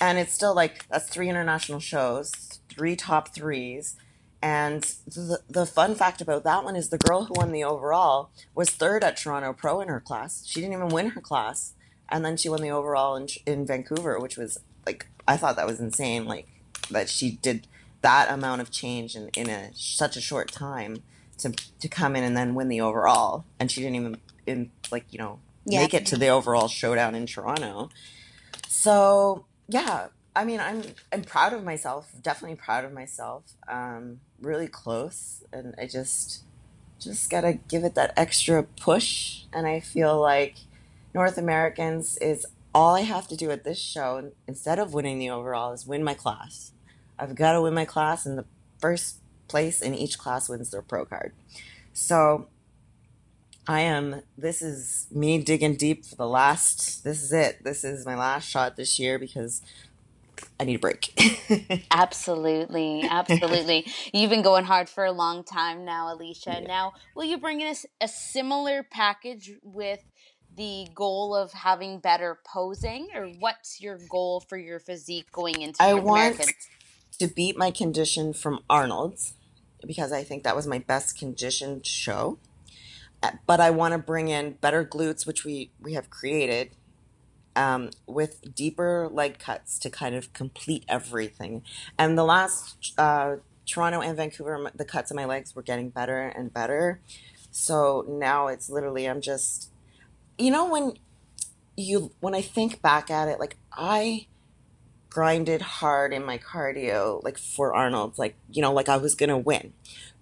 And 0.00 0.16
it's 0.16 0.32
still 0.32 0.54
like 0.54 0.88
that's 0.88 1.08
three 1.08 1.28
international 1.28 1.80
shows, 1.80 2.32
three 2.70 2.96
top 2.96 3.34
threes. 3.34 3.96
And 4.40 4.82
the, 5.06 5.40
the 5.48 5.66
fun 5.66 5.94
fact 5.94 6.22
about 6.22 6.44
that 6.44 6.64
one 6.64 6.76
is 6.76 6.88
the 6.88 6.98
girl 6.98 7.24
who 7.24 7.34
won 7.36 7.52
the 7.52 7.64
overall 7.64 8.30
was 8.54 8.70
third 8.70 9.04
at 9.04 9.18
Toronto 9.18 9.52
Pro 9.52 9.80
in 9.80 9.88
her 9.88 10.00
class. 10.00 10.46
She 10.46 10.60
didn't 10.60 10.74
even 10.74 10.88
win 10.88 11.10
her 11.10 11.20
class 11.20 11.74
and 12.08 12.24
then 12.24 12.36
she 12.36 12.48
won 12.48 12.62
the 12.62 12.70
overall 12.70 13.16
in, 13.16 13.28
in 13.46 13.66
Vancouver, 13.66 14.18
which 14.18 14.36
was 14.36 14.58
like 14.84 15.06
I 15.26 15.36
thought 15.36 15.56
that 15.56 15.66
was 15.66 15.80
insane. 15.80 16.24
Like 16.24 16.48
that 16.90 17.08
she 17.08 17.32
did 17.32 17.66
that 18.02 18.30
amount 18.30 18.60
of 18.60 18.70
change 18.70 19.16
in, 19.16 19.28
in 19.36 19.48
a 19.48 19.70
such 19.74 20.16
a 20.16 20.20
short 20.20 20.52
time 20.52 21.02
to 21.38 21.50
to 21.80 21.88
come 21.88 22.16
in 22.16 22.24
and 22.24 22.36
then 22.36 22.54
win 22.54 22.68
the 22.68 22.80
overall, 22.80 23.44
and 23.58 23.70
she 23.70 23.80
didn't 23.80 23.96
even 23.96 24.18
in 24.46 24.70
like 24.90 25.04
you 25.10 25.18
know 25.18 25.40
yeah. 25.64 25.80
make 25.80 25.94
it 25.94 26.06
to 26.06 26.16
the 26.16 26.28
overall 26.28 26.68
showdown 26.68 27.14
in 27.14 27.26
Toronto. 27.26 27.90
So 28.68 29.46
yeah, 29.68 30.08
I 30.34 30.44
mean 30.44 30.60
I'm 30.60 30.82
I'm 31.12 31.22
proud 31.22 31.52
of 31.52 31.64
myself. 31.64 32.12
Definitely 32.22 32.56
proud 32.56 32.84
of 32.84 32.92
myself. 32.92 33.42
Um, 33.68 34.20
really 34.40 34.68
close, 34.68 35.44
and 35.52 35.74
I 35.78 35.86
just 35.86 36.44
just 37.00 37.28
gotta 37.28 37.54
give 37.68 37.84
it 37.84 37.94
that 37.94 38.14
extra 38.16 38.62
push, 38.62 39.42
and 39.52 39.66
I 39.66 39.80
feel 39.80 40.20
like 40.20 40.56
North 41.16 41.38
Americans 41.38 42.18
is 42.18 42.44
all 42.74 42.94
I 42.94 43.00
have 43.00 43.26
to 43.28 43.36
do 43.36 43.50
at 43.50 43.64
this 43.64 43.78
show, 43.78 44.32
instead 44.46 44.78
of 44.78 44.92
winning 44.92 45.18
the 45.18 45.30
overall, 45.30 45.72
is 45.72 45.86
win 45.86 46.04
my 46.04 46.12
class. 46.12 46.72
I've 47.18 47.34
got 47.34 47.52
to 47.52 47.62
win 47.62 47.72
my 47.72 47.86
class, 47.86 48.26
and 48.26 48.36
the 48.36 48.44
first 48.80 49.20
place 49.48 49.80
in 49.80 49.94
each 49.94 50.18
class 50.18 50.50
wins 50.50 50.72
their 50.72 50.82
pro 50.82 51.06
card. 51.06 51.32
So 51.94 52.48
I 53.66 53.80
am, 53.80 54.20
this 54.36 54.60
is 54.60 55.06
me 55.10 55.42
digging 55.42 55.76
deep 55.76 56.04
for 56.04 56.16
the 56.16 56.28
last, 56.28 57.02
this 57.02 57.22
is 57.22 57.32
it. 57.32 57.64
This 57.64 57.82
is 57.82 58.04
my 58.04 58.14
last 58.14 58.46
shot 58.46 58.76
this 58.76 58.98
year 58.98 59.18
because 59.18 59.62
I 60.60 60.64
need 60.64 60.74
a 60.74 60.78
break. 60.78 61.18
absolutely, 61.90 63.04
absolutely. 63.08 63.86
You've 64.12 64.28
been 64.28 64.42
going 64.42 64.64
hard 64.64 64.90
for 64.90 65.06
a 65.06 65.12
long 65.12 65.44
time 65.44 65.86
now, 65.86 66.12
Alicia. 66.12 66.58
Yeah. 66.60 66.66
Now, 66.66 66.92
will 67.14 67.24
you 67.24 67.38
bring 67.38 67.62
in 67.62 67.68
a, 67.68 68.04
a 68.04 68.08
similar 68.08 68.82
package 68.82 69.52
with 69.62 70.04
the 70.56 70.88
goal 70.94 71.34
of 71.34 71.52
having 71.52 71.98
better 71.98 72.38
posing, 72.44 73.08
or 73.14 73.26
what's 73.38 73.80
your 73.80 73.98
goal 74.10 74.40
for 74.40 74.56
your 74.56 74.78
physique 74.78 75.30
going 75.32 75.60
into 75.60 75.82
I 75.82 75.94
want 75.94 76.40
to 77.18 77.28
beat 77.28 77.56
my 77.56 77.70
condition 77.70 78.32
from 78.32 78.60
Arnold's 78.68 79.34
because 79.86 80.12
I 80.12 80.24
think 80.24 80.42
that 80.44 80.56
was 80.56 80.66
my 80.66 80.78
best 80.78 81.18
conditioned 81.18 81.86
show. 81.86 82.38
Uh, 83.22 83.32
but 83.46 83.60
I 83.60 83.70
want 83.70 83.92
to 83.92 83.98
bring 83.98 84.28
in 84.28 84.52
better 84.52 84.84
glutes, 84.84 85.26
which 85.26 85.44
we 85.44 85.70
we 85.80 85.94
have 85.94 86.10
created, 86.10 86.70
um, 87.54 87.90
with 88.06 88.54
deeper 88.54 89.08
leg 89.10 89.38
cuts 89.38 89.78
to 89.80 89.90
kind 89.90 90.14
of 90.14 90.32
complete 90.32 90.84
everything. 90.88 91.62
And 91.98 92.18
the 92.18 92.24
last 92.24 92.92
uh, 92.98 93.36
Toronto 93.66 94.00
and 94.00 94.16
Vancouver, 94.16 94.70
the 94.74 94.84
cuts 94.84 95.10
of 95.10 95.16
my 95.16 95.24
legs 95.24 95.54
were 95.54 95.62
getting 95.62 95.90
better 95.90 96.20
and 96.20 96.52
better. 96.52 97.00
So 97.50 98.04
now 98.06 98.48
it's 98.48 98.68
literally 98.68 99.06
I'm 99.06 99.22
just 99.22 99.70
you 100.38 100.50
know 100.50 100.70
when 100.70 100.94
you 101.76 102.12
when 102.20 102.34
I 102.34 102.42
think 102.42 102.82
back 102.82 103.10
at 103.10 103.28
it, 103.28 103.38
like 103.38 103.56
I 103.72 104.26
grinded 105.16 105.62
hard 105.62 106.12
in 106.12 106.22
my 106.22 106.36
cardio, 106.36 107.24
like 107.24 107.38
for 107.38 107.74
Arnold, 107.74 108.18
like, 108.18 108.36
you 108.52 108.60
know, 108.60 108.70
like 108.70 108.86
I 108.86 108.98
was 108.98 109.14
going 109.14 109.30
to 109.30 109.38
win. 109.38 109.72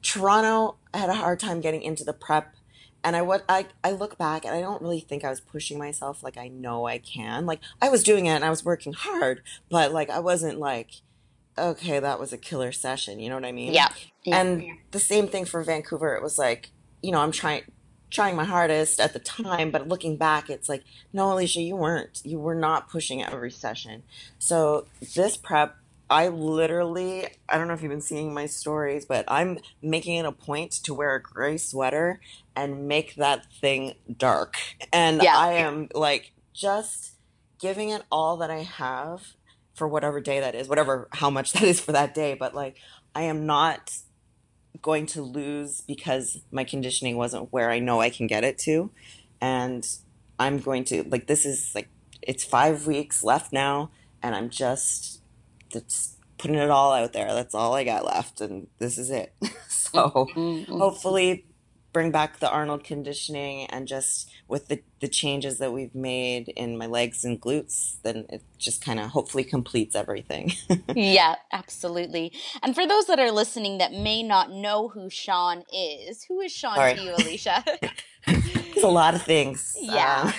Toronto, 0.03 0.77
I 0.95 0.99
had 0.99 1.11
a 1.11 1.15
hard 1.15 1.41
time 1.41 1.61
getting 1.61 1.83
into 1.83 2.05
the 2.05 2.13
prep. 2.13 2.55
And 3.03 3.17
I 3.17 3.23
what 3.23 3.45
I, 3.49 3.67
I 3.83 3.91
look 3.91 4.17
back 4.17 4.45
and 4.45 4.55
I 4.55 4.61
don't 4.61 4.81
really 4.81 5.01
think 5.01 5.25
I 5.25 5.31
was 5.31 5.41
pushing 5.41 5.79
myself 5.79 6.23
like 6.23 6.39
I 6.39 6.47
know 6.47 6.87
I 6.87 6.99
can. 6.99 7.45
Like 7.45 7.59
I 7.83 7.89
was 7.89 8.05
doing 8.05 8.27
it 8.27 8.37
and 8.37 8.45
I 8.45 8.51
was 8.51 8.65
working 8.65 8.93
hard, 8.93 9.43
but 9.69 9.93
like 9.93 10.11
I 10.11 10.21
wasn't 10.21 10.61
like, 10.61 10.91
okay, 11.59 11.99
that 11.99 12.21
was 12.21 12.33
a 12.33 12.39
killer 12.39 12.71
session. 12.71 13.19
You 13.19 13.31
know 13.31 13.35
what 13.35 13.45
I 13.45 13.53
mean? 13.53 13.73
Yeah. 13.73 13.89
yeah. 14.23 14.41
And 14.41 14.65
the 14.93 15.01
same 15.01 15.27
thing 15.27 15.45
for 15.45 15.61
Vancouver. 15.65 16.15
It 16.15 16.23
was 16.23 16.39
like, 16.39 16.71
you 17.03 17.11
know, 17.11 17.19
I'm 17.19 17.33
trying 17.33 17.65
trying 18.15 18.37
my 18.37 18.45
hardest 18.45 19.01
at 19.01 19.13
the 19.13 19.19
time, 19.19 19.71
but 19.71 19.89
looking 19.89 20.17
back, 20.17 20.49
it's 20.49 20.69
like, 20.69 20.85
no, 21.13 21.33
Alicia, 21.33 21.61
you 21.61 21.77
weren't. 21.77 22.23
You 22.25 22.39
were 22.39 22.55
not 22.55 22.89
pushing 22.89 23.23
every 23.23 23.51
session. 23.51 24.05
So 24.39 24.87
this 25.15 25.37
prep, 25.37 25.77
I 26.09 26.29
literally, 26.29 27.27
I 27.49 27.59
don't 27.59 27.67
know 27.67 27.75
if 27.75 27.83
you've 27.83 27.91
been 27.91 28.01
seeing 28.01 28.33
my 28.33 28.47
stories, 28.47 29.05
but 29.05 29.25
I'm 29.27 29.59
making 29.83 30.17
it 30.17 30.25
a 30.25 30.33
point 30.33 30.73
to 30.85 30.95
wear 30.95 31.17
a 31.17 31.21
gray 31.21 31.57
sweater 31.57 32.21
and 32.55 32.87
make 32.87 33.17
that 33.17 33.47
thing 33.61 33.95
dark. 34.17 34.57
And 34.93 35.21
yeah. 35.23 35.37
I 35.37 35.55
am 35.55 35.89
like 35.95 36.33
just 36.53 37.15
giving 37.59 37.89
it 37.89 38.03
all 38.13 38.37
that 38.39 38.51
I 38.51 38.63
have 38.63 39.23
for 39.75 39.89
whatever 39.89 40.21
day 40.21 40.39
that 40.39 40.55
is, 40.55 40.69
whatever, 40.69 41.09
how 41.11 41.31
much 41.31 41.53
that 41.55 41.65
is 41.65 41.81
for 41.81 41.93
that 41.93 42.15
day. 42.15 42.35
But 42.35 42.55
like, 42.55 42.77
I 43.13 43.23
am 43.23 43.45
not 43.45 43.97
going 44.83 45.07
to 45.07 45.23
lose 45.23 45.81
because 45.81 46.41
my 46.51 46.65
conditioning 46.65 47.17
wasn't 47.17 47.53
where 47.53 47.71
I 47.71 47.79
know 47.79 48.01
I 48.01 48.11
can 48.11 48.27
get 48.27 48.45
it 48.45 48.59
to. 48.59 48.91
And 49.41 49.87
I'm 50.39 50.59
going 50.59 50.85
to, 50.85 51.05
like, 51.05 51.27
this 51.27 51.47
is 51.47 51.75
like, 51.75 51.89
it's 52.23 52.45
five 52.45 52.87
weeks 52.87 53.23
left 53.23 53.53
now, 53.53 53.91
and 54.23 54.35
I'm 54.35 54.49
just, 54.49 55.21
just 55.71 56.19
putting 56.39 56.57
it 56.57 56.71
all 56.71 56.93
out 56.93 57.13
there. 57.13 57.33
That's 57.35 57.55
all 57.55 57.75
I 57.75 57.85
got 57.85 58.05
left, 58.05 58.41
and 58.41 58.67
this 58.79 58.99
is 58.99 59.11
it. 59.11 59.35
so 59.69 60.29
mm-hmm. 60.35 60.79
hopefully, 60.79 61.47
bring 61.95 62.11
back 62.11 62.41
the 62.41 62.51
Arnold 62.51 62.85
conditioning 62.85 63.67
and 63.67 63.89
just 63.89 64.29
with 64.49 64.69
the, 64.69 64.83
the 65.01 65.09
changes 65.09 65.59
that 65.59 65.73
we've 65.73 65.95
made 65.95 66.49
in 66.49 66.77
my 66.77 66.87
legs 66.87 67.25
and 67.25 67.41
glutes, 67.41 67.95
then 68.03 68.27
it 68.29 68.43
just 68.59 68.85
kind 68.85 69.01
of 69.01 69.07
hopefully 69.07 69.45
completes 69.45 69.95
everything. 69.95 70.53
yeah, 70.95 71.37
absolutely. 71.53 72.33
And 72.63 72.75
for 72.75 72.87
those 72.87 73.07
that 73.07 73.19
are 73.19 73.31
listening 73.31 73.79
that 73.79 73.93
may 73.93 74.23
not 74.23 74.51
know 74.51 74.89
who 74.89 75.09
Sean 75.09 75.63
is, 75.73 76.25
who 76.25 76.41
is 76.41 76.53
Sean 76.53 76.77
to 76.77 77.03
you, 77.03 77.15
Alicia? 77.15 77.65
it's 78.27 78.83
a 78.83 78.89
lot 78.89 79.15
of 79.15 79.23
things. 79.23 79.75
Yeah. 79.85 80.33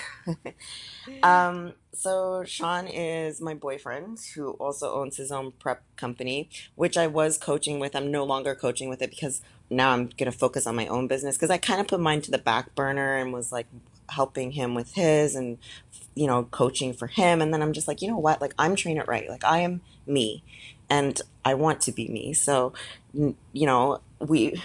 Um, 1.22 1.22
um, 1.22 1.72
so 1.96 2.44
Sean 2.44 2.86
is 2.86 3.40
my 3.40 3.54
boyfriend 3.54 4.18
who 4.34 4.50
also 4.52 4.94
owns 4.94 5.16
his 5.16 5.32
own 5.32 5.52
prep 5.52 5.82
company, 5.96 6.48
which 6.74 6.96
I 6.96 7.06
was 7.06 7.38
coaching 7.38 7.78
with. 7.78 7.96
I'm 7.96 8.10
no 8.10 8.24
longer 8.24 8.54
coaching 8.54 8.88
with 8.88 9.00
it 9.00 9.10
because 9.10 9.40
now 9.70 9.92
I'm 9.92 10.06
going 10.18 10.30
to 10.30 10.36
focus 10.36 10.66
on 10.66 10.76
my 10.76 10.86
own 10.86 11.08
business 11.08 11.36
because 11.36 11.50
I 11.50 11.58
kind 11.58 11.80
of 11.80 11.88
put 11.88 12.00
mine 12.00 12.20
to 12.22 12.30
the 12.30 12.38
back 12.38 12.74
burner 12.74 13.16
and 13.16 13.32
was 13.32 13.50
like 13.50 13.66
helping 14.10 14.52
him 14.52 14.74
with 14.74 14.94
his 14.94 15.34
and 15.34 15.58
you 16.14 16.26
know 16.26 16.44
coaching 16.44 16.92
for 16.92 17.08
him 17.08 17.42
and 17.42 17.52
then 17.52 17.62
I'm 17.62 17.72
just 17.72 17.88
like, 17.88 18.02
you 18.02 18.08
know 18.08 18.18
what? 18.18 18.40
Like 18.40 18.54
I'm 18.58 18.76
Train 18.76 18.98
It 18.98 19.08
Right. 19.08 19.28
Like 19.28 19.44
I 19.44 19.58
am 19.60 19.80
me 20.06 20.42
and 20.90 21.20
I 21.44 21.54
want 21.54 21.80
to 21.82 21.92
be 21.92 22.08
me. 22.08 22.32
So 22.34 22.72
you 23.14 23.34
know, 23.66 24.00
we 24.20 24.62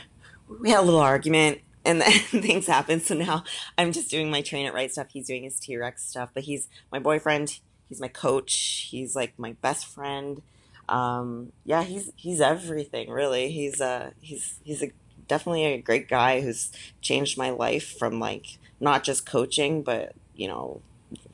we 0.59 0.69
had 0.69 0.81
a 0.81 0.83
little 0.83 0.99
argument 0.99 1.59
and 1.85 2.01
then 2.01 2.11
things 2.41 2.67
happen. 2.67 2.99
So 2.99 3.15
now 3.15 3.43
I'm 3.77 3.91
just 3.91 4.09
doing 4.09 4.29
my 4.29 4.41
Train 4.41 4.65
It 4.65 4.73
Right 4.73 4.91
stuff. 4.91 5.07
He's 5.11 5.27
doing 5.27 5.43
his 5.43 5.59
T 5.59 5.77
Rex 5.77 6.03
stuff, 6.03 6.29
but 6.33 6.43
he's 6.43 6.67
my 6.91 6.99
boyfriend. 6.99 7.59
He's 7.89 7.99
my 7.99 8.07
coach. 8.07 8.87
He's 8.89 9.15
like 9.15 9.37
my 9.37 9.53
best 9.61 9.85
friend. 9.85 10.41
Um, 10.87 11.51
yeah, 11.65 11.83
he's 11.83 12.11
he's 12.15 12.41
everything 12.41 13.09
really. 13.09 13.51
He's 13.51 13.81
uh 13.81 14.11
he's 14.19 14.59
he's 14.63 14.83
a 14.83 14.91
definitely 15.27 15.65
a 15.65 15.81
great 15.81 16.07
guy 16.07 16.41
who's 16.41 16.71
changed 17.01 17.37
my 17.37 17.49
life 17.49 17.97
from 17.97 18.19
like 18.19 18.57
not 18.79 19.03
just 19.03 19.25
coaching, 19.25 19.81
but 19.83 20.13
you 20.35 20.47
know 20.47 20.81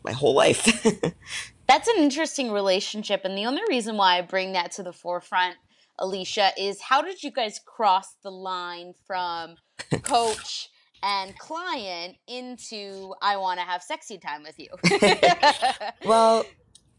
my 0.03 0.11
whole 0.11 0.33
life. 0.33 0.65
That's 1.67 1.87
an 1.89 1.97
interesting 1.97 2.51
relationship, 2.51 3.21
and 3.25 3.37
the 3.37 3.45
only 3.45 3.61
reason 3.67 3.97
why 3.97 4.17
I 4.17 4.21
bring 4.21 4.53
that 4.53 4.71
to 4.73 4.83
the 4.83 4.93
forefront 4.93 5.57
Alicia, 5.99 6.51
is 6.57 6.81
how 6.81 7.01
did 7.01 7.23
you 7.23 7.31
guys 7.31 7.59
cross 7.65 8.15
the 8.23 8.31
line 8.31 8.93
from 9.05 9.55
coach 10.03 10.69
and 11.03 11.37
client 11.37 12.17
into 12.27 13.13
I 13.21 13.37
want 13.37 13.59
to 13.59 13.65
have 13.65 13.81
sexy 13.81 14.17
time 14.17 14.43
with 14.43 14.59
you? 14.59 14.69
well, 16.05 16.45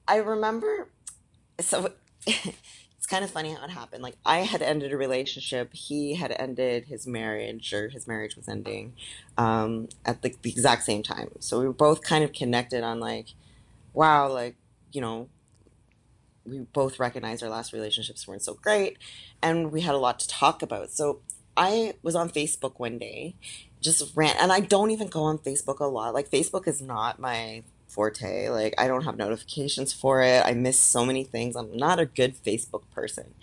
I 0.07 0.16
remember 0.16 0.88
so 1.61 1.92
it's 2.26 3.07
kind 3.07 3.24
of 3.24 3.30
funny 3.30 3.53
how 3.53 3.64
it 3.64 3.70
happened. 3.70 4.03
Like 4.03 4.16
I 4.24 4.38
had 4.38 4.62
ended 4.62 4.92
a 4.92 4.96
relationship, 4.96 5.72
he 5.72 6.14
had 6.14 6.32
ended 6.32 6.86
his 6.86 7.07
marriage, 7.07 7.72
or 7.72 7.88
his 7.88 8.07
marriage 8.07 8.36
was 8.36 8.49
ending 8.49 8.94
um, 9.36 9.88
at 10.05 10.22
the, 10.22 10.34
the 10.42 10.51
exact 10.51 10.84
same 10.84 11.03
time. 11.03 11.30
So 11.40 11.61
we 11.61 11.66
were 11.66 11.72
both 11.72 12.03
kind 12.03 12.24
of 12.24 12.32
connected 12.32 12.82
on 12.82 13.01
like, 13.01 13.28
wow, 13.92 14.32
like 14.32 14.57
you 14.92 15.01
know, 15.01 15.28
we 16.49 16.61
both 16.72 16.99
recognized 16.99 17.42
our 17.42 17.51
last 17.51 17.72
relationships 17.72 18.26
weren't 18.26 18.42
so 18.42 18.55
great 18.55 18.99
and 19.42 19.72
we 19.72 19.82
had 19.82 19.94
a 19.94 19.99
lot 19.99 20.18
to 20.20 20.28
talk 20.28 20.62
about. 20.62 20.90
So 20.90 21.20
I 21.59 21.94
was 22.03 22.14
on 22.14 22.30
Facebook 22.30 22.74
one 22.78 22.99
day, 22.99 23.34
just 23.80 24.16
ran, 24.16 24.36
and 24.38 24.53
I 24.53 24.61
don't 24.61 24.92
even 24.92 25.09
go 25.09 25.24
on 25.24 25.38
Facebook 25.38 25.80
a 25.80 25.86
lot. 25.86 26.14
Like, 26.14 26.30
Facebook 26.30 26.68
is 26.68 26.80
not 26.80 27.18
my 27.18 27.64
forte. 27.88 28.49
Like, 28.49 28.74
I 28.78 28.86
don't 28.86 29.03
have 29.03 29.16
notifications 29.16 29.92
for 29.92 30.22
it. 30.22 30.46
I 30.46 30.53
miss 30.55 30.78
so 30.78 31.05
many 31.05 31.24
things. 31.24 31.57
I'm 31.57 31.76
not 31.76 31.99
a 31.99 32.07
good 32.07 32.36
Facebook 32.36 32.82
person. 32.94 33.34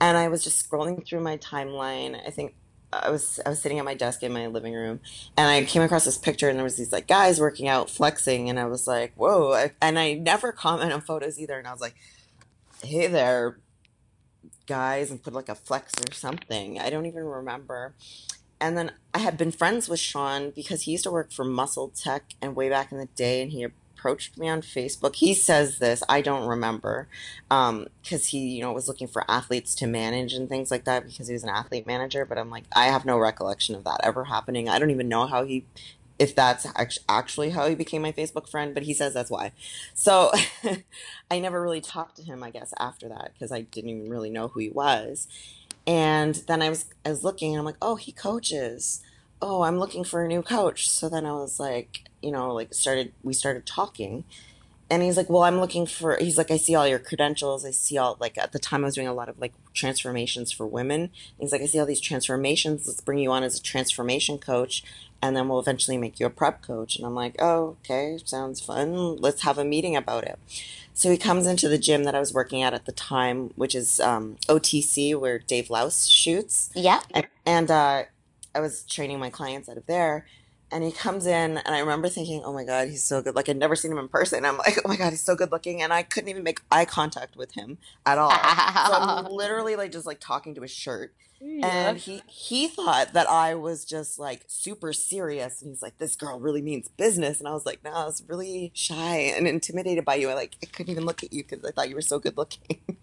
And 0.00 0.16
I 0.16 0.28
was 0.28 0.44
just 0.44 0.70
scrolling 0.70 1.04
through 1.04 1.20
my 1.20 1.38
timeline. 1.38 2.16
I 2.24 2.30
think 2.30 2.54
I 2.92 3.10
was 3.10 3.40
I 3.44 3.48
was 3.48 3.60
sitting 3.60 3.80
at 3.80 3.84
my 3.84 3.94
desk 3.94 4.22
in 4.22 4.32
my 4.32 4.46
living 4.46 4.72
room, 4.72 5.00
and 5.36 5.48
I 5.48 5.64
came 5.64 5.82
across 5.82 6.04
this 6.04 6.16
picture, 6.16 6.48
and 6.48 6.56
there 6.56 6.64
was 6.64 6.76
these 6.76 6.92
like 6.92 7.08
guys 7.08 7.40
working 7.40 7.66
out, 7.66 7.90
flexing, 7.90 8.48
and 8.48 8.60
I 8.60 8.66
was 8.66 8.86
like, 8.86 9.12
"Whoa!" 9.16 9.70
And 9.82 9.98
I 9.98 10.14
never 10.14 10.52
comment 10.52 10.92
on 10.92 11.00
photos 11.00 11.38
either, 11.38 11.58
and 11.58 11.66
I 11.66 11.72
was 11.72 11.80
like, 11.80 11.96
hey 12.82 13.06
there, 13.06 13.58
guys, 14.66 15.10
and 15.10 15.22
put 15.22 15.32
like 15.32 15.48
a 15.48 15.54
flex 15.54 15.92
or 16.08 16.12
something. 16.12 16.78
I 16.78 16.90
don't 16.90 17.06
even 17.06 17.24
remember. 17.24 17.94
And 18.60 18.76
then 18.76 18.92
I 19.12 19.18
had 19.18 19.36
been 19.36 19.52
friends 19.52 19.88
with 19.88 20.00
Sean 20.00 20.50
because 20.50 20.82
he 20.82 20.92
used 20.92 21.04
to 21.04 21.10
work 21.10 21.30
for 21.30 21.44
MuscleTech 21.44 22.20
and 22.40 22.56
way 22.56 22.68
back 22.68 22.90
in 22.90 22.98
the 22.98 23.06
day, 23.06 23.42
and 23.42 23.52
he 23.52 23.62
approached 23.62 24.38
me 24.38 24.48
on 24.48 24.62
Facebook. 24.62 25.16
He 25.16 25.34
says 25.34 25.78
this, 25.78 26.02
I 26.08 26.20
don't 26.20 26.46
remember, 26.48 27.08
because 27.48 27.70
um, 27.70 27.88
he, 28.22 28.38
you 28.38 28.62
know, 28.62 28.72
was 28.72 28.88
looking 28.88 29.08
for 29.08 29.30
athletes 29.30 29.74
to 29.76 29.86
manage 29.86 30.32
and 30.32 30.48
things 30.48 30.70
like 30.70 30.84
that 30.84 31.06
because 31.06 31.26
he 31.26 31.32
was 31.32 31.42
an 31.42 31.50
athlete 31.50 31.86
manager. 31.86 32.24
But 32.24 32.38
I'm 32.38 32.50
like, 32.50 32.64
I 32.74 32.86
have 32.86 33.04
no 33.04 33.18
recollection 33.18 33.74
of 33.74 33.84
that 33.84 34.00
ever 34.02 34.24
happening. 34.24 34.68
I 34.68 34.78
don't 34.78 34.90
even 34.90 35.08
know 35.08 35.26
how 35.26 35.44
he 35.44 35.66
if 36.18 36.34
that's 36.34 36.66
actually 37.08 37.50
how 37.50 37.68
he 37.68 37.74
became 37.74 38.02
my 38.02 38.12
Facebook 38.12 38.48
friend, 38.48 38.74
but 38.74 38.84
he 38.84 38.94
says 38.94 39.14
that's 39.14 39.30
why. 39.30 39.52
So 39.94 40.32
I 41.30 41.38
never 41.38 41.60
really 41.60 41.80
talked 41.80 42.16
to 42.16 42.22
him, 42.22 42.42
I 42.42 42.50
guess, 42.50 42.72
after 42.78 43.08
that 43.08 43.32
because 43.34 43.52
I 43.52 43.62
didn't 43.62 43.90
even 43.90 44.10
really 44.10 44.30
know 44.30 44.48
who 44.48 44.60
he 44.60 44.70
was. 44.70 45.28
And 45.86 46.34
then 46.46 46.62
I 46.62 46.70
was 46.70 46.86
I 47.04 47.10
was 47.10 47.22
looking 47.22 47.52
and 47.52 47.58
I'm 47.58 47.66
like, 47.66 47.76
oh, 47.82 47.96
he 47.96 48.12
coaches. 48.12 49.02
Oh, 49.42 49.62
I'm 49.62 49.78
looking 49.78 50.04
for 50.04 50.24
a 50.24 50.28
new 50.28 50.42
coach. 50.42 50.88
So 50.88 51.08
then 51.08 51.26
I 51.26 51.32
was 51.32 51.60
like, 51.60 52.04
you 52.22 52.30
know, 52.30 52.52
like 52.52 52.72
started 52.72 53.12
we 53.22 53.34
started 53.34 53.66
talking 53.66 54.24
and 54.88 55.02
he's 55.02 55.16
like, 55.16 55.28
well, 55.28 55.42
I'm 55.42 55.58
looking 55.58 55.84
for, 55.84 56.16
he's 56.16 56.38
like, 56.38 56.50
I 56.52 56.56
see 56.56 56.76
all 56.76 56.86
your 56.86 57.00
credentials. 57.00 57.64
I 57.64 57.72
see 57.72 57.98
all, 57.98 58.16
like, 58.20 58.38
at 58.38 58.52
the 58.52 58.60
time 58.60 58.84
I 58.84 58.86
was 58.86 58.94
doing 58.94 59.08
a 59.08 59.14
lot 59.14 59.28
of 59.28 59.38
like 59.40 59.52
transformations 59.74 60.52
for 60.52 60.64
women. 60.64 61.10
He's 61.40 61.50
like, 61.50 61.60
I 61.60 61.66
see 61.66 61.80
all 61.80 61.86
these 61.86 62.00
transformations. 62.00 62.86
Let's 62.86 63.00
bring 63.00 63.18
you 63.18 63.32
on 63.32 63.42
as 63.42 63.58
a 63.58 63.62
transformation 63.62 64.38
coach. 64.38 64.84
And 65.26 65.36
then 65.36 65.48
we'll 65.48 65.58
eventually 65.58 65.98
make 65.98 66.20
you 66.20 66.26
a 66.26 66.30
prep 66.30 66.62
coach. 66.62 66.96
And 66.96 67.04
I'm 67.04 67.14
like, 67.14 67.34
oh, 67.40 67.76
okay, 67.84 68.18
sounds 68.24 68.60
fun. 68.60 69.16
Let's 69.16 69.42
have 69.42 69.58
a 69.58 69.64
meeting 69.64 69.96
about 69.96 70.24
it. 70.24 70.38
So 70.94 71.10
he 71.10 71.18
comes 71.18 71.46
into 71.46 71.68
the 71.68 71.78
gym 71.78 72.04
that 72.04 72.14
I 72.14 72.20
was 72.20 72.32
working 72.32 72.62
at 72.62 72.72
at 72.72 72.86
the 72.86 72.92
time, 72.92 73.52
which 73.56 73.74
is 73.74 74.00
um, 74.00 74.36
OTC, 74.48 75.18
where 75.18 75.38
Dave 75.38 75.68
Louse 75.68 76.06
shoots. 76.06 76.70
Yeah. 76.74 77.00
And, 77.10 77.26
and 77.44 77.70
uh, 77.70 78.04
I 78.54 78.60
was 78.60 78.84
training 78.84 79.18
my 79.18 79.28
clients 79.28 79.68
out 79.68 79.76
of 79.76 79.86
there 79.86 80.26
and 80.72 80.82
he 80.82 80.90
comes 80.90 81.26
in 81.26 81.58
and 81.58 81.74
i 81.74 81.78
remember 81.78 82.08
thinking 82.08 82.42
oh 82.44 82.52
my 82.52 82.64
god 82.64 82.88
he's 82.88 83.02
so 83.02 83.22
good 83.22 83.34
like 83.34 83.48
i'd 83.48 83.56
never 83.56 83.76
seen 83.76 83.92
him 83.92 83.98
in 83.98 84.08
person 84.08 84.44
i'm 84.44 84.58
like 84.58 84.78
oh 84.84 84.88
my 84.88 84.96
god 84.96 85.10
he's 85.10 85.22
so 85.22 85.34
good 85.34 85.52
looking 85.52 85.80
and 85.80 85.92
i 85.92 86.02
couldn't 86.02 86.28
even 86.28 86.42
make 86.42 86.60
eye 86.70 86.84
contact 86.84 87.36
with 87.36 87.52
him 87.52 87.78
at 88.04 88.18
all 88.18 88.30
so 88.30 88.36
i'm 88.36 89.24
literally 89.30 89.76
like 89.76 89.92
just 89.92 90.06
like 90.06 90.18
talking 90.20 90.54
to 90.54 90.62
his 90.62 90.70
shirt 90.70 91.14
yeah. 91.40 91.88
and 91.88 91.98
he 91.98 92.22
he 92.26 92.68
thought 92.68 93.12
that 93.12 93.28
i 93.28 93.54
was 93.54 93.84
just 93.84 94.18
like 94.18 94.44
super 94.46 94.92
serious 94.92 95.62
and 95.62 95.70
he's 95.70 95.82
like 95.82 95.98
this 95.98 96.16
girl 96.16 96.38
really 96.38 96.62
means 96.62 96.88
business. 96.88 97.38
And 97.38 97.48
i 97.48 97.52
was 97.52 97.66
like 97.66 97.82
no 97.84 97.92
i 97.92 98.04
was 98.04 98.22
really 98.28 98.70
shy 98.74 99.16
and 99.36 99.46
intimidated 99.46 100.04
by 100.04 100.16
you. 100.16 100.28
I 100.28 100.34
like 100.34 100.56
i 100.62 100.66
couldn't 100.66 100.90
even 100.90 101.04
look 101.04 101.22
at 101.22 101.32
you 101.32 101.44
because 101.44 101.64
i 101.64 101.70
thought 101.70 101.88
you 101.88 101.94
were 101.94 102.00
so 102.02 102.18
good 102.18 102.36
looking. 102.36 102.80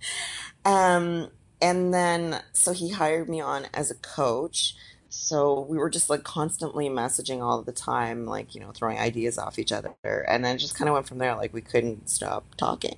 Um 0.66 1.30
and 1.62 1.94
then 1.94 2.42
so 2.54 2.72
he 2.72 2.90
hired 2.90 3.28
me 3.28 3.42
on 3.42 3.68
as 3.74 3.92
a 3.92 3.96
coach. 3.96 4.76
So 5.10 5.62
we 5.70 5.78
were 5.78 5.90
just 5.90 6.10
like 6.10 6.24
constantly 6.24 6.90
messaging 6.90 7.42
all 7.42 7.62
the 7.62 7.72
time 7.74 8.26
like 8.26 8.56
you 8.56 8.62
know 8.62 8.72
throwing 8.72 8.98
ideas 8.98 9.38
off 9.38 9.60
each 9.60 9.72
other. 9.72 9.94
And 10.04 10.44
then 10.44 10.58
just 10.58 10.76
kind 10.76 10.88
of 10.90 10.94
went 10.94 11.08
from 11.08 11.18
there 11.18 11.36
like 11.36 11.54
we 11.54 11.62
couldn't 11.62 12.10
stop 12.10 12.56
talking. 12.56 12.98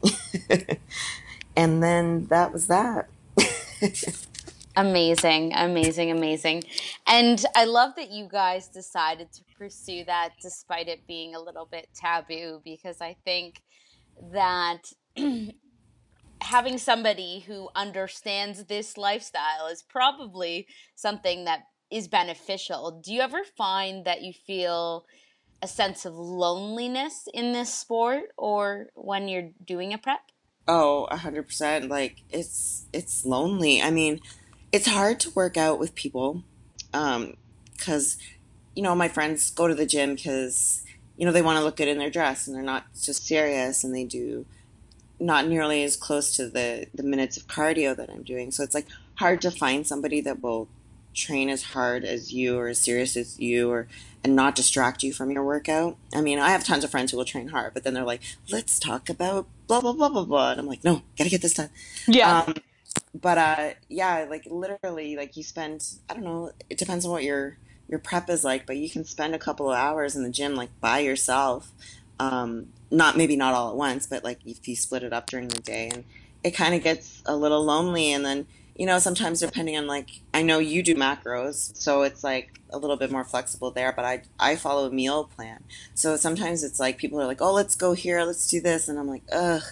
And 1.56 1.82
then 1.82 2.28
that 2.28 2.52
was 2.52 2.68
that. 2.68 3.08
amazing, 4.76 5.54
amazing, 5.54 6.12
amazing. 6.12 6.64
And 7.08 7.44
I 7.56 7.66
love 7.66 7.96
that 7.96 8.12
you 8.12 8.28
guys 8.30 8.68
decided 8.68 9.32
to 9.34 9.44
pursue 9.58 10.04
that 10.06 10.30
despite 10.42 10.88
it 10.88 11.08
being 11.08 11.36
a 11.36 11.40
little 11.40 11.66
bit 11.66 11.88
taboo 11.96 12.62
because 12.64 13.02
I 13.02 13.16
think 13.26 13.62
that 14.32 14.94
having 16.42 16.78
somebody 16.78 17.44
who 17.48 17.70
understands 17.76 18.66
this 18.66 18.98
lifestyle 18.98 19.68
is 19.72 19.84
probably 19.84 20.68
something 20.96 21.46
that 21.46 21.64
is 21.92 22.08
beneficial. 22.08 23.02
Do 23.04 23.14
you 23.14 23.22
ever 23.22 23.44
find 23.58 24.06
that 24.06 24.22
you 24.22 24.34
feel 24.34 25.06
a 25.62 25.68
sense 25.68 26.06
of 26.06 26.14
loneliness 26.14 27.28
in 27.34 27.54
this 27.54 27.74
sport 27.74 28.26
or 28.38 28.88
when 28.96 29.28
you're 29.28 29.50
doing 29.64 29.94
a 29.94 29.98
prep? 29.98 30.20
Oh, 30.68 31.06
a 31.06 31.18
hundred 31.18 31.44
percent. 31.48 31.90
Like 31.90 32.22
it's 32.30 32.88
it's 32.92 33.26
lonely. 33.26 33.82
I 33.82 33.92
mean, 33.92 34.20
it's 34.76 34.88
hard 34.88 35.22
to 35.22 35.32
work 35.32 35.56
out 35.56 35.80
with 35.80 35.96
people, 35.96 36.44
um, 36.94 37.38
because 37.72 38.18
you 38.76 38.84
know 38.84 38.94
my 38.94 39.08
friends 39.08 39.52
go 39.52 39.70
to 39.70 39.74
the 39.74 39.86
gym 39.86 40.16
because 40.16 40.84
you 41.16 41.26
know 41.26 41.32
they 41.32 41.42
want 41.42 41.58
to 41.58 41.64
look 41.64 41.78
good 41.78 41.88
in 41.88 41.98
their 41.98 42.10
dress 42.10 42.46
and 42.46 42.54
they're 42.54 42.62
not 42.62 42.86
just 42.94 43.26
serious 43.26 43.86
and 43.86 43.96
they 43.96 44.04
do 44.04 44.46
not 45.18 45.48
nearly 45.48 45.82
as 45.86 45.96
close 45.96 46.36
to 46.36 46.50
the 46.50 46.88
the 46.94 47.04
minutes 47.04 47.38
of 47.38 47.48
cardio 47.48 47.96
that 47.96 48.10
I'm 48.10 48.24
doing. 48.24 48.52
So 48.52 48.64
it's 48.64 48.76
like 48.76 48.88
hard 49.16 49.42
to 49.44 49.52
find 49.52 49.88
somebody 49.88 50.20
that 50.22 50.44
will 50.44 50.68
train 51.14 51.50
as 51.50 51.64
hard 51.64 52.04
as 52.04 52.34
you 52.34 52.58
or 52.58 52.68
as 52.68 52.78
serious 52.78 53.16
as 53.16 53.40
you 53.40 53.72
or 53.72 53.88
and 54.26 54.36
not 54.36 54.56
distract 54.56 55.04
you 55.04 55.14
from 55.14 55.32
your 55.32 55.46
workout. 55.46 55.96
I 56.14 56.20
mean, 56.20 56.38
I 56.38 56.50
have 56.50 56.66
tons 56.66 56.84
of 56.84 56.92
friends 56.92 57.12
who 57.12 57.18
will 57.18 57.24
train 57.24 57.48
hard, 57.48 57.74
but 57.74 57.86
then 57.86 57.94
they're 57.94 58.04
like, 58.04 58.24
"Let's 58.52 58.78
talk 58.78 59.08
about 59.08 59.48
blah 59.68 59.80
blah 59.80 59.94
blah 59.94 60.10
blah 60.10 60.26
blah," 60.26 60.52
and 60.52 60.60
I'm 60.60 60.68
like, 60.68 60.84
"No, 60.84 61.04
gotta 61.18 61.30
get 61.30 61.42
this 61.42 61.54
done." 61.54 61.70
Yeah. 62.08 62.42
Um, 62.42 62.56
but 63.22 63.38
uh, 63.38 63.70
yeah, 63.88 64.26
like 64.30 64.46
literally, 64.46 65.16
like 65.16 65.38
you 65.38 65.44
spend 65.44 65.84
I 66.10 66.14
don't 66.14 66.24
know. 66.24 66.52
It 66.70 66.78
depends 66.78 67.06
on 67.06 67.12
what 67.12 67.24
your 67.24 67.58
your 67.88 68.00
prep 68.00 68.30
is 68.30 68.44
like, 68.44 68.66
but 68.66 68.78
you 68.78 68.90
can 68.90 69.06
spend 69.06 69.34
a 69.34 69.40
couple 69.40 69.70
of 69.70 69.78
hours 69.78 70.16
in 70.16 70.24
the 70.24 70.30
gym 70.30 70.56
like 70.56 70.70
by 70.82 71.00
yourself. 71.00 71.72
Um, 72.20 72.68
not 72.92 73.18
maybe 73.18 73.36
not 73.36 73.54
all 73.54 73.70
at 73.70 73.76
once, 73.76 74.08
but 74.08 74.24
like 74.24 74.40
if 74.46 74.68
you 74.68 74.76
split 74.76 75.04
it 75.04 75.14
up 75.14 75.28
during 75.28 75.48
the 75.48 75.62
day, 75.62 75.90
and 75.94 76.04
it 76.44 76.52
kind 76.52 76.76
of 76.76 76.84
gets 76.84 77.24
a 77.26 77.36
little 77.36 77.64
lonely, 77.64 78.12
and 78.12 78.26
then 78.26 78.48
you 78.76 78.86
know, 78.86 79.00
sometimes 79.00 79.40
depending 79.40 79.78
on 79.78 79.88
like, 79.88 80.10
I 80.34 80.42
know 80.42 80.60
you 80.60 80.84
do 80.84 80.96
macros, 80.96 81.76
so 81.78 82.02
it's 82.02 82.24
like 82.24 82.60
a 82.70 82.78
little 82.78 82.98
bit 82.98 83.10
more 83.10 83.24
flexible 83.24 83.72
there, 83.72 83.94
but 83.94 84.04
I, 84.04 84.24
I 84.38 84.58
follow 84.58 84.86
a 84.88 84.92
meal 84.92 85.24
plan. 85.24 85.64
So 85.94 86.18
sometimes 86.18 86.62
it's 86.64 86.80
like 86.80 86.98
people 86.98 87.22
are 87.22 87.26
like, 87.26 87.42
oh, 87.42 87.54
let's 87.54 87.76
go 87.76 87.94
here, 87.94 88.24
let's 88.24 88.50
do 88.50 88.60
this. 88.60 88.90
And 88.90 89.00
I'm 89.00 89.08
like, 89.08 89.24
ugh, 89.32 89.64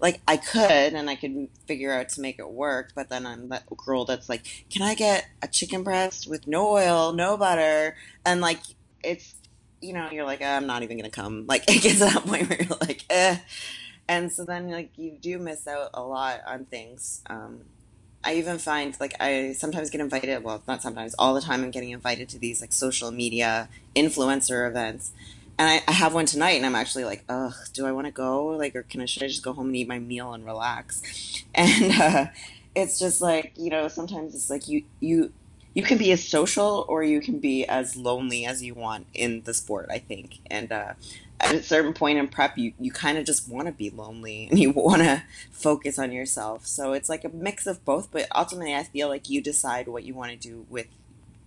like 0.00 0.20
I 0.26 0.38
could 0.38 0.94
and 0.94 1.10
I 1.10 1.16
could 1.16 1.48
figure 1.66 1.92
out 1.92 2.08
to 2.10 2.22
make 2.22 2.38
it 2.38 2.48
work, 2.48 2.92
but 2.94 3.10
then 3.10 3.26
I'm 3.26 3.50
that 3.50 3.64
girl 3.76 4.06
that's 4.06 4.28
like, 4.28 4.66
can 4.70 4.82
I 4.82 4.94
get 4.94 5.26
a 5.42 5.48
chicken 5.48 5.82
breast 5.82 6.26
with 6.26 6.46
no 6.46 6.68
oil, 6.68 7.12
no 7.12 7.36
butter? 7.36 7.94
And 8.24 8.40
like, 8.40 8.60
it's, 9.04 9.34
you 9.82 9.92
know, 9.92 10.08
you're 10.10 10.24
like, 10.24 10.40
I'm 10.40 10.66
not 10.66 10.82
even 10.82 10.96
going 10.96 11.10
to 11.10 11.14
come. 11.14 11.44
Like, 11.46 11.64
it 11.68 11.82
gets 11.82 11.98
to 11.98 12.06
that 12.06 12.24
point 12.24 12.48
where 12.48 12.62
you're 12.62 12.78
like, 12.80 13.04
eh. 13.10 13.36
And 14.08 14.32
so 14.32 14.44
then, 14.44 14.70
like, 14.70 14.90
you 14.96 15.18
do 15.20 15.38
miss 15.38 15.66
out 15.66 15.90
a 15.94 16.02
lot 16.02 16.40
on 16.46 16.64
things. 16.64 17.22
Um, 17.28 17.60
I 18.26 18.34
even 18.34 18.58
find 18.58 18.98
like 18.98 19.14
I 19.20 19.52
sometimes 19.52 19.88
get 19.88 20.00
invited. 20.00 20.42
Well, 20.42 20.60
not 20.66 20.82
sometimes, 20.82 21.14
all 21.18 21.32
the 21.32 21.40
time. 21.40 21.62
I'm 21.62 21.70
getting 21.70 21.90
invited 21.90 22.28
to 22.30 22.38
these 22.38 22.60
like 22.60 22.72
social 22.72 23.12
media 23.12 23.68
influencer 23.94 24.68
events, 24.68 25.12
and 25.58 25.70
I, 25.70 25.82
I 25.88 25.92
have 25.92 26.12
one 26.12 26.26
tonight, 26.26 26.56
and 26.56 26.66
I'm 26.66 26.74
actually 26.74 27.04
like, 27.04 27.24
ugh, 27.28 27.54
do 27.72 27.86
I 27.86 27.92
want 27.92 28.06
to 28.08 28.12
go? 28.12 28.48
Like, 28.48 28.74
or 28.74 28.82
can 28.82 29.00
I 29.00 29.06
should 29.06 29.22
I 29.22 29.28
just 29.28 29.44
go 29.44 29.52
home 29.52 29.68
and 29.68 29.76
eat 29.76 29.86
my 29.88 30.00
meal 30.00 30.32
and 30.34 30.44
relax? 30.44 31.02
And 31.54 31.92
uh, 31.92 32.26
it's 32.74 32.98
just 32.98 33.22
like 33.22 33.52
you 33.56 33.70
know, 33.70 33.88
sometimes 33.88 34.34
it's 34.34 34.50
like 34.50 34.68
you 34.68 34.82
you 34.98 35.32
you 35.74 35.82
can 35.82 35.96
be 35.96 36.10
as 36.10 36.26
social 36.26 36.84
or 36.88 37.04
you 37.04 37.20
can 37.20 37.38
be 37.38 37.64
as 37.64 37.96
lonely 37.96 38.44
as 38.44 38.62
you 38.62 38.74
want 38.74 39.06
in 39.14 39.42
the 39.44 39.54
sport. 39.54 39.86
I 39.88 39.98
think, 39.98 40.40
and 40.50 40.72
uh, 40.72 40.94
at 41.40 41.54
a 41.54 41.62
certain 41.62 41.92
point 41.92 42.18
in 42.18 42.28
prep 42.28 42.56
you, 42.56 42.72
you 42.78 42.90
kind 42.90 43.18
of 43.18 43.24
just 43.24 43.48
want 43.48 43.66
to 43.66 43.72
be 43.72 43.90
lonely 43.90 44.46
and 44.50 44.58
you 44.58 44.70
want 44.70 45.02
to 45.02 45.22
focus 45.50 45.98
on 45.98 46.12
yourself. 46.12 46.66
So 46.66 46.92
it's 46.92 47.08
like 47.08 47.24
a 47.24 47.28
mix 47.28 47.66
of 47.66 47.84
both 47.84 48.10
but 48.10 48.26
ultimately 48.34 48.74
i 48.74 48.82
feel 48.82 49.08
like 49.08 49.28
you 49.28 49.40
decide 49.40 49.88
what 49.88 50.04
you 50.04 50.14
want 50.14 50.30
to 50.30 50.36
do 50.36 50.66
with 50.68 50.86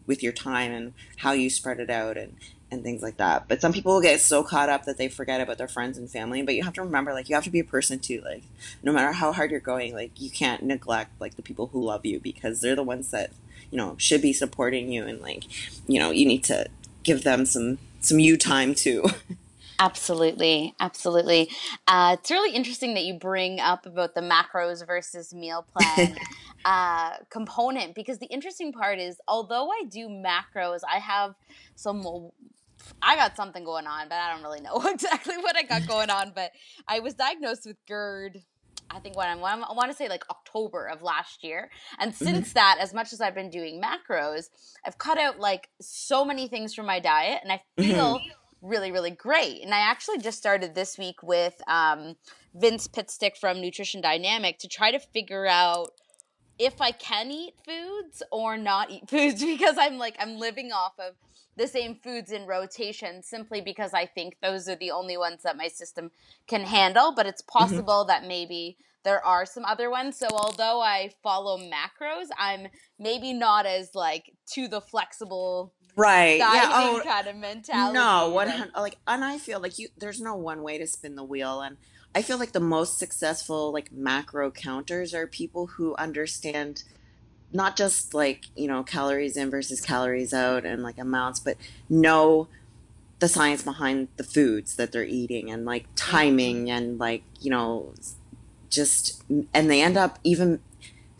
with 0.08 0.24
your 0.24 0.34
time 0.34 0.72
and 0.72 0.94
how 1.18 1.32
you 1.32 1.50
spread 1.50 1.80
it 1.80 1.90
out 1.90 2.18
and 2.18 2.36
and 2.72 2.84
things 2.84 3.02
like 3.02 3.18
that. 3.18 3.48
But 3.48 3.62
some 3.62 3.74
people 3.74 4.00
get 4.02 4.20
so 4.22 4.44
caught 4.44 4.70
up 4.70 4.86
that 4.86 4.98
they 4.98 5.08
forget 5.08 5.42
about 5.42 5.58
their 5.58 5.68
friends 5.68 5.98
and 5.98 6.10
family 6.10 6.42
but 6.42 6.56
you 6.56 6.64
have 6.64 6.74
to 6.74 6.84
remember 6.84 7.14
like 7.14 7.30
you 7.30 7.36
have 7.36 7.44
to 7.44 7.50
be 7.50 7.60
a 7.60 7.64
person 7.64 8.00
too 8.00 8.22
like 8.24 8.44
no 8.84 8.92
matter 8.92 9.12
how 9.12 9.32
hard 9.32 9.52
you're 9.52 9.60
going 9.60 9.94
like 9.94 10.12
you 10.20 10.30
can't 10.30 10.64
neglect 10.64 11.12
like 11.20 11.36
the 11.36 11.42
people 11.42 11.68
who 11.68 11.84
love 11.84 12.06
you 12.06 12.20
because 12.20 12.62
they're 12.62 12.76
the 12.76 12.84
ones 12.84 13.12
that 13.12 13.32
you 13.72 13.78
know 13.78 13.96
should 13.98 14.22
be 14.22 14.34
supporting 14.34 14.92
you 14.92 15.06
and 15.06 15.22
like 15.22 15.46
you 15.88 16.00
know 16.00 16.12
you 16.12 16.26
need 16.26 16.44
to 16.44 16.68
give 17.04 17.24
them 17.24 17.46
some 17.46 17.78
some 18.00 18.20
you 18.20 18.38
time 18.38 18.76
too 18.76 19.04
Absolutely, 19.80 20.76
absolutely. 20.82 21.50
Uh, 21.88 22.18
it's 22.20 22.30
really 22.30 22.54
interesting 22.54 22.96
that 22.96 23.06
you 23.06 23.14
bring 23.14 23.62
up 23.62 23.86
about 23.86 24.14
the 24.14 24.20
macros 24.22 24.86
versus 24.86 25.34
meal 25.34 25.66
plan 25.74 26.18
uh, 26.66 27.12
component 27.30 27.96
because 27.96 28.20
the 28.20 28.26
interesting 28.26 28.74
part 28.74 29.00
is, 29.00 29.22
although 29.26 29.70
I 29.70 29.84
do 29.90 30.10
macros, 30.10 30.82
I 30.90 31.00
have 31.00 31.36
some. 31.76 32.30
I 33.02 33.16
got 33.16 33.36
something 33.36 33.64
going 33.64 33.88
on, 33.88 34.10
but 34.10 34.16
I 34.16 34.34
don't 34.34 34.44
really 34.44 34.62
know 34.62 34.82
exactly 34.86 35.38
what 35.38 35.56
I 35.56 35.64
got 35.64 35.88
going 35.88 36.10
on. 36.10 36.34
But 36.36 36.52
I 36.88 37.00
was 37.00 37.14
diagnosed 37.14 37.66
with 37.66 37.78
GERD 37.88 38.44
I 38.92 39.00
think 39.00 39.16
when 39.16 39.28
I'm, 39.28 39.44
I 39.44 39.74
want 39.74 39.92
to 39.92 39.96
say 39.96 40.10
like 40.10 40.24
October 40.32 40.88
of 40.88 41.04
last 41.04 41.44
year. 41.44 41.70
And 42.00 42.12
mm-hmm. 42.12 42.26
since 42.26 42.48
mm-hmm. 42.50 42.54
that, 42.56 42.78
as 42.80 42.92
much 42.92 43.14
as 43.14 43.22
I've 43.22 43.36
been 43.36 43.52
doing 43.52 43.80
macros, 43.80 44.46
I've 44.84 44.98
cut 44.98 45.20
out 45.20 45.40
like 45.40 45.70
so 45.80 46.26
many 46.26 46.48
things 46.48 46.74
from 46.74 46.88
my 46.88 47.00
diet 47.00 47.42
and 47.44 47.52
I 47.52 47.62
feel 47.78 48.16
mm-hmm 48.18 48.30
really, 48.62 48.92
really 48.92 49.12
great. 49.12 49.62
And 49.64 49.74
I 49.74 49.80
actually 49.80 50.20
just 50.20 50.38
started 50.38 50.76
this 50.76 50.98
week 50.98 51.22
with 51.24 51.62
um, 51.68 52.16
Vince 52.54 52.88
Pitstick 52.88 53.38
from 53.38 53.62
Nutrition 53.62 54.02
Dynamic 54.02 54.60
to 54.60 54.68
try 54.68 54.92
to 54.92 55.00
figure 55.00 55.46
out 55.46 55.92
if 56.58 56.82
I 56.82 56.92
can 56.92 57.32
eat 57.32 57.54
foods 57.66 58.22
or 58.32 58.58
not 58.58 58.92
eat 58.92 59.10
foods 59.10 59.44
because 59.44 59.78
I'm 59.80 59.98
like, 59.98 60.16
I'm 60.20 60.38
living 60.38 60.72
off 60.72 60.94
of 61.00 61.16
the 61.56 61.68
same 61.68 61.96
foods 61.96 62.32
in 62.32 62.46
rotation 62.46 63.22
simply 63.22 63.62
because 63.62 63.94
I 63.94 64.06
think 64.06 64.38
those 64.42 64.70
are 64.70 64.76
the 64.76 64.92
only 64.92 65.18
ones 65.18 65.44
that 65.44 65.58
my 65.58 65.68
system 65.68 66.12
can 66.48 66.62
handle. 66.62 67.14
But 67.16 67.26
it's 67.26 67.42
mm-hmm. 67.42 67.60
possible 67.60 68.06
mm-hmm. 68.06 68.10
that 68.10 68.28
maybe 68.28 68.78
there 69.04 69.26
are 69.26 69.46
some 69.46 69.66
other 69.66 69.90
ones. 69.90 70.18
So 70.18 70.28
although 70.32 70.82
I 70.82 71.12
follow 71.24 71.58
macros, 71.58 72.28
I'm 72.38 72.68
maybe 72.98 73.34
not 73.34 73.66
as 73.66 73.96
like 73.96 74.34
to 74.54 74.68
the 74.68 74.82
flexible 74.82 75.74
right 75.96 76.38
yeah 76.38 76.70
oh, 76.74 77.02
kind 77.04 77.28
of 77.28 77.36
mentality 77.36 77.94
no 77.94 78.30
one 78.30 78.72
like 78.78 78.98
and 79.08 79.24
i 79.24 79.38
feel 79.38 79.60
like 79.60 79.78
you 79.78 79.88
there's 79.98 80.22
no 80.22 80.36
one 80.36 80.62
way 80.64 80.78
to 80.78 80.88
spin 80.88 81.16
the 81.16 81.24
wheel 81.24 81.62
and 81.62 81.78
i 82.16 82.22
feel 82.22 82.38
like 82.38 82.52
the 82.52 82.60
most 82.60 82.98
successful 82.98 83.72
like 83.72 83.92
macro 83.92 84.50
counters 84.50 85.14
are 85.14 85.28
people 85.28 85.68
who 85.68 85.96
understand 85.96 86.84
not 87.52 87.76
just 87.76 88.14
like 88.14 88.46
you 88.56 88.68
know 88.68 88.84
calories 88.84 89.36
in 89.36 89.50
versus 89.50 89.82
calories 89.82 90.34
out 90.34 90.66
and 90.66 90.84
like 90.84 90.98
amounts 90.98 91.40
but 91.40 91.58
know 91.90 92.48
the 93.20 93.28
science 93.28 93.64
behind 93.64 94.08
the 94.18 94.24
foods 94.24 94.76
that 94.76 94.92
they're 94.92 95.04
eating 95.04 95.52
and 95.52 95.66
like 95.66 95.86
timing 95.96 96.66
mm-hmm. 96.66 96.78
and 96.78 97.00
like 97.00 97.24
you 97.42 97.50
know 97.50 97.94
just 98.70 99.24
and 99.54 99.70
they 99.70 99.82
end 99.82 99.98
up 99.98 100.20
even 100.24 100.60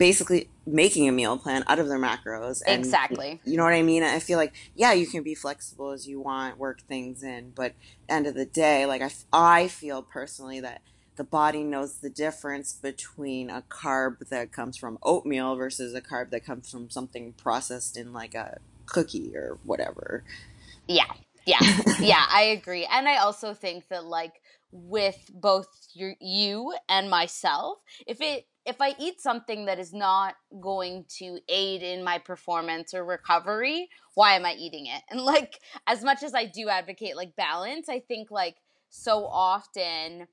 basically 0.00 0.48
making 0.66 1.06
a 1.06 1.12
meal 1.12 1.36
plan 1.36 1.62
out 1.66 1.78
of 1.78 1.86
their 1.86 1.98
macros. 1.98 2.62
And, 2.66 2.82
exactly. 2.82 3.38
You 3.44 3.58
know 3.58 3.64
what 3.64 3.74
I 3.74 3.82
mean? 3.82 4.02
I 4.02 4.18
feel 4.18 4.38
like, 4.38 4.54
yeah, 4.74 4.94
you 4.94 5.06
can 5.06 5.22
be 5.22 5.34
flexible 5.34 5.90
as 5.90 6.08
you 6.08 6.18
want, 6.18 6.56
work 6.56 6.80
things 6.88 7.22
in, 7.22 7.52
but 7.54 7.74
end 8.08 8.26
of 8.26 8.34
the 8.34 8.46
day, 8.46 8.86
like 8.86 9.02
I, 9.02 9.10
I 9.30 9.68
feel 9.68 10.02
personally 10.02 10.58
that 10.60 10.80
the 11.16 11.24
body 11.24 11.62
knows 11.62 11.98
the 11.98 12.08
difference 12.08 12.72
between 12.72 13.50
a 13.50 13.62
carb 13.68 14.26
that 14.30 14.52
comes 14.52 14.78
from 14.78 14.96
oatmeal 15.02 15.54
versus 15.54 15.92
a 15.92 16.00
carb 16.00 16.30
that 16.30 16.46
comes 16.46 16.70
from 16.70 16.88
something 16.88 17.34
processed 17.34 17.98
in 17.98 18.14
like 18.14 18.34
a 18.34 18.58
cookie 18.86 19.36
or 19.36 19.58
whatever. 19.64 20.24
Yeah. 20.88 21.12
Yeah. 21.44 21.58
yeah, 22.00 22.24
I 22.30 22.56
agree. 22.58 22.88
And 22.90 23.06
I 23.06 23.18
also 23.18 23.52
think 23.52 23.88
that 23.88 24.06
like 24.06 24.40
with 24.72 25.30
both 25.34 25.68
your 25.92 26.14
you 26.22 26.74
and 26.88 27.10
myself, 27.10 27.80
if 28.06 28.22
it 28.22 28.46
if 28.66 28.76
I 28.80 28.94
eat 28.98 29.20
something 29.20 29.66
that 29.66 29.78
is 29.78 29.92
not 29.92 30.34
going 30.60 31.06
to 31.18 31.38
aid 31.48 31.82
in 31.82 32.04
my 32.04 32.18
performance 32.18 32.92
or 32.92 33.04
recovery, 33.04 33.88
why 34.14 34.34
am 34.34 34.44
I 34.44 34.52
eating 34.52 34.86
it? 34.86 35.02
And 35.10 35.20
like 35.20 35.60
as 35.86 36.04
much 36.04 36.22
as 36.22 36.34
I 36.34 36.44
do 36.46 36.68
advocate 36.68 37.16
like 37.16 37.36
balance, 37.36 37.88
I 37.88 38.00
think 38.00 38.30
like 38.30 38.56
so 38.90 39.26
often 39.26 40.26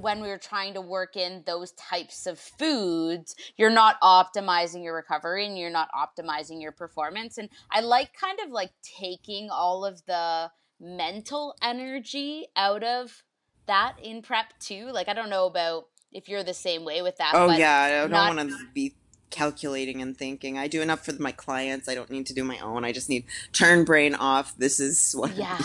when 0.00 0.22
we 0.22 0.30
are 0.30 0.38
trying 0.38 0.74
to 0.74 0.80
work 0.80 1.16
in 1.16 1.42
those 1.46 1.72
types 1.72 2.26
of 2.26 2.38
foods, 2.38 3.34
you're 3.56 3.70
not 3.70 4.00
optimizing 4.00 4.82
your 4.82 4.96
recovery 4.96 5.46
and 5.46 5.58
you're 5.58 5.70
not 5.70 5.88
optimizing 5.92 6.62
your 6.62 6.72
performance. 6.72 7.38
And 7.38 7.48
I 7.70 7.80
like 7.80 8.12
kind 8.18 8.38
of 8.44 8.50
like 8.50 8.72
taking 8.98 9.50
all 9.50 9.84
of 9.84 10.04
the 10.06 10.50
mental 10.80 11.54
energy 11.62 12.46
out 12.56 12.82
of 12.82 13.22
that 13.66 13.96
in 14.02 14.22
prep 14.22 14.58
too. 14.58 14.88
Like 14.92 15.08
I 15.08 15.14
don't 15.14 15.30
know 15.30 15.46
about 15.46 15.84
if 16.12 16.28
you're 16.28 16.44
the 16.44 16.54
same 16.54 16.84
way 16.84 17.02
with 17.02 17.16
that. 17.18 17.32
Oh 17.34 17.50
yeah, 17.50 17.80
I 17.80 17.90
don't 17.90 18.10
not- 18.10 18.36
want 18.36 18.50
to 18.50 18.56
be 18.74 18.94
calculating 19.30 20.02
and 20.02 20.16
thinking. 20.16 20.58
I 20.58 20.68
do 20.68 20.82
enough 20.82 21.04
for 21.04 21.12
my 21.14 21.32
clients. 21.32 21.88
I 21.88 21.94
don't 21.94 22.10
need 22.10 22.26
to 22.26 22.34
do 22.34 22.44
my 22.44 22.58
own. 22.58 22.84
I 22.84 22.92
just 22.92 23.08
need 23.08 23.24
turn 23.52 23.84
brain 23.84 24.14
off. 24.14 24.56
This 24.56 24.78
is 24.78 25.12
what. 25.16 25.34
Yeah. 25.34 25.58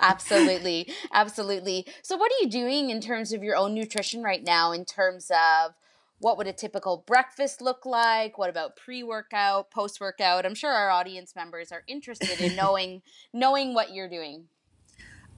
absolutely. 0.00 0.92
Absolutely. 1.12 1.86
So 2.02 2.16
what 2.16 2.32
are 2.32 2.42
you 2.42 2.50
doing 2.50 2.90
in 2.90 3.00
terms 3.00 3.32
of 3.32 3.42
your 3.42 3.56
own 3.56 3.74
nutrition 3.74 4.22
right 4.22 4.42
now 4.42 4.72
in 4.72 4.84
terms 4.84 5.30
of 5.30 5.74
what 6.18 6.36
would 6.36 6.46
a 6.46 6.52
typical 6.52 7.04
breakfast 7.06 7.60
look 7.60 7.86
like? 7.86 8.36
What 8.36 8.50
about 8.50 8.76
pre-workout, 8.76 9.70
post-workout? 9.70 10.44
I'm 10.44 10.54
sure 10.54 10.70
our 10.70 10.90
audience 10.90 11.34
members 11.36 11.72
are 11.72 11.82
interested 11.86 12.40
in 12.40 12.56
knowing 12.62 13.02
knowing 13.32 13.74
what 13.74 13.92
you're 13.94 14.08
doing. 14.08 14.44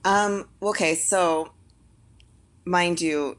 Um, 0.05 0.49
okay, 0.61 0.95
so 0.95 1.53
mind 2.65 2.99
you, 2.99 3.37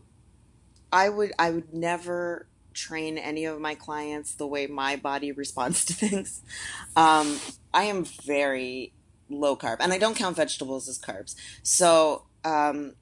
I 0.94 1.08
would 1.08 1.32
I 1.38 1.50
would 1.50 1.74
never 1.74 2.46
train 2.72 3.18
any 3.18 3.44
of 3.44 3.60
my 3.60 3.74
clients 3.74 4.34
the 4.34 4.46
way 4.46 4.66
my 4.66 4.96
body 4.96 5.32
responds 5.32 5.84
to 5.86 5.92
things. 5.94 6.40
Um, 6.96 7.38
I 7.74 7.84
am 7.84 8.04
very 8.04 8.92
low 9.28 9.56
carb, 9.56 9.78
and 9.80 9.92
I 9.92 9.98
don't 9.98 10.16
count 10.16 10.36
vegetables 10.36 10.88
as 10.88 10.98
carbs. 10.98 11.34
So 11.64 12.26
um, 12.44 12.94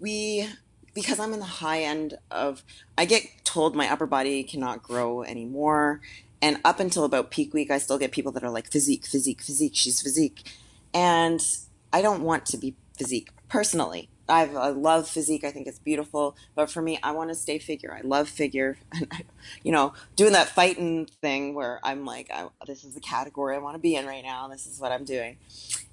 we, 0.00 0.48
because 0.94 1.18
I'm 1.20 1.32
in 1.32 1.38
the 1.38 1.44
high 1.44 1.82
end 1.82 2.18
of, 2.30 2.64
I 2.96 3.04
get 3.04 3.24
told 3.44 3.76
my 3.76 3.90
upper 3.90 4.06
body 4.06 4.42
cannot 4.42 4.82
grow 4.82 5.22
anymore. 5.22 6.00
And 6.40 6.58
up 6.64 6.80
until 6.80 7.04
about 7.04 7.30
peak 7.30 7.52
week, 7.52 7.70
I 7.70 7.78
still 7.78 7.98
get 7.98 8.12
people 8.12 8.32
that 8.32 8.44
are 8.44 8.50
like, 8.50 8.70
physique, 8.70 9.06
physique, 9.06 9.42
physique, 9.42 9.72
she's 9.74 10.00
physique. 10.00 10.50
And 10.94 11.44
I 11.92 12.02
don't 12.02 12.22
want 12.22 12.46
to 12.46 12.56
be 12.56 12.74
physique 12.96 13.30
personally. 13.48 14.08
I 14.28 14.44
love 14.44 15.08
physique. 15.08 15.44
I 15.44 15.50
think 15.50 15.66
it's 15.66 15.78
beautiful. 15.78 16.36
But 16.54 16.70
for 16.70 16.82
me, 16.82 16.98
I 17.02 17.12
want 17.12 17.30
to 17.30 17.34
stay 17.34 17.58
figure. 17.58 17.92
I 17.92 18.06
love 18.06 18.28
figure. 18.28 18.78
And, 18.92 19.24
you 19.62 19.72
know, 19.72 19.92
doing 20.16 20.32
that 20.32 20.48
fighting 20.48 21.06
thing 21.20 21.54
where 21.54 21.80
I'm 21.82 22.04
like, 22.04 22.30
I, 22.32 22.48
this 22.66 22.84
is 22.84 22.94
the 22.94 23.00
category 23.00 23.54
I 23.54 23.58
want 23.58 23.74
to 23.74 23.80
be 23.80 23.94
in 23.94 24.06
right 24.06 24.24
now. 24.24 24.48
This 24.48 24.66
is 24.66 24.80
what 24.80 24.90
I'm 24.90 25.04
doing. 25.04 25.36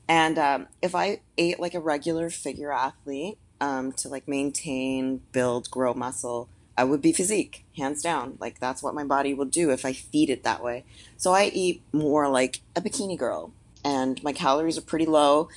And 0.08 0.38
um, 0.38 0.68
if 0.82 0.96
I 0.96 1.20
ate 1.38 1.60
like 1.60 1.74
a 1.74 1.80
regular 1.80 2.30
figure 2.30 2.72
athlete 2.72 3.38
um, 3.62 3.92
to 3.94 4.10
like 4.10 4.28
maintain, 4.28 5.22
build, 5.32 5.70
grow 5.70 5.94
muscle, 5.94 6.50
I 6.78 6.84
would 6.84 7.02
be 7.02 7.14
physique, 7.14 7.66
hands 7.78 8.02
down. 8.02 8.38
Like 8.40 8.60
that's 8.60 8.82
what 8.82 8.96
my 8.96 9.04
body 9.04 9.34
will 9.34 9.46
do 9.46 9.70
if 9.70 9.86
I 9.86 9.94
feed 9.94 10.30
it 10.30 10.44
that 10.44 10.64
way. 10.64 10.86
So 11.18 11.34
I 11.34 11.46
eat 11.46 11.82
more 11.92 12.30
like 12.30 12.62
a 12.76 12.82
bikini 12.82 13.18
girl, 13.18 13.54
and 13.86 14.22
my 14.24 14.34
calories 14.34 14.78
are 14.78 14.82
pretty 14.82 15.06
low, 15.06 15.50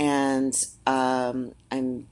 and 0.00 0.64
um, 0.86 1.52
I'm 1.70 2.08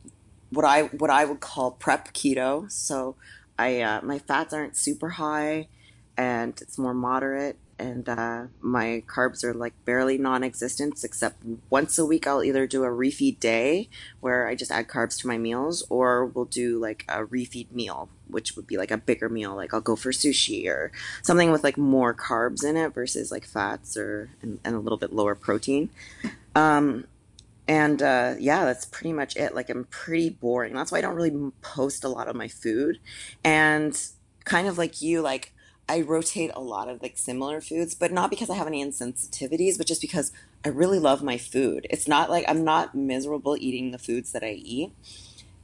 what 0.50 0.66
I 0.66 0.82
what 0.82 1.08
I 1.08 1.24
would 1.24 1.40
call 1.40 1.70
prep 1.70 2.12
keto. 2.12 2.70
So 2.70 3.16
I 3.58 3.80
uh, 3.80 4.02
my 4.02 4.18
fats 4.18 4.52
aren't 4.52 4.76
super 4.76 5.08
high, 5.08 5.68
and 6.16 6.52
it's 6.60 6.76
more 6.76 6.92
moderate, 6.92 7.56
and 7.78 8.06
uh, 8.06 8.42
my 8.60 9.02
carbs 9.06 9.42
are 9.42 9.54
like 9.54 9.72
barely 9.86 10.18
non-existent. 10.18 11.02
Except 11.02 11.42
once 11.70 11.98
a 11.98 12.04
week, 12.04 12.26
I'll 12.26 12.44
either 12.44 12.66
do 12.66 12.84
a 12.84 12.88
refeed 12.88 13.40
day 13.40 13.88
where 14.20 14.46
I 14.46 14.54
just 14.54 14.70
add 14.70 14.86
carbs 14.86 15.18
to 15.20 15.26
my 15.26 15.38
meals, 15.38 15.82
or 15.88 16.26
we'll 16.26 16.44
do 16.44 16.78
like 16.78 17.06
a 17.08 17.24
refeed 17.24 17.72
meal, 17.72 18.10
which 18.26 18.54
would 18.54 18.66
be 18.66 18.76
like 18.76 18.90
a 18.90 18.98
bigger 18.98 19.30
meal. 19.30 19.56
Like 19.56 19.72
I'll 19.72 19.80
go 19.80 19.96
for 19.96 20.12
sushi 20.12 20.68
or 20.68 20.92
something 21.22 21.50
with 21.50 21.64
like 21.64 21.78
more 21.78 22.12
carbs 22.12 22.62
in 22.62 22.76
it 22.76 22.92
versus 22.92 23.32
like 23.32 23.46
fats 23.46 23.96
or 23.96 24.28
and, 24.42 24.60
and 24.62 24.74
a 24.74 24.78
little 24.78 24.98
bit 24.98 25.14
lower 25.14 25.34
protein. 25.34 25.88
Um, 26.54 27.06
and 27.68 28.02
uh, 28.02 28.34
yeah, 28.38 28.64
that's 28.64 28.86
pretty 28.86 29.12
much 29.12 29.36
it. 29.36 29.54
Like 29.54 29.68
I'm 29.68 29.84
pretty 29.84 30.30
boring. 30.30 30.74
That's 30.74 30.90
why 30.90 30.98
I 30.98 31.00
don't 31.02 31.14
really 31.14 31.52
post 31.60 32.02
a 32.02 32.08
lot 32.08 32.26
of 32.26 32.34
my 32.34 32.48
food. 32.48 32.98
And 33.44 34.00
kind 34.44 34.66
of 34.66 34.78
like 34.78 35.02
you, 35.02 35.20
like 35.20 35.52
I 35.86 36.00
rotate 36.00 36.50
a 36.54 36.60
lot 36.60 36.88
of 36.88 37.02
like 37.02 37.18
similar 37.18 37.60
foods, 37.60 37.94
but 37.94 38.10
not 38.10 38.30
because 38.30 38.48
I 38.48 38.54
have 38.54 38.66
any 38.66 38.84
insensitivities, 38.84 39.76
but 39.76 39.86
just 39.86 40.00
because 40.00 40.32
I 40.64 40.70
really 40.70 40.98
love 40.98 41.22
my 41.22 41.36
food. 41.36 41.86
It's 41.90 42.08
not 42.08 42.30
like 42.30 42.46
I'm 42.48 42.64
not 42.64 42.94
miserable 42.94 43.56
eating 43.60 43.90
the 43.90 43.98
foods 43.98 44.32
that 44.32 44.42
I 44.42 44.52
eat. 44.52 44.92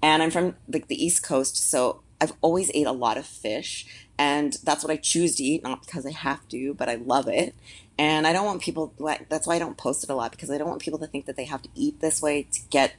And 0.02 0.22
I'm 0.22 0.30
from 0.30 0.56
like 0.68 0.88
the 0.88 1.02
East 1.02 1.22
Coast, 1.22 1.56
so 1.56 2.02
I've 2.20 2.34
always 2.42 2.70
ate 2.74 2.86
a 2.86 2.92
lot 2.92 3.16
of 3.16 3.26
fish, 3.26 3.86
and 4.18 4.56
that's 4.62 4.84
what 4.84 4.92
I 4.92 4.96
choose 4.96 5.36
to 5.36 5.42
eat, 5.42 5.62
not 5.62 5.84
because 5.84 6.04
I 6.04 6.10
have 6.10 6.46
to, 6.48 6.74
but 6.74 6.90
I 6.90 6.96
love 6.96 7.26
it. 7.26 7.54
And 7.98 8.26
I 8.26 8.32
don't 8.32 8.44
want 8.44 8.62
people, 8.62 8.92
that's 9.28 9.46
why 9.46 9.54
I 9.54 9.58
don't 9.58 9.76
post 9.76 10.04
it 10.04 10.10
a 10.10 10.14
lot 10.14 10.32
because 10.32 10.50
I 10.50 10.58
don't 10.58 10.68
want 10.68 10.82
people 10.82 10.98
to 10.98 11.06
think 11.06 11.26
that 11.26 11.36
they 11.36 11.44
have 11.44 11.62
to 11.62 11.68
eat 11.74 12.00
this 12.00 12.20
way 12.20 12.42
to 12.42 12.60
get 12.70 12.94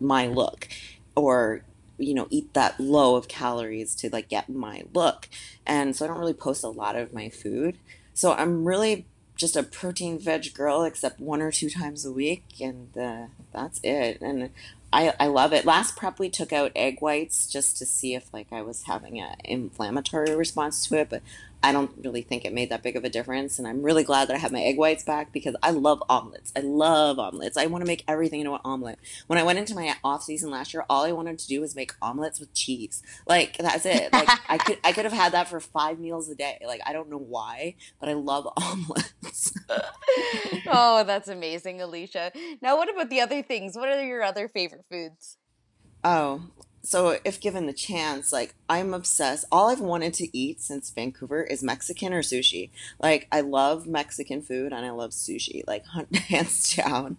my 0.00 0.26
look 0.26 0.68
or, 1.14 1.62
you 1.98 2.14
know, 2.14 2.26
eat 2.30 2.54
that 2.54 2.80
low 2.80 3.16
of 3.16 3.28
calories 3.28 3.94
to 3.96 4.10
like 4.10 4.28
get 4.28 4.48
my 4.48 4.84
look. 4.94 5.28
And 5.66 5.94
so 5.94 6.04
I 6.04 6.08
don't 6.08 6.18
really 6.18 6.32
post 6.32 6.64
a 6.64 6.68
lot 6.68 6.96
of 6.96 7.12
my 7.12 7.28
food. 7.28 7.76
So 8.14 8.32
I'm 8.32 8.64
really 8.64 9.06
just 9.36 9.56
a 9.56 9.62
protein 9.62 10.18
veg 10.18 10.54
girl, 10.54 10.84
except 10.84 11.20
one 11.20 11.42
or 11.42 11.52
two 11.52 11.68
times 11.68 12.06
a 12.06 12.12
week. 12.12 12.44
And 12.60 12.96
uh, 12.96 13.26
that's 13.52 13.80
it. 13.82 14.20
And 14.22 14.50
I, 14.92 15.12
I 15.18 15.26
love 15.26 15.52
it. 15.52 15.64
Last 15.64 15.96
prep, 15.96 16.20
we 16.20 16.30
took 16.30 16.52
out 16.52 16.70
egg 16.76 17.00
whites 17.00 17.48
just 17.48 17.76
to 17.78 17.86
see 17.86 18.14
if 18.14 18.32
like 18.32 18.52
I 18.52 18.62
was 18.62 18.84
having 18.84 19.20
an 19.20 19.34
inflammatory 19.44 20.36
response 20.36 20.86
to 20.86 21.00
it, 21.00 21.10
but 21.10 21.20
I 21.64 21.72
don't 21.72 21.90
really 22.04 22.20
think 22.20 22.44
it 22.44 22.52
made 22.52 22.68
that 22.68 22.82
big 22.82 22.94
of 22.94 23.04
a 23.04 23.08
difference. 23.08 23.58
And 23.58 23.66
I'm 23.66 23.82
really 23.82 24.04
glad 24.04 24.28
that 24.28 24.34
I 24.34 24.38
have 24.38 24.52
my 24.52 24.60
egg 24.60 24.76
whites 24.76 25.02
back 25.02 25.32
because 25.32 25.56
I 25.62 25.70
love 25.70 26.02
omelets. 26.10 26.52
I 26.54 26.60
love 26.60 27.18
omelets. 27.18 27.56
I 27.56 27.64
want 27.64 27.80
to 27.80 27.86
make 27.86 28.04
everything 28.06 28.40
into 28.40 28.52
an 28.52 28.60
omelet. 28.66 28.98
When 29.28 29.38
I 29.38 29.44
went 29.44 29.58
into 29.58 29.74
my 29.74 29.96
off 30.04 30.22
season 30.22 30.50
last 30.50 30.74
year, 30.74 30.84
all 30.90 31.04
I 31.04 31.12
wanted 31.12 31.38
to 31.38 31.46
do 31.46 31.62
was 31.62 31.74
make 31.74 31.94
omelets 32.02 32.38
with 32.38 32.52
cheese. 32.52 33.02
Like 33.26 33.56
that's 33.56 33.86
it. 33.86 34.12
Like 34.12 34.28
I 34.48 34.58
could 34.58 34.78
I 34.84 34.92
could 34.92 35.06
have 35.06 35.14
had 35.14 35.32
that 35.32 35.48
for 35.48 35.58
five 35.58 35.98
meals 35.98 36.28
a 36.28 36.34
day. 36.34 36.58
Like 36.66 36.82
I 36.84 36.92
don't 36.92 37.08
know 37.08 37.16
why, 37.16 37.76
but 37.98 38.10
I 38.10 38.12
love 38.12 38.46
omelets. 38.58 39.54
oh, 40.66 41.02
that's 41.04 41.28
amazing, 41.28 41.80
Alicia. 41.80 42.30
Now 42.60 42.76
what 42.76 42.92
about 42.92 43.08
the 43.08 43.22
other 43.22 43.42
things? 43.42 43.74
What 43.74 43.88
are 43.88 44.04
your 44.04 44.22
other 44.22 44.48
favorite 44.48 44.84
foods? 44.90 45.38
Oh, 46.04 46.42
so 46.84 47.18
if 47.24 47.40
given 47.40 47.66
the 47.66 47.72
chance, 47.72 48.30
like 48.30 48.54
I'm 48.68 48.92
obsessed. 48.92 49.46
All 49.50 49.70
I've 49.70 49.80
wanted 49.80 50.12
to 50.14 50.36
eat 50.36 50.60
since 50.60 50.90
Vancouver 50.90 51.42
is 51.42 51.62
Mexican 51.62 52.12
or 52.12 52.20
sushi. 52.20 52.70
Like 53.00 53.26
I 53.32 53.40
love 53.40 53.86
Mexican 53.86 54.42
food 54.42 54.72
and 54.72 54.84
I 54.84 54.90
love 54.90 55.10
sushi. 55.10 55.64
Like 55.66 55.84
hands 56.28 56.76
down, 56.76 57.16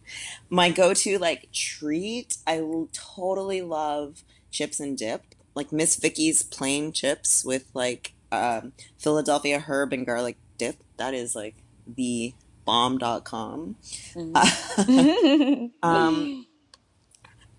my 0.49 0.69
go-to 0.69 1.17
like 1.17 1.51
treat. 1.51 2.37
I 2.45 2.63
totally 2.93 3.63
love 3.63 4.23
chips 4.51 4.79
and 4.79 4.95
dip. 4.95 5.23
Like 5.55 5.71
Miss 5.71 5.95
Vickie's 5.95 6.43
plain 6.43 6.91
chips 6.91 7.43
with 7.43 7.65
like 7.73 8.13
um, 8.31 8.73
Philadelphia 8.99 9.59
herb 9.59 9.93
and 9.93 10.05
garlic 10.05 10.37
dip. 10.59 10.75
That 10.97 11.15
is 11.15 11.35
like 11.35 11.55
the 11.87 12.35
bomb.com. 12.65 13.77
Mm-hmm. 14.13 15.65
um, 15.83 16.45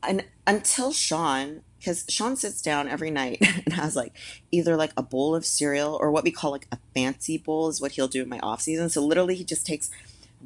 and 0.03 0.25
until 0.47 0.93
Sean 0.93 1.63
because 1.87 2.05
Sean 2.09 2.35
sits 2.35 2.61
down 2.61 2.89
every 2.89 3.13
night 3.13 3.39
and 3.65 3.75
has 3.75 3.95
like 3.95 4.13
either 4.51 4.77
like 4.77 4.91
a 4.97 5.03
bowl 5.03 5.37
of 5.37 5.47
cereal 5.47 5.97
or 6.01 6.11
what 6.11 6.25
we 6.25 6.33
call 6.33 6.51
like 6.51 6.67
a 6.73 6.79
fancy 6.95 7.39
bowl 7.39 7.69
is 7.69 7.81
what 7.81 7.93
he'll 7.93 8.09
do 8.09 8.23
in 8.23 8.29
my 8.29 8.41
off 8.41 8.61
season. 8.61 8.91
So 8.91 9.07
literally 9.07 9.37
he 9.37 9.45
just 9.45 9.65
takes 9.65 9.89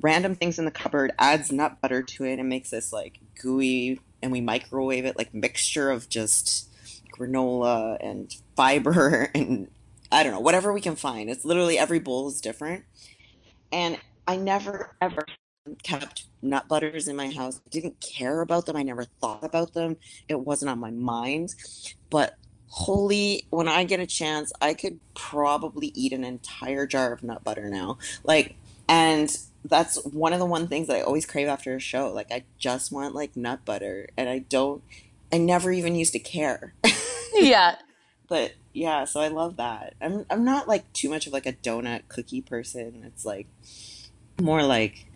random 0.02 0.34
things 0.34 0.58
in 0.58 0.66
the 0.66 0.70
cupboard, 0.70 1.12
adds 1.18 1.50
nut 1.50 1.80
butter 1.80 2.02
to 2.02 2.24
it, 2.24 2.38
and 2.38 2.48
makes 2.50 2.68
this 2.68 2.92
like 2.92 3.20
gooey 3.40 4.00
and 4.22 4.30
we 4.30 4.42
microwave 4.42 5.06
it 5.06 5.16
like 5.16 5.32
mixture 5.32 5.90
of 5.90 6.10
just 6.10 6.68
granola 7.18 7.96
and 8.00 8.36
fiber 8.54 9.30
and 9.34 9.68
I 10.12 10.22
don't 10.22 10.32
know, 10.32 10.40
whatever 10.40 10.74
we 10.74 10.82
can 10.82 10.96
find. 10.96 11.30
It's 11.30 11.44
literally 11.46 11.78
every 11.78 12.00
bowl 12.00 12.28
is 12.28 12.42
different. 12.42 12.84
And 13.72 13.98
I 14.28 14.36
never 14.36 14.94
ever 15.00 15.24
kept 15.82 16.24
nut 16.42 16.68
butters 16.68 17.08
in 17.08 17.16
my 17.16 17.30
house. 17.30 17.60
I 17.64 17.68
didn't 17.70 18.00
care 18.00 18.40
about 18.40 18.66
them. 18.66 18.76
I 18.76 18.82
never 18.82 19.04
thought 19.04 19.44
about 19.44 19.74
them. 19.74 19.96
It 20.28 20.40
wasn't 20.40 20.70
on 20.70 20.78
my 20.78 20.90
mind. 20.90 21.54
But 22.08 22.36
holy, 22.68 23.46
when 23.50 23.68
I 23.68 23.84
get 23.84 24.00
a 24.00 24.06
chance, 24.06 24.52
I 24.60 24.74
could 24.74 25.00
probably 25.14 25.88
eat 25.88 26.12
an 26.12 26.24
entire 26.24 26.86
jar 26.86 27.12
of 27.12 27.22
nut 27.22 27.44
butter 27.44 27.68
now. 27.68 27.98
Like, 28.24 28.56
and 28.88 29.36
that's 29.64 30.02
one 30.04 30.32
of 30.32 30.38
the 30.38 30.46
one 30.46 30.68
things 30.68 30.88
that 30.88 30.96
I 30.96 31.02
always 31.02 31.26
crave 31.26 31.48
after 31.48 31.74
a 31.74 31.80
show. 31.80 32.12
Like, 32.12 32.32
I 32.32 32.44
just 32.58 32.92
want 32.92 33.14
like 33.14 33.36
nut 33.36 33.64
butter, 33.64 34.08
and 34.16 34.28
I 34.28 34.38
don't. 34.38 34.82
I 35.32 35.38
never 35.38 35.70
even 35.70 35.94
used 35.94 36.12
to 36.14 36.18
care. 36.18 36.74
yeah. 37.34 37.76
But 38.28 38.54
yeah, 38.72 39.04
so 39.04 39.20
I 39.20 39.28
love 39.28 39.56
that. 39.56 39.94
I'm 40.00 40.24
I'm 40.30 40.44
not 40.44 40.68
like 40.68 40.92
too 40.92 41.10
much 41.10 41.26
of 41.26 41.32
like 41.32 41.46
a 41.46 41.52
donut 41.52 42.08
cookie 42.08 42.40
person. 42.40 43.02
It's 43.04 43.24
like 43.24 43.46
more 44.40 44.62
like 44.62 45.06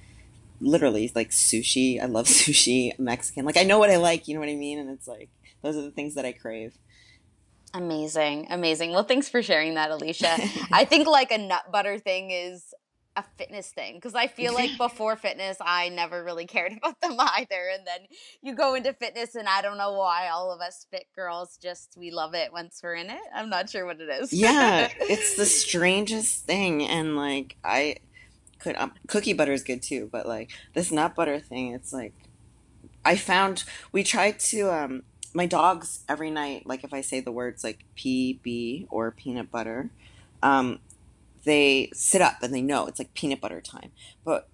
literally 0.64 1.10
like 1.14 1.30
sushi. 1.30 2.00
I 2.02 2.06
love 2.06 2.26
sushi, 2.28 2.98
Mexican. 2.98 3.44
Like 3.44 3.56
I 3.56 3.62
know 3.62 3.78
what 3.78 3.90
I 3.90 3.96
like, 3.96 4.28
you 4.28 4.34
know 4.34 4.40
what 4.40 4.48
I 4.48 4.56
mean? 4.56 4.78
And 4.78 4.90
it's 4.90 5.06
like 5.06 5.30
those 5.62 5.76
are 5.76 5.82
the 5.82 5.90
things 5.90 6.14
that 6.14 6.24
I 6.24 6.32
crave. 6.32 6.76
Amazing. 7.74 8.46
Amazing. 8.50 8.92
Well, 8.92 9.02
thanks 9.02 9.28
for 9.28 9.42
sharing 9.42 9.74
that, 9.74 9.90
Alicia. 9.90 10.36
I 10.72 10.84
think 10.84 11.08
like 11.08 11.32
a 11.32 11.38
nut 11.38 11.72
butter 11.72 11.98
thing 11.98 12.30
is 12.30 12.72
a 13.16 13.24
fitness 13.36 13.70
thing 13.70 13.94
because 13.96 14.14
I 14.14 14.26
feel 14.26 14.54
like 14.54 14.70
before 14.78 15.16
fitness, 15.16 15.56
I 15.60 15.88
never 15.88 16.22
really 16.22 16.46
cared 16.46 16.72
about 16.72 17.00
them 17.00 17.16
either. 17.18 17.68
And 17.72 17.84
then 17.86 18.06
you 18.42 18.54
go 18.54 18.74
into 18.74 18.92
fitness, 18.92 19.34
and 19.34 19.48
I 19.48 19.60
don't 19.60 19.78
know 19.78 19.92
why 19.92 20.28
all 20.28 20.52
of 20.52 20.60
us 20.60 20.86
fit 20.90 21.06
girls 21.16 21.58
just 21.60 21.96
we 21.98 22.12
love 22.12 22.34
it 22.34 22.52
once 22.52 22.80
we're 22.82 22.94
in 22.94 23.10
it. 23.10 23.20
I'm 23.34 23.50
not 23.50 23.68
sure 23.68 23.86
what 23.86 24.00
it 24.00 24.08
is. 24.08 24.32
yeah, 24.32 24.88
it's 25.00 25.36
the 25.36 25.46
strangest 25.46 26.44
thing, 26.44 26.84
and 26.84 27.16
like 27.16 27.56
I 27.64 27.96
could 28.64 28.76
um, 28.76 28.92
cookie 29.06 29.34
butter 29.34 29.52
is 29.52 29.62
good 29.62 29.82
too, 29.82 30.08
but 30.10 30.26
like 30.26 30.50
this 30.72 30.90
nut 30.90 31.14
butter 31.14 31.38
thing, 31.38 31.72
it's 31.72 31.92
like 31.92 32.14
I 33.04 33.16
found 33.16 33.64
we 33.92 34.02
tried 34.02 34.40
to 34.40 34.72
um 34.72 35.02
my 35.34 35.46
dogs 35.46 36.04
every 36.08 36.30
night. 36.30 36.66
Like 36.66 36.82
if 36.82 36.94
I 36.94 37.02
say 37.02 37.20
the 37.20 37.32
words 37.32 37.62
like 37.62 37.84
PB 37.96 38.86
or 38.90 39.10
peanut 39.10 39.50
butter. 39.50 39.90
Um, 40.42 40.80
they 41.44 41.90
sit 41.92 42.22
up 42.22 42.42
and 42.42 42.54
they 42.54 42.62
know 42.62 42.86
it's 42.86 42.98
like 42.98 43.14
peanut 43.14 43.40
butter 43.40 43.60
time. 43.60 43.92
But 44.24 44.48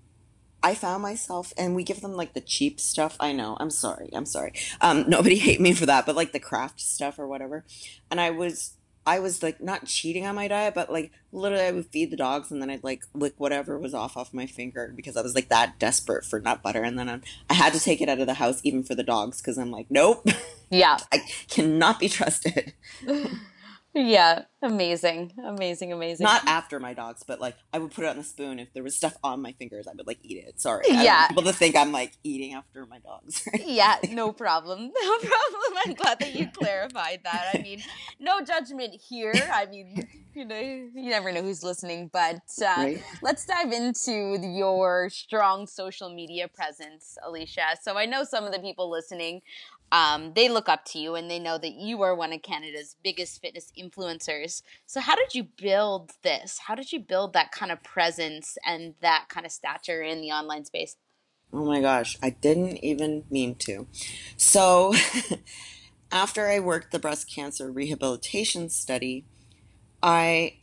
I 0.62 0.74
found 0.74 1.02
myself, 1.02 1.52
and 1.56 1.74
we 1.74 1.84
give 1.84 2.02
them 2.02 2.14
like 2.14 2.34
the 2.34 2.40
cheap 2.40 2.80
stuff. 2.80 3.16
I 3.18 3.32
know. 3.32 3.56
I'm 3.60 3.70
sorry. 3.70 4.10
I'm 4.12 4.26
sorry. 4.26 4.52
Um, 4.80 5.08
nobody 5.08 5.36
hate 5.46 5.60
me 5.60 5.72
for 5.72 5.86
that, 5.86 6.04
but 6.06 6.16
like 6.16 6.32
the 6.32 6.40
Kraft 6.40 6.80
stuff 6.80 7.18
or 7.18 7.26
whatever. 7.26 7.64
And 8.10 8.20
I 8.20 8.30
was, 8.30 8.76
I 9.10 9.18
was 9.18 9.42
like 9.42 9.60
not 9.60 9.86
cheating 9.86 10.24
on 10.24 10.36
my 10.36 10.46
diet, 10.46 10.72
but 10.72 10.92
like 10.92 11.10
literally 11.32 11.64
I 11.64 11.72
would 11.72 11.86
feed 11.86 12.12
the 12.12 12.16
dogs 12.16 12.52
and 12.52 12.62
then 12.62 12.70
I'd 12.70 12.84
like 12.84 13.02
lick 13.12 13.34
whatever 13.38 13.76
was 13.76 13.92
off 13.92 14.16
off 14.16 14.32
my 14.32 14.46
finger 14.46 14.92
because 14.94 15.16
I 15.16 15.22
was 15.22 15.34
like 15.34 15.48
that 15.48 15.80
desperate 15.80 16.24
for 16.24 16.38
nut 16.38 16.62
butter. 16.62 16.84
And 16.84 16.96
then 16.96 17.08
I, 17.08 17.18
I 17.50 17.54
had 17.54 17.72
to 17.72 17.80
take 17.80 18.00
it 18.00 18.08
out 18.08 18.20
of 18.20 18.28
the 18.28 18.34
house 18.34 18.60
even 18.62 18.84
for 18.84 18.94
the 18.94 19.02
dogs 19.02 19.42
because 19.42 19.58
I'm 19.58 19.72
like, 19.72 19.86
nope. 19.90 20.24
Yeah. 20.70 20.98
I 21.12 21.24
cannot 21.48 21.98
be 21.98 22.08
trusted. 22.08 22.72
Yeah, 23.92 24.42
amazing, 24.62 25.32
amazing, 25.44 25.92
amazing. 25.92 26.24
Not 26.24 26.46
after 26.46 26.78
my 26.78 26.94
dogs, 26.94 27.24
but 27.26 27.40
like 27.40 27.56
I 27.72 27.78
would 27.80 27.90
put 27.90 28.04
it 28.04 28.08
on 28.08 28.16
the 28.18 28.22
spoon. 28.22 28.60
If 28.60 28.72
there 28.72 28.84
was 28.84 28.96
stuff 28.96 29.16
on 29.24 29.42
my 29.42 29.52
fingers, 29.52 29.88
I 29.88 29.92
would 29.96 30.06
like 30.06 30.20
eat 30.22 30.44
it. 30.46 30.60
Sorry, 30.60 30.84
I 30.88 31.02
Yeah. 31.02 31.26
people 31.26 31.42
to 31.42 31.52
think 31.52 31.74
I'm 31.74 31.90
like 31.90 32.12
eating 32.22 32.54
after 32.54 32.86
my 32.86 33.00
dogs. 33.00 33.42
yeah, 33.66 33.96
no 34.10 34.32
problem. 34.32 34.92
No 35.02 35.18
problem. 35.18 35.78
I'm 35.86 35.94
glad 35.94 36.20
that 36.20 36.30
you 36.32 36.46
clarified 36.48 37.20
that. 37.24 37.46
I 37.52 37.58
mean, 37.58 37.82
no 38.20 38.42
judgment 38.42 38.94
here. 39.08 39.50
I 39.52 39.66
mean, 39.66 40.04
you 40.34 40.44
know, 40.44 40.60
you 40.60 41.10
never 41.10 41.32
know 41.32 41.42
who's 41.42 41.64
listening, 41.64 42.10
but 42.12 42.36
uh, 42.62 42.84
Right. 42.84 43.02
let's 43.22 43.44
dive 43.44 43.72
into 43.72 44.38
your 44.40 45.10
strong 45.10 45.66
social 45.66 46.14
media 46.14 46.46
presence, 46.46 47.18
Alicia. 47.26 47.76
So 47.82 47.96
I 47.96 48.06
know 48.06 48.22
some 48.22 48.44
of 48.44 48.52
the 48.52 48.60
people 48.60 48.88
listening, 48.88 49.40
um, 49.92 50.32
they 50.34 50.48
look 50.48 50.68
up 50.68 50.84
to 50.86 50.98
you 50.98 51.14
and 51.14 51.30
they 51.30 51.38
know 51.38 51.58
that 51.58 51.72
you 51.72 52.02
are 52.02 52.14
one 52.14 52.32
of 52.32 52.42
Canada's 52.42 52.96
biggest 53.02 53.40
fitness 53.40 53.72
influencers. 53.78 54.62
So 54.86 55.00
how 55.00 55.16
did 55.16 55.34
you 55.34 55.44
build 55.44 56.12
this? 56.22 56.60
How 56.66 56.74
did 56.74 56.92
you 56.92 57.00
build 57.00 57.32
that 57.32 57.50
kind 57.52 57.72
of 57.72 57.82
presence 57.82 58.56
and 58.64 58.94
that 59.00 59.26
kind 59.28 59.44
of 59.44 59.52
stature 59.52 60.02
in 60.02 60.20
the 60.20 60.30
online 60.30 60.64
space? 60.64 60.96
Oh 61.52 61.64
my 61.64 61.80
gosh, 61.80 62.16
I 62.22 62.30
didn't 62.30 62.84
even 62.84 63.24
mean 63.28 63.56
to. 63.56 63.88
So, 64.36 64.94
after 66.12 66.46
I 66.46 66.60
worked 66.60 66.92
the 66.92 67.00
breast 67.00 67.32
cancer 67.32 67.72
rehabilitation 67.72 68.68
study, 68.70 69.24
I 70.00 70.58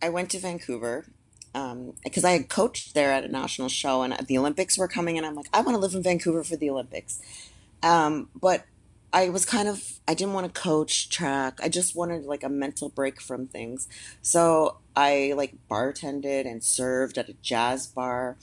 I 0.00 0.10
went 0.10 0.30
to 0.30 0.38
Vancouver 0.38 1.06
because 1.52 2.24
I 2.24 2.30
had 2.30 2.48
coached 2.48 2.94
there 2.94 3.10
at 3.10 3.24
a 3.24 3.28
national 3.28 3.68
show, 3.68 4.02
and 4.02 4.14
the 4.28 4.38
Olympics 4.38 4.78
were 4.78 4.86
coming, 4.86 5.16
and 5.16 5.26
I'm 5.26 5.34
like, 5.34 5.48
I 5.52 5.60
want 5.60 5.74
to 5.74 5.80
live 5.80 5.94
in 5.94 6.04
Vancouver 6.04 6.44
for 6.44 6.54
the 6.54 6.70
Olympics. 6.70 7.20
Um, 7.82 8.28
but 8.38 8.64
I 9.12 9.30
was 9.30 9.44
kind 9.44 9.68
of 9.68 10.00
I 10.06 10.14
didn't 10.14 10.34
want 10.34 10.52
to 10.52 10.60
coach 10.60 11.08
track. 11.08 11.58
I 11.62 11.68
just 11.68 11.96
wanted 11.96 12.24
like 12.24 12.42
a 12.42 12.48
mental 12.48 12.88
break 12.88 13.20
from 13.20 13.46
things. 13.46 13.88
So 14.20 14.78
I 14.94 15.32
like 15.36 15.54
bartended 15.70 16.46
and 16.46 16.62
served 16.62 17.18
at 17.18 17.28
a 17.28 17.34
jazz 17.34 17.86
bar, 17.86 18.36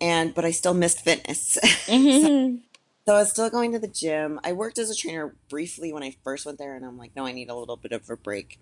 and 0.00 0.34
but 0.34 0.44
I 0.44 0.50
still 0.50 0.74
missed 0.74 1.00
fitness. 1.00 1.58
Mm-hmm. 1.92 2.58
So 3.04 3.16
I 3.16 3.18
was 3.18 3.30
still 3.30 3.50
going 3.50 3.72
to 3.72 3.80
the 3.80 3.88
gym. 3.88 4.38
I 4.44 4.52
worked 4.52 4.78
as 4.78 4.88
a 4.88 4.94
trainer 4.94 5.34
briefly 5.48 5.92
when 5.92 6.04
I 6.04 6.14
first 6.22 6.46
went 6.46 6.58
there, 6.58 6.76
and 6.76 6.84
I'm 6.84 6.96
like, 6.96 7.16
no, 7.16 7.26
I 7.26 7.32
need 7.32 7.50
a 7.50 7.54
little 7.56 7.76
bit 7.76 7.90
of 7.90 8.08
a 8.08 8.16
break. 8.16 8.60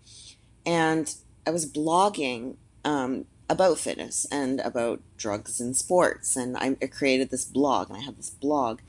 And 0.64 1.14
I 1.46 1.50
was 1.50 1.70
blogging 1.70 2.56
um, 2.82 3.26
about 3.50 3.78
fitness 3.78 4.26
and 4.32 4.60
about 4.60 5.02
drugs 5.18 5.60
and 5.60 5.76
sports, 5.76 6.36
and 6.36 6.56
I, 6.56 6.76
I 6.80 6.86
created 6.86 7.28
this 7.28 7.44
blog, 7.44 7.90
and 7.90 7.98
I 7.98 8.00
had 8.00 8.16
this 8.16 8.30
blog, 8.30 8.80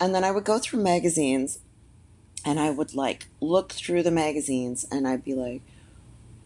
and 0.00 0.14
then 0.14 0.24
I 0.24 0.30
would 0.30 0.44
go 0.44 0.58
through 0.58 0.82
magazines, 0.82 1.60
and 2.44 2.58
I 2.58 2.70
would 2.70 2.94
like 2.94 3.26
look 3.40 3.72
through 3.72 4.02
the 4.02 4.10
magazines, 4.10 4.86
and 4.90 5.06
I'd 5.06 5.24
be 5.24 5.34
like, 5.34 5.62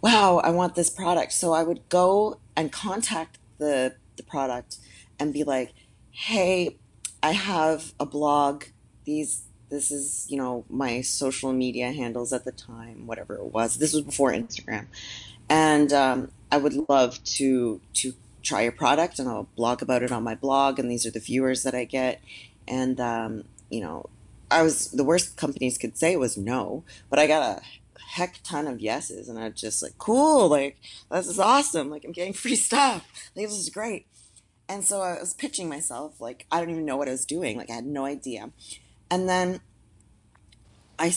wow, 0.00 0.38
I 0.38 0.50
want 0.50 0.74
this 0.74 0.90
product. 0.90 1.32
So 1.32 1.52
I 1.52 1.62
would 1.62 1.88
go 1.88 2.38
and 2.56 2.70
contact 2.72 3.38
the 3.58 3.94
the 4.16 4.22
product 4.22 4.78
and 5.18 5.32
be 5.32 5.44
like, 5.44 5.72
hey, 6.10 6.76
I 7.22 7.32
have 7.32 7.94
a 7.98 8.06
blog. 8.06 8.64
These 9.04 9.44
this 9.70 9.90
is, 9.90 10.26
you 10.28 10.36
know, 10.36 10.64
my 10.68 11.00
social 11.00 11.52
media 11.52 11.92
handles 11.92 12.32
at 12.32 12.44
the 12.44 12.52
time, 12.52 13.06
whatever 13.06 13.36
it 13.36 13.44
was. 13.44 13.78
This 13.78 13.94
was 13.94 14.02
before 14.02 14.30
Instagram. 14.30 14.86
And 15.48 15.92
um, 15.94 16.30
I 16.50 16.58
would 16.58 16.74
love 16.88 17.22
to 17.24 17.80
to 17.94 18.12
try 18.42 18.62
your 18.62 18.72
product 18.72 19.18
and 19.18 19.28
I'll 19.28 19.48
blog 19.56 19.82
about 19.82 20.02
it 20.02 20.10
on 20.10 20.24
my 20.24 20.34
blog 20.34 20.78
and 20.78 20.90
these 20.90 21.06
are 21.06 21.10
the 21.10 21.20
viewers 21.20 21.62
that 21.62 21.74
I 21.74 21.84
get. 21.84 22.20
And 22.68 23.00
um, 23.00 23.44
you 23.70 23.80
know, 23.80 24.08
I 24.50 24.62
was 24.62 24.90
the 24.90 25.04
worst 25.04 25.36
companies 25.36 25.78
could 25.78 25.96
say 25.96 26.16
was 26.16 26.36
no, 26.36 26.84
but 27.10 27.18
I 27.18 27.26
got 27.26 27.58
a 27.58 27.62
heck 28.12 28.40
ton 28.42 28.66
of 28.66 28.80
yeses 28.80 29.28
and 29.28 29.38
I 29.38 29.48
was 29.48 29.60
just 29.60 29.82
like, 29.82 29.96
cool, 29.96 30.48
like 30.48 30.76
this 31.10 31.26
is 31.26 31.38
awesome. 31.38 31.90
Like 31.90 32.04
I'm 32.04 32.12
getting 32.12 32.32
free 32.34 32.56
stuff. 32.56 33.06
Like 33.34 33.46
this 33.46 33.58
is 33.58 33.70
great. 33.70 34.06
And 34.68 34.84
so 34.84 35.00
I 35.00 35.18
was 35.18 35.34
pitching 35.34 35.68
myself, 35.68 36.20
like 36.20 36.46
I 36.50 36.60
don't 36.60 36.70
even 36.70 36.84
know 36.84 36.96
what 36.96 37.08
I 37.08 37.12
was 37.12 37.24
doing. 37.24 37.56
Like 37.56 37.70
I 37.70 37.74
had 37.74 37.86
no 37.86 38.04
idea. 38.04 38.50
And 39.10 39.28
then 39.28 39.60
I, 40.98 41.14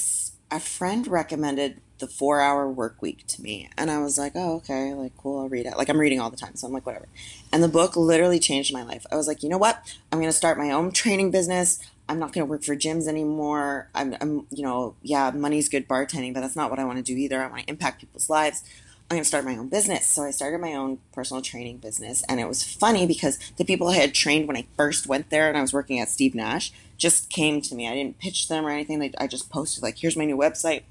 a 0.52 0.60
friend 0.60 1.08
recommended 1.08 1.82
the 2.00 2.08
four 2.08 2.42
hour 2.42 2.70
work 2.70 3.02
week 3.02 3.26
to 3.28 3.42
me. 3.42 3.70
And 3.78 3.90
I 3.90 4.00
was 4.00 4.18
like, 4.18 4.34
oh, 4.36 4.56
okay, 4.58 4.94
like 4.94 5.16
cool, 5.18 5.40
I'll 5.40 5.50
read 5.50 5.66
it. 5.66 5.78
Like 5.78 5.90
I'm 5.90 6.00
reading 6.00 6.20
all 6.20 6.30
the 6.30 6.38
time. 6.38 6.56
So 6.56 6.68
I'm 6.68 6.74
like, 6.74 6.86
whatever. 6.86 7.08
And 7.52 7.64
the 7.64 7.68
book 7.68 7.96
literally 7.96 8.40
changed 8.40 8.74
my 8.74 8.84
life. 8.84 9.06
I 9.12 9.16
was 9.16 9.28
like, 9.28 9.44
you 9.44 9.50
know 9.50 9.58
what? 9.58 9.82
I'm 10.12 10.20
going 10.20 10.30
to 10.30 10.38
start 10.38 10.58
my 10.58 10.72
own 10.72 10.92
training 10.92 11.32
business. 11.32 11.80
I'm 12.08 12.20
not 12.20 12.34
going 12.34 12.46
to 12.46 12.50
work 12.50 12.64
for 12.64 12.76
gyms 12.76 13.08
anymore. 13.08 13.90
I'm, 13.96 14.16
I'm, 14.22 14.46
you 14.52 14.64
know, 14.64 14.96
yeah, 15.02 15.32
money's 15.32 15.70
good 15.70 15.88
bartending, 15.88 16.34
but 16.34 16.42
that's 16.42 16.56
not 16.56 16.70
what 16.70 16.80
I 16.80 16.86
want 16.86 16.98
to 16.98 17.04
do 17.04 17.18
either. 17.18 17.42
I 17.42 17.48
want 17.48 17.64
to 17.64 17.70
impact 17.70 18.02
people's 18.02 18.30
lives. 18.30 18.64
I'm 19.10 19.16
going 19.16 19.24
to 19.24 19.28
start 19.28 19.46
my 19.46 19.56
own 19.56 19.70
business. 19.70 20.08
So 20.08 20.24
I 20.24 20.32
started 20.32 20.60
my 20.60 20.74
own 20.74 21.00
personal 21.14 21.42
training 21.42 21.78
business. 21.78 22.24
And 22.28 22.40
it 22.40 22.48
was 22.48 22.64
funny 22.64 23.06
because 23.06 23.38
the 23.58 23.66
people 23.66 23.88
I 23.88 23.96
had 23.96 24.14
trained 24.14 24.48
when 24.48 24.58
I 24.58 24.66
first 24.76 25.08
went 25.08 25.30
there 25.30 25.48
and 25.48 25.58
I 25.58 25.62
was 25.62 25.74
working 25.74 26.00
at 26.00 26.10
Steve 26.10 26.36
Nash 26.36 26.72
just 26.98 27.30
came 27.30 27.62
to 27.62 27.76
me. 27.76 27.88
I 27.88 27.94
didn't 27.94 28.20
pitch 28.20 28.48
them 28.48 28.66
or 28.66 28.72
anything. 28.72 29.14
I 29.20 29.28
just 29.28 29.50
posted, 29.50 29.84
like, 29.84 30.00
here's 30.00 30.18
my 30.18 30.26
new 30.26 30.38
website. 30.38 30.84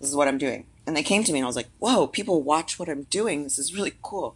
This 0.00 0.08
is 0.08 0.16
what 0.16 0.28
I'm 0.28 0.38
doing. 0.38 0.66
And 0.86 0.96
they 0.96 1.02
came 1.02 1.22
to 1.24 1.32
me 1.32 1.38
and 1.38 1.44
I 1.44 1.48
was 1.48 1.56
like, 1.56 1.68
whoa, 1.78 2.06
people 2.06 2.42
watch 2.42 2.78
what 2.78 2.88
I'm 2.88 3.04
doing. 3.04 3.44
This 3.44 3.58
is 3.58 3.74
really 3.74 3.92
cool. 4.02 4.34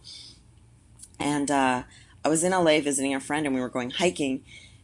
And 1.19 1.49
uh, 1.49 1.83
I 2.23 2.29
was 2.29 2.43
in 2.43 2.51
LA 2.51 2.79
visiting 2.79 3.13
a 3.13 3.19
friend 3.19 3.45
and 3.45 3.55
we 3.55 3.61
were 3.61 3.69
going 3.69 3.89
hiking. 3.89 4.43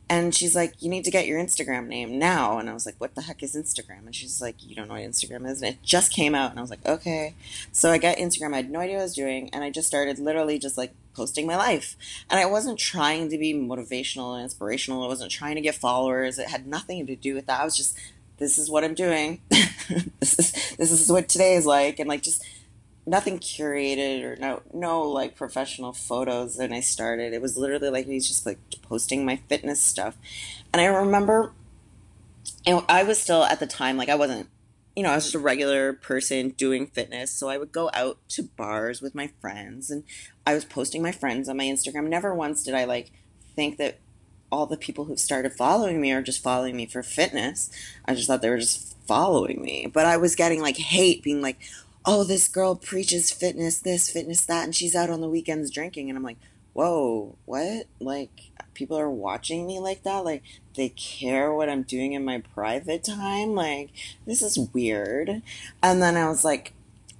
And 0.09 0.35
she's 0.35 0.55
like, 0.55 0.73
you 0.81 0.89
need 0.89 1.05
to 1.05 1.11
get 1.11 1.25
your 1.25 1.39
Instagram 1.39 1.87
name 1.87 2.19
now. 2.19 2.57
And 2.57 2.69
I 2.69 2.73
was 2.73 2.85
like, 2.85 2.95
what 2.97 3.15
the 3.15 3.21
heck 3.21 3.41
is 3.41 3.55
Instagram? 3.55 4.05
And 4.05 4.13
she's 4.13 4.41
like, 4.41 4.55
you 4.61 4.75
don't 4.75 4.89
know 4.89 4.95
what 4.95 5.03
Instagram 5.03 5.49
is? 5.49 5.61
And 5.61 5.75
it 5.75 5.83
just 5.83 6.11
came 6.11 6.35
out. 6.35 6.51
And 6.51 6.59
I 6.59 6.61
was 6.61 6.69
like, 6.69 6.85
okay. 6.85 7.33
So 7.71 7.89
I 7.89 7.97
got 7.97 8.17
Instagram. 8.17 8.53
I 8.53 8.57
had 8.57 8.69
no 8.69 8.79
idea 8.79 8.95
what 8.95 9.01
I 9.01 9.05
was 9.05 9.15
doing. 9.15 9.49
And 9.53 9.63
I 9.63 9.69
just 9.69 9.87
started 9.87 10.19
literally 10.19 10.59
just 10.59 10.77
like 10.77 10.91
posting 11.15 11.47
my 11.47 11.55
life. 11.55 11.95
And 12.29 12.41
I 12.41 12.45
wasn't 12.45 12.77
trying 12.77 13.29
to 13.29 13.37
be 13.37 13.53
motivational 13.53 14.33
and 14.33 14.43
inspirational. 14.43 15.03
I 15.03 15.07
wasn't 15.07 15.31
trying 15.31 15.55
to 15.55 15.61
get 15.61 15.75
followers. 15.75 16.37
It 16.37 16.49
had 16.49 16.67
nothing 16.67 17.07
to 17.07 17.15
do 17.15 17.33
with 17.33 17.45
that. 17.45 17.61
I 17.61 17.63
was 17.63 17.77
just, 17.77 17.97
this 18.41 18.57
is 18.57 18.69
what 18.69 18.83
I'm 18.83 18.95
doing. 18.95 19.39
this 20.19 20.39
is 20.39 20.75
this 20.77 20.91
is 20.91 21.11
what 21.11 21.29
today 21.29 21.53
is 21.53 21.65
like. 21.65 21.99
And 21.99 22.09
like 22.09 22.23
just 22.23 22.43
nothing 23.05 23.39
curated 23.39 24.23
or 24.23 24.35
no 24.35 24.61
no 24.73 25.03
like 25.03 25.35
professional 25.35 25.93
photos 25.93 26.57
And 26.57 26.73
I 26.73 26.81
started. 26.81 27.33
It 27.33 27.41
was 27.41 27.55
literally 27.55 27.89
like 27.89 28.07
he's 28.07 28.27
just 28.27 28.45
like 28.45 28.57
posting 28.81 29.23
my 29.23 29.37
fitness 29.47 29.79
stuff. 29.79 30.17
And 30.73 30.81
I 30.81 30.85
remember 30.85 31.53
and 32.65 32.83
I 32.89 33.03
was 33.03 33.19
still 33.19 33.43
at 33.43 33.59
the 33.59 33.67
time 33.67 33.95
like 33.95 34.09
I 34.09 34.15
wasn't 34.15 34.49
you 34.95 35.03
know, 35.03 35.11
I 35.11 35.15
was 35.15 35.25
just 35.25 35.35
a 35.35 35.39
regular 35.39 35.93
person 35.93 36.49
doing 36.49 36.85
fitness. 36.85 37.31
So 37.31 37.47
I 37.47 37.57
would 37.57 37.71
go 37.71 37.89
out 37.93 38.17
to 38.29 38.43
bars 38.43 39.01
with 39.01 39.15
my 39.15 39.29
friends 39.39 39.89
and 39.89 40.03
I 40.45 40.53
was 40.53 40.65
posting 40.65 41.01
my 41.01 41.13
friends 41.13 41.47
on 41.47 41.55
my 41.55 41.63
Instagram. 41.63 42.09
Never 42.09 42.33
once 42.33 42.63
did 42.63 42.73
I 42.73 42.85
like 42.85 43.11
think 43.55 43.77
that 43.77 43.99
all 44.51 44.65
the 44.65 44.77
people 44.77 45.05
who 45.05 45.15
started 45.15 45.53
following 45.53 46.01
me 46.01 46.11
are 46.11 46.21
just 46.21 46.43
following 46.43 46.75
me 46.75 46.85
for 46.85 47.01
fitness. 47.01 47.71
I 48.05 48.13
just 48.13 48.27
thought 48.27 48.41
they 48.41 48.49
were 48.49 48.57
just 48.57 48.97
following 49.07 49.61
me. 49.61 49.87
But 49.91 50.05
I 50.05 50.17
was 50.17 50.35
getting 50.35 50.61
like 50.61 50.77
hate 50.77 51.23
being 51.23 51.41
like, 51.41 51.59
oh, 52.05 52.23
this 52.23 52.47
girl 52.47 52.75
preaches 52.75 53.31
fitness, 53.31 53.79
this, 53.79 54.09
fitness, 54.09 54.45
that, 54.45 54.63
and 54.63 54.75
she's 54.75 54.95
out 54.95 55.09
on 55.09 55.21
the 55.21 55.29
weekends 55.29 55.71
drinking. 55.71 56.09
And 56.09 56.17
I'm 56.17 56.23
like, 56.23 56.37
whoa, 56.73 57.35
what? 57.45 57.87
Like, 57.99 58.51
people 58.73 58.97
are 58.97 59.09
watching 59.09 59.67
me 59.67 59.79
like 59.79 60.03
that? 60.03 60.25
Like, 60.25 60.43
they 60.75 60.89
care 60.89 61.53
what 61.53 61.69
I'm 61.69 61.83
doing 61.83 62.13
in 62.13 62.25
my 62.25 62.39
private 62.53 63.03
time? 63.03 63.53
Like, 63.55 63.89
this 64.25 64.41
is 64.41 64.57
weird. 64.73 65.41
And 65.83 66.01
then 66.01 66.17
I 66.17 66.27
was 66.27 66.43
like, 66.43 66.73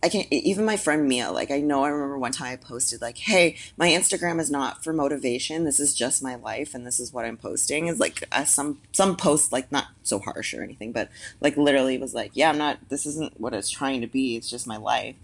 I 0.03 0.09
can 0.09 0.25
even 0.33 0.65
my 0.65 0.77
friend 0.77 1.07
Mia, 1.07 1.31
like 1.31 1.51
I 1.51 1.59
know 1.59 1.83
I 1.83 1.89
remember 1.89 2.17
one 2.17 2.31
time 2.31 2.53
I 2.53 2.55
posted 2.55 3.01
like, 3.01 3.19
"Hey, 3.19 3.57
my 3.77 3.89
Instagram 3.89 4.39
is 4.39 4.49
not 4.49 4.83
for 4.83 4.93
motivation. 4.93 5.63
This 5.63 5.79
is 5.79 5.93
just 5.93 6.23
my 6.23 6.35
life, 6.35 6.73
and 6.73 6.87
this 6.87 6.99
is 6.99 7.13
what 7.13 7.25
I'm 7.25 7.37
posting." 7.37 7.87
Is 7.87 7.99
like 7.99 8.23
uh, 8.31 8.45
some 8.45 8.81
some 8.91 9.15
post 9.15 9.51
like 9.51 9.71
not 9.71 9.87
so 10.01 10.17
harsh 10.17 10.55
or 10.55 10.63
anything, 10.63 10.91
but 10.91 11.09
like 11.39 11.55
literally 11.55 11.99
was 11.99 12.15
like, 12.15 12.31
"Yeah, 12.33 12.49
I'm 12.49 12.57
not. 12.57 12.89
This 12.89 13.05
isn't 13.05 13.39
what 13.39 13.53
it's 13.53 13.69
trying 13.69 14.01
to 14.01 14.07
be. 14.07 14.35
It's 14.35 14.49
just 14.49 14.65
my 14.65 14.77
life." 14.77 15.15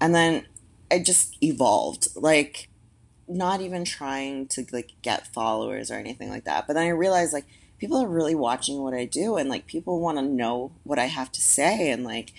And 0.00 0.14
then 0.14 0.46
it 0.90 1.06
just 1.06 1.42
evolved, 1.42 2.08
like 2.14 2.68
not 3.26 3.60
even 3.62 3.84
trying 3.84 4.48
to 4.48 4.66
like 4.72 4.92
get 5.02 5.32
followers 5.32 5.90
or 5.90 5.94
anything 5.94 6.28
like 6.28 6.44
that. 6.44 6.66
But 6.66 6.74
then 6.74 6.84
I 6.84 6.90
realized 6.90 7.32
like 7.32 7.46
people 7.78 7.96
are 8.02 8.08
really 8.08 8.34
watching 8.34 8.82
what 8.82 8.92
I 8.92 9.06
do, 9.06 9.36
and 9.36 9.48
like 9.48 9.66
people 9.66 9.98
want 9.98 10.18
to 10.18 10.22
know 10.22 10.72
what 10.84 10.98
I 10.98 11.06
have 11.06 11.32
to 11.32 11.40
say, 11.40 11.90
and 11.90 12.04
like 12.04 12.34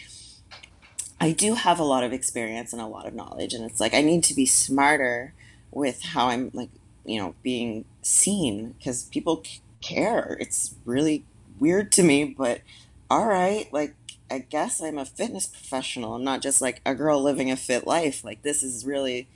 I 1.22 1.34
do 1.34 1.53
have 1.53 1.80
a 1.80 1.84
lot 1.84 2.03
of 2.03 2.13
experience 2.13 2.74
and 2.74 2.82
a 2.82 2.88
lot 2.88 3.05
of 3.05 3.13
knowledge, 3.13 3.53
and 3.53 3.63
it's 3.63 3.80
like 3.80 3.93
I 3.93 4.01
need 4.01 4.24
to 4.24 4.34
be 4.34 4.47
smarter 4.47 5.36
with 5.69 6.01
how 6.01 6.30
I'm 6.30 6.49
like, 6.51 6.72
you 7.05 7.19
know, 7.19 7.36
being 7.43 7.86
seen 8.01 8.72
because 8.72 9.03
people 9.03 9.43
care. 9.82 10.36
It's 10.39 10.74
really 10.84 11.24
weird 11.59 11.91
to 11.91 12.03
me, 12.03 12.26
but 12.26 12.61
all 13.07 13.28
right, 13.28 13.72
like 13.72 13.93
I 14.32 14.39
guess 14.39 14.82
I'm 14.82 14.97
a 14.97 15.05
fitness 15.05 15.45
professional. 15.45 16.15
I'm 16.15 16.24
not 16.24 16.41
just 16.41 16.59
like 16.59 16.82
a 16.88 16.95
girl 16.95 17.22
living 17.22 17.51
a 17.51 17.55
fit 17.55 17.86
life. 17.86 18.24
Like 18.24 18.41
this 18.41 18.63
is 18.63 18.84
really 18.84 19.28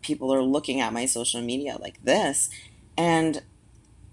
people 0.00 0.32
are 0.32 0.42
looking 0.42 0.80
at 0.80 0.94
my 0.94 1.04
social 1.04 1.42
media 1.42 1.76
like 1.78 2.02
this, 2.04 2.48
and 2.96 3.42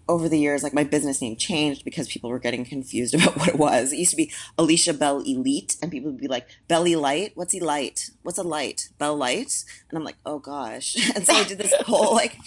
over 0.07 0.27
the 0.27 0.39
years, 0.39 0.63
like 0.63 0.73
my 0.73 0.83
business 0.83 1.21
name 1.21 1.35
changed 1.35 1.85
because 1.85 2.07
people 2.07 2.29
were 2.29 2.39
getting 2.39 2.65
confused 2.65 3.13
about 3.15 3.37
what 3.37 3.47
it 3.47 3.57
was. 3.57 3.91
It 3.91 3.97
used 3.97 4.11
to 4.11 4.17
be 4.17 4.31
Alicia 4.57 4.93
Bell 4.93 5.19
Elite, 5.21 5.77
and 5.81 5.91
people 5.91 6.11
would 6.11 6.19
be 6.19 6.27
like, 6.27 6.47
Belly 6.67 6.95
Light? 6.95 7.31
What's 7.35 7.53
Elite? 7.53 8.11
What's 8.23 8.37
a 8.37 8.43
light? 8.43 8.89
Bell 8.97 9.15
Light? 9.15 9.63
And 9.89 9.97
I'm 9.97 10.03
like, 10.03 10.17
oh 10.25 10.39
gosh. 10.39 10.95
And 11.15 11.25
so 11.27 11.33
I 11.33 11.43
did 11.43 11.59
this 11.59 11.73
whole 11.85 12.15
like 12.15 12.37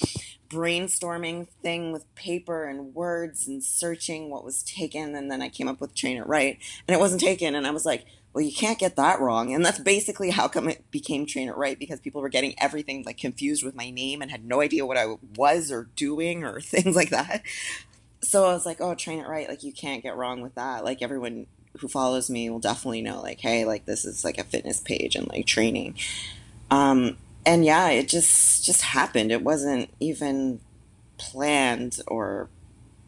brainstorming 0.49 1.49
thing 1.63 1.93
with 1.93 2.13
paper 2.15 2.65
and 2.65 2.95
words 2.95 3.47
and 3.47 3.63
searching 3.63 4.31
what 4.31 4.45
was 4.45 4.63
taken. 4.63 5.15
And 5.15 5.31
then 5.31 5.43
I 5.43 5.49
came 5.49 5.69
up 5.69 5.81
with 5.81 5.95
Train 5.95 6.17
It 6.17 6.27
Right, 6.27 6.59
and 6.87 6.95
it 6.95 7.01
wasn't 7.01 7.21
taken. 7.21 7.55
And 7.55 7.67
I 7.67 7.71
was 7.71 7.87
like, 7.87 8.07
well, 8.33 8.45
you 8.45 8.53
can't 8.53 8.79
get 8.79 8.97
that 8.97 9.19
wrong. 9.19 9.55
And 9.55 9.65
that's 9.65 9.79
basically 9.79 10.29
how 10.29 10.47
come 10.47 10.69
it 10.69 10.91
became 10.91 11.25
Train 11.25 11.49
It 11.49 11.57
Right 11.57 11.79
because 11.79 12.01
people 12.01 12.21
were 12.21 12.29
getting 12.29 12.55
everything 12.59 13.03
like 13.05 13.17
confused 13.17 13.65
with 13.65 13.75
my 13.75 13.89
name 13.89 14.21
and 14.21 14.31
had 14.31 14.45
no 14.45 14.61
idea 14.61 14.85
what 14.85 14.99
I 14.99 15.15
was 15.37 15.73
or 15.73 15.89
doing 15.97 16.45
or 16.45 16.61
things 16.63 16.95
like 16.95 17.11
that. 17.11 17.43
So 18.23 18.45
I 18.45 18.53
was 18.53 18.67
like, 18.67 18.81
oh, 18.81 18.95
Train 18.95 19.21
It 19.21 19.27
Right. 19.27 19.49
Like, 19.49 19.63
you 19.63 19.73
can't 19.73 20.03
get 20.03 20.17
wrong 20.17 20.43
with 20.43 20.55
that. 20.57 20.85
Like, 20.85 21.01
everyone 21.01 21.47
who 21.79 21.89
follows 21.89 22.29
me 22.29 22.51
will 22.51 22.59
definitely 22.59 23.01
know, 23.01 23.23
like, 23.23 23.41
hey, 23.41 23.65
like, 23.65 23.87
this 23.87 24.05
is 24.05 24.23
like 24.23 24.37
a 24.37 24.45
fitness 24.45 24.81
page 24.81 25.17
and 25.17 25.29
like 25.29 25.47
training. 25.47 25.95
Um, 26.71 27.17
and 27.47 27.65
yeah, 27.65 27.89
it 27.89 28.09
just 28.09 28.67
just 28.67 28.83
happened. 28.83 29.31
It 29.31 29.43
wasn't 29.43 29.91
even 30.01 30.61
planned 31.17 32.01
or 32.09 32.51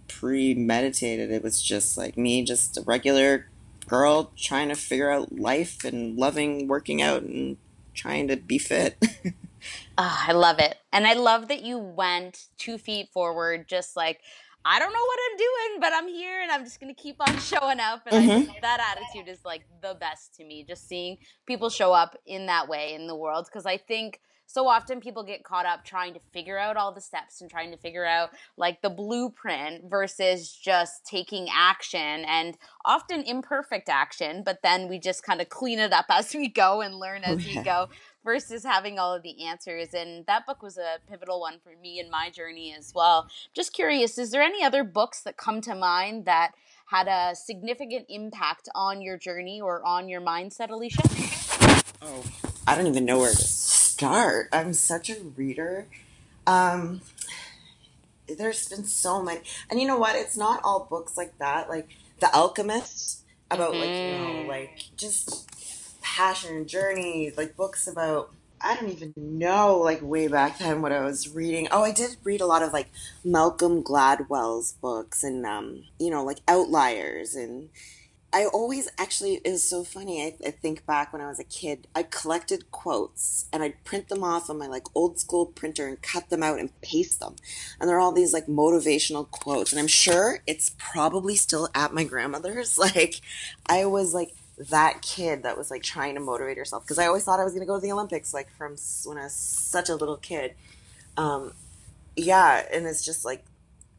premeditated. 0.07 1.31
It 1.31 1.43
was 1.43 1.61
just 1.61 1.99
like 1.99 2.17
me, 2.17 2.45
just 2.45 2.79
a 2.79 2.83
regular 2.83 3.49
girl 3.89 4.33
trying 4.37 4.69
to 4.69 4.75
figure 4.75 5.11
out 5.11 5.33
life 5.33 5.85
and 5.85 6.17
loving 6.17 6.69
working 6.69 7.03
out 7.03 7.23
and 7.23 7.57
trying 7.95 8.29
to 8.29 8.37
be 8.37 8.59
fit. 8.59 8.97
oh, 9.99 10.25
I 10.27 10.33
love 10.33 10.61
it. 10.61 10.77
And 10.93 11.07
I 11.07 11.15
love 11.15 11.49
that 11.49 11.63
you 11.63 11.79
went 11.79 12.47
two 12.59 12.79
feet 12.79 13.11
forward, 13.13 13.69
just 13.69 13.97
like, 13.97 14.21
I 14.65 14.79
don't 14.79 14.93
know 14.93 15.05
what 15.05 15.19
I'm 15.31 15.37
doing, 15.37 15.81
but 15.81 15.93
I'm 15.95 16.09
here 16.09 16.43
and 16.43 16.51
I'm 16.51 16.65
just 16.65 16.81
going 16.81 16.95
to 16.95 17.01
keep 17.01 17.17
on 17.21 17.39
showing 17.39 17.81
up. 17.81 18.03
And 18.07 18.29
mm-hmm. 18.31 18.53
that 18.63 18.97
attitude 18.97 19.29
is 19.29 19.45
like 19.45 19.63
the 19.83 19.97
best 19.99 20.35
to 20.37 20.45
me, 20.45 20.65
just 20.65 20.87
seeing 20.89 21.19
people 21.47 21.71
show 21.71 21.93
up 21.93 22.17
in 22.27 22.47
that 22.47 22.69
way 22.69 22.95
in 22.95 23.07
the 23.07 23.17
world. 23.17 23.47
Because 23.47 23.67
I 23.67 23.79
think 23.79 24.21
so 24.49 24.67
often 24.67 24.99
people 24.99 25.23
get 25.23 25.45
caught 25.45 25.67
up 25.67 25.85
trying 25.85 26.15
to 26.15 26.21
figure 26.33 26.59
out 26.59 26.79
all 26.79 26.91
the 26.91 27.03
steps 27.03 27.43
and 27.43 27.51
trying 27.51 27.71
to 27.71 27.77
figure 27.77 28.07
out 28.07 28.31
like 28.57 28.81
the 28.81 28.89
blueprint 28.89 29.85
versus 29.91 30.51
just 30.51 31.05
taking 31.05 31.49
action 31.55 32.25
and 32.27 32.57
often 32.87 33.23
imperfect 33.23 33.91
action, 33.91 34.43
but 34.43 34.61
then 34.63 34.89
we 34.89 34.99
just 34.99 35.23
kind 35.23 35.43
of 35.43 35.51
clean 35.51 35.79
it 35.79 35.93
up 35.93 36.07
as 36.11 36.35
we 36.35 36.49
go 36.49 36.81
and 36.81 36.95
learn 36.95 37.21
oh, 37.27 37.35
as 37.35 37.45
oh, 37.45 37.49
yeah. 37.49 37.59
we 37.59 37.65
go 37.65 37.89
versus 38.25 38.65
having 38.65 38.99
all 38.99 39.15
of 39.15 39.23
the 39.23 39.45
answers. 39.45 39.93
And 39.93 40.25
that 40.25 40.47
book 40.47 40.63
was 40.63 40.79
a 40.79 40.97
pivotal 41.11 41.41
one 41.41 41.59
for 41.63 41.73
me 41.83 42.01
in 42.01 42.11
my 42.11 42.31
journey 42.31 42.75
as 42.77 42.93
well. 42.95 43.29
Just 43.55 43.75
curious, 43.75 44.17
is 44.17 44.31
there 44.31 44.43
any 44.43 44.65
other 44.65 44.83
books 44.83 45.21
that 45.23 45.37
come 45.37 45.61
to 45.61 45.75
mind 45.75 46.25
that 46.25 46.53
had 46.87 47.07
a 47.07 47.37
significant 47.37 48.07
impact 48.09 48.71
on 48.75 49.03
your 49.03 49.19
journey 49.19 49.61
or 49.61 49.85
on 49.85 50.09
your 50.09 50.23
mindset, 50.23 50.71
Alicia? 50.71 51.03
Oh, 52.01 52.25
I 52.67 52.75
don't 52.75 52.87
even 52.87 53.05
know 53.05 53.19
where 53.19 53.31
to 53.31 53.37
start. 53.99 54.49
I'm 54.53 54.73
such 54.75 55.11
a 55.11 55.17
reader. 55.37 55.87
Um, 56.47 57.01
there's 58.29 58.69
been 58.69 58.85
so 58.85 59.23
many, 59.23 59.41
and 59.69 59.81
you 59.81 59.89
know 59.89 59.99
what? 59.99 60.15
It's 60.15 60.37
not 60.37 60.61
all 60.63 60.87
books 60.89 61.17
like 61.17 61.37
that. 61.39 61.69
Like 61.69 61.89
The 62.21 62.33
Alchemist 62.33 63.25
about 63.51 63.73
mm-hmm. 63.73 63.81
like 63.81 63.89
you 63.89 64.19
know 64.19 64.41
mm-hmm. 64.41 64.49
like 64.49 64.85
just 64.97 66.01
passion 66.01 66.57
and 66.57 66.69
journey. 66.69 67.33
Like 67.37 67.57
books 67.57 67.89
about 67.89 68.31
I 68.61 68.77
don't 68.77 68.91
even 68.91 69.15
know 69.17 69.79
like 69.79 70.01
way 70.01 70.29
back 70.29 70.59
then 70.59 70.81
what 70.81 70.93
I 70.93 71.05
was 71.05 71.35
reading. 71.35 71.67
Oh, 71.73 71.83
I 71.83 71.91
did 71.91 72.19
read 72.23 72.41
a 72.41 72.47
lot 72.47 72.63
of 72.63 72.73
like 72.73 72.91
Malcolm 73.25 73.83
Gladwell's 73.83 74.75
books 74.75 75.25
and 75.25 75.45
um, 75.45 75.83
you 75.99 76.11
know, 76.11 76.23
like 76.23 76.39
Outliers 76.47 77.35
and 77.35 77.69
I 78.31 78.45
always 78.45 78.91
actually 78.99 79.41
it 79.45 79.51
was 79.51 79.65
so 79.65 79.85
funny. 79.85 80.23
I, 80.23 80.49
I, 80.49 80.51
think 80.51 80.85
back 80.85 81.13
when 81.13 81.23
I 81.23 81.29
was 81.29 81.39
a 81.39 81.45
kid, 81.45 81.87
I 81.95 82.03
collected 82.03 82.71
quotes 82.71 83.47
and 83.53 83.63
I'd 83.63 83.83
print 83.85 84.09
them 84.09 84.23
off 84.23 84.51
on 84.51 84.59
my 84.59 84.67
like 84.67 84.85
old 84.95 85.19
school 85.19 85.47
printer 85.47 85.89
and 85.89 86.01
cut 86.03 86.29
them 86.29 86.43
out 86.43 86.59
and 86.59 86.79
paste 86.83 87.21
them. 87.21 87.37
And 87.81 87.89
they're 87.89 87.99
all 87.99 88.13
these 88.13 88.35
like 88.35 88.47
motivational 88.47 89.31
quotes. 89.31 89.73
And 89.73 89.81
I'm 89.81 89.87
sure 89.87 90.41
it's 90.47 90.75
probably 90.77 91.37
still 91.37 91.71
at 91.75 91.95
my 91.95 92.05
grandmother's. 92.05 92.79
Like 92.89 93.21
I 93.67 93.85
was 93.87 94.15
like 94.15 94.35
that 94.71 95.03
kid 95.03 95.43
that 95.43 95.59
was 95.59 95.71
like 95.71 95.83
trying 95.83 96.15
to 96.15 96.21
motivate 96.21 96.57
herself 96.57 96.85
because 96.85 96.99
I 96.99 97.07
always 97.07 97.25
thought 97.25 97.39
I 97.39 97.45
was 97.45 97.53
going 97.53 97.61
to 97.61 97.67
go 97.67 97.77
to 97.77 97.81
the 97.81 97.93
Olympics 97.93 98.33
like 98.33 98.51
from 98.57 98.77
when 99.05 99.19
I 99.19 99.25
was 99.25 99.35
such 99.35 99.89
a 99.89 99.95
little 99.95 100.17
kid. 100.17 100.55
Um, 101.17 101.53
yeah, 102.17 102.65
and 102.73 102.87
it's 102.87 103.05
just 103.05 103.25
like 103.25 103.45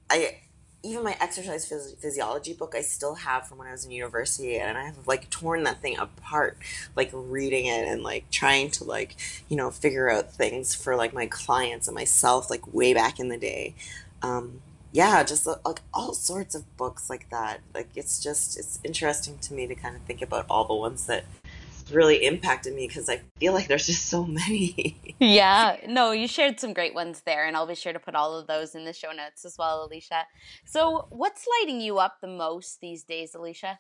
I 0.10 0.40
even 0.82 1.04
my 1.04 1.18
exercise 1.20 1.70
phys- 1.70 1.98
physiology 1.98 2.54
book 2.54 2.74
I 2.76 2.82
still 2.82 3.16
have 3.16 3.48
from 3.48 3.58
when 3.58 3.68
I 3.68 3.72
was 3.72 3.86
in 3.86 3.92
university 3.92 4.58
and 4.58 4.78
I 4.78 4.86
have 4.86 5.08
like 5.08 5.30
torn 5.30 5.64
that 5.64 5.82
thing 5.82 5.98
apart 5.98 6.58
like 6.96 7.10
reading 7.14 7.66
it 7.66 7.86
and 7.88 8.02
like 8.02 8.30
trying 8.32 8.72
to 8.72 8.86
like 8.86 9.16
you 9.50 9.58
know 9.58 9.72
figure 9.72 10.10
out 10.10 10.34
things 10.34 10.74
for 10.74 10.96
like 10.96 11.14
my 11.14 11.28
clients 11.28 11.88
and 11.88 11.96
myself 11.96 12.50
like 12.50 12.74
way 12.74 12.94
back 12.94 13.20
in 13.20 13.28
the 13.28 13.38
day. 13.38 13.76
Um 14.22 14.62
yeah 14.92 15.24
just 15.24 15.46
like 15.46 15.82
all 15.94 16.14
sorts 16.14 16.56
of 16.56 16.78
books 16.78 17.10
like 17.10 17.30
that. 17.30 17.60
Like 17.74 17.90
it's 17.96 18.24
just 18.24 18.58
it's 18.58 18.80
interesting 18.84 19.38
to 19.40 19.54
me 19.54 19.68
to 19.68 19.76
kind 19.76 19.96
of 19.96 20.02
think 20.04 20.22
about 20.22 20.46
all 20.50 20.66
the 20.66 20.74
ones 20.74 21.08
that 21.08 21.26
really 21.92 22.26
impacted 22.26 22.76
me 22.76 22.88
because 22.88 23.10
I 23.10 23.22
feel 23.40 23.54
like 23.54 23.68
there's 23.68 23.86
just 23.86 24.08
so 24.08 24.26
many. 24.26 25.16
yeah, 25.20 25.78
no, 25.88 26.12
you 26.12 26.28
shared 26.28 26.60
some 26.60 26.74
great 26.74 26.94
ones 26.94 27.22
there, 27.26 27.46
and 27.46 27.56
I'll 27.56 27.68
be 27.68 27.76
sure 27.76 27.94
to 27.94 28.00
put 28.00 28.16
all 28.16 28.38
of 28.38 28.48
those 28.48 28.76
in 28.76 28.86
the 28.86 28.94
show 28.94 29.12
notes 29.12 29.46
as 29.46 29.58
well, 29.58 29.86
Alicia. 29.86 30.26
So, 30.66 31.08
what's 31.10 31.46
lighting 31.60 31.82
you 31.82 32.00
up 32.00 32.22
the 32.22 32.28
most 32.28 32.82
these 32.82 33.04
days, 33.04 33.36
Alicia? 33.36 33.80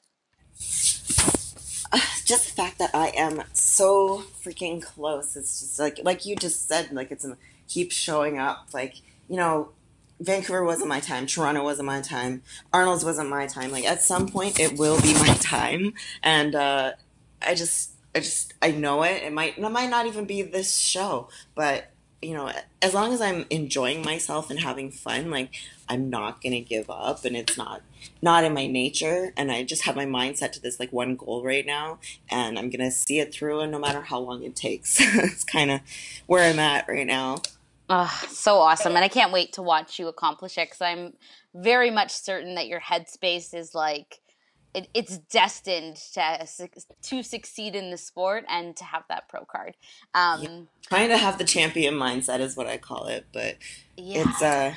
Uh, 1.91 1.99
just 2.25 2.47
the 2.47 2.53
fact 2.53 2.77
that 2.77 2.91
I 2.93 3.07
am 3.15 3.43
so 3.53 4.23
freaking 4.43 4.81
close. 4.81 5.35
It's 5.35 5.59
just 5.59 5.79
like, 5.79 5.99
like 6.03 6.25
you 6.25 6.35
just 6.35 6.67
said, 6.67 6.91
like 6.91 7.11
it's 7.11 7.25
keep 7.67 7.91
showing 7.91 8.37
up. 8.37 8.67
Like 8.73 8.95
you 9.27 9.37
know, 9.37 9.69
Vancouver 10.19 10.63
wasn't 10.63 10.89
my 10.89 10.99
time. 10.99 11.25
Toronto 11.25 11.63
wasn't 11.63 11.85
my 11.85 12.01
time. 12.01 12.41
Arnold's 12.73 13.05
wasn't 13.05 13.29
my 13.29 13.47
time. 13.47 13.71
Like 13.71 13.85
at 13.85 14.01
some 14.01 14.27
point, 14.27 14.59
it 14.59 14.77
will 14.77 15.01
be 15.01 15.13
my 15.13 15.33
time, 15.39 15.93
and 16.21 16.55
uh, 16.55 16.91
I 17.41 17.55
just 17.55 17.91
I 18.15 18.19
just 18.19 18.53
I 18.61 18.71
know 18.71 19.03
it. 19.03 19.23
It 19.23 19.33
might 19.33 19.57
it 19.57 19.69
might 19.69 19.89
not 19.89 20.05
even 20.05 20.25
be 20.25 20.41
this 20.41 20.75
show, 20.75 21.29
but 21.55 21.91
you 22.21 22.33
know, 22.33 22.51
as 22.81 22.93
long 22.93 23.13
as 23.13 23.21
I'm 23.21 23.45
enjoying 23.49 24.03
myself 24.03 24.49
and 24.49 24.59
having 24.59 24.91
fun, 24.91 25.31
like 25.31 25.53
I'm 25.87 26.09
not 26.09 26.41
gonna 26.41 26.59
give 26.59 26.89
up, 26.89 27.23
and 27.23 27.35
it's 27.35 27.57
not 27.57 27.81
not 28.21 28.43
in 28.43 28.53
my 28.53 28.67
nature. 28.67 29.33
And 29.37 29.51
I 29.51 29.63
just 29.63 29.83
have 29.83 29.95
my 29.95 30.05
mind 30.05 30.37
set 30.37 30.53
to 30.53 30.61
this 30.61 30.79
like 30.79 30.91
one 30.91 31.15
goal 31.15 31.43
right 31.43 31.65
now, 31.65 31.99
and 32.29 32.57
I'm 32.57 32.69
gonna 32.69 32.91
see 32.91 33.19
it 33.19 33.33
through, 33.33 33.61
and 33.61 33.71
no 33.71 33.79
matter 33.79 34.01
how 34.01 34.19
long 34.19 34.43
it 34.43 34.55
takes, 34.55 34.99
it's 34.99 35.43
kind 35.43 35.71
of 35.71 35.81
where 36.25 36.49
I'm 36.49 36.59
at 36.59 36.87
right 36.87 37.07
now. 37.07 37.41
Oh, 37.91 38.21
so 38.29 38.59
awesome. 38.59 38.95
And 38.95 39.03
I 39.03 39.07
can't 39.07 39.31
wait 39.31 39.53
to 39.53 39.63
watch 39.63 39.97
you 39.97 40.07
accomplish 40.07 40.59
it 40.59 40.67
because 40.67 40.81
I'm 40.81 41.13
very 41.55 41.89
much 41.89 42.11
certain 42.11 42.53
that 42.55 42.67
your 42.67 42.79
headspace 42.79 43.53
is 43.55 43.73
like 43.73 44.19
it, 44.73 44.87
it's 44.93 45.17
destined 45.17 45.97
to 46.13 46.47
to 47.01 47.23
succeed 47.23 47.75
in 47.75 47.91
the 47.91 47.97
sport 47.97 48.45
and 48.49 48.75
to 48.77 48.83
have 48.83 49.03
that 49.09 49.27
pro 49.27 49.45
card. 49.45 49.75
Um, 50.13 50.41
yeah. 50.41 50.59
Trying 50.87 51.09
to 51.09 51.17
have 51.17 51.37
the 51.37 51.43
champion 51.43 51.95
mindset 51.95 52.39
is 52.39 52.55
what 52.55 52.67
I 52.67 52.77
call 52.77 53.07
it, 53.07 53.25
but 53.33 53.57
yeah. 53.97 54.23
it's 54.25 54.41
uh, 54.41 54.73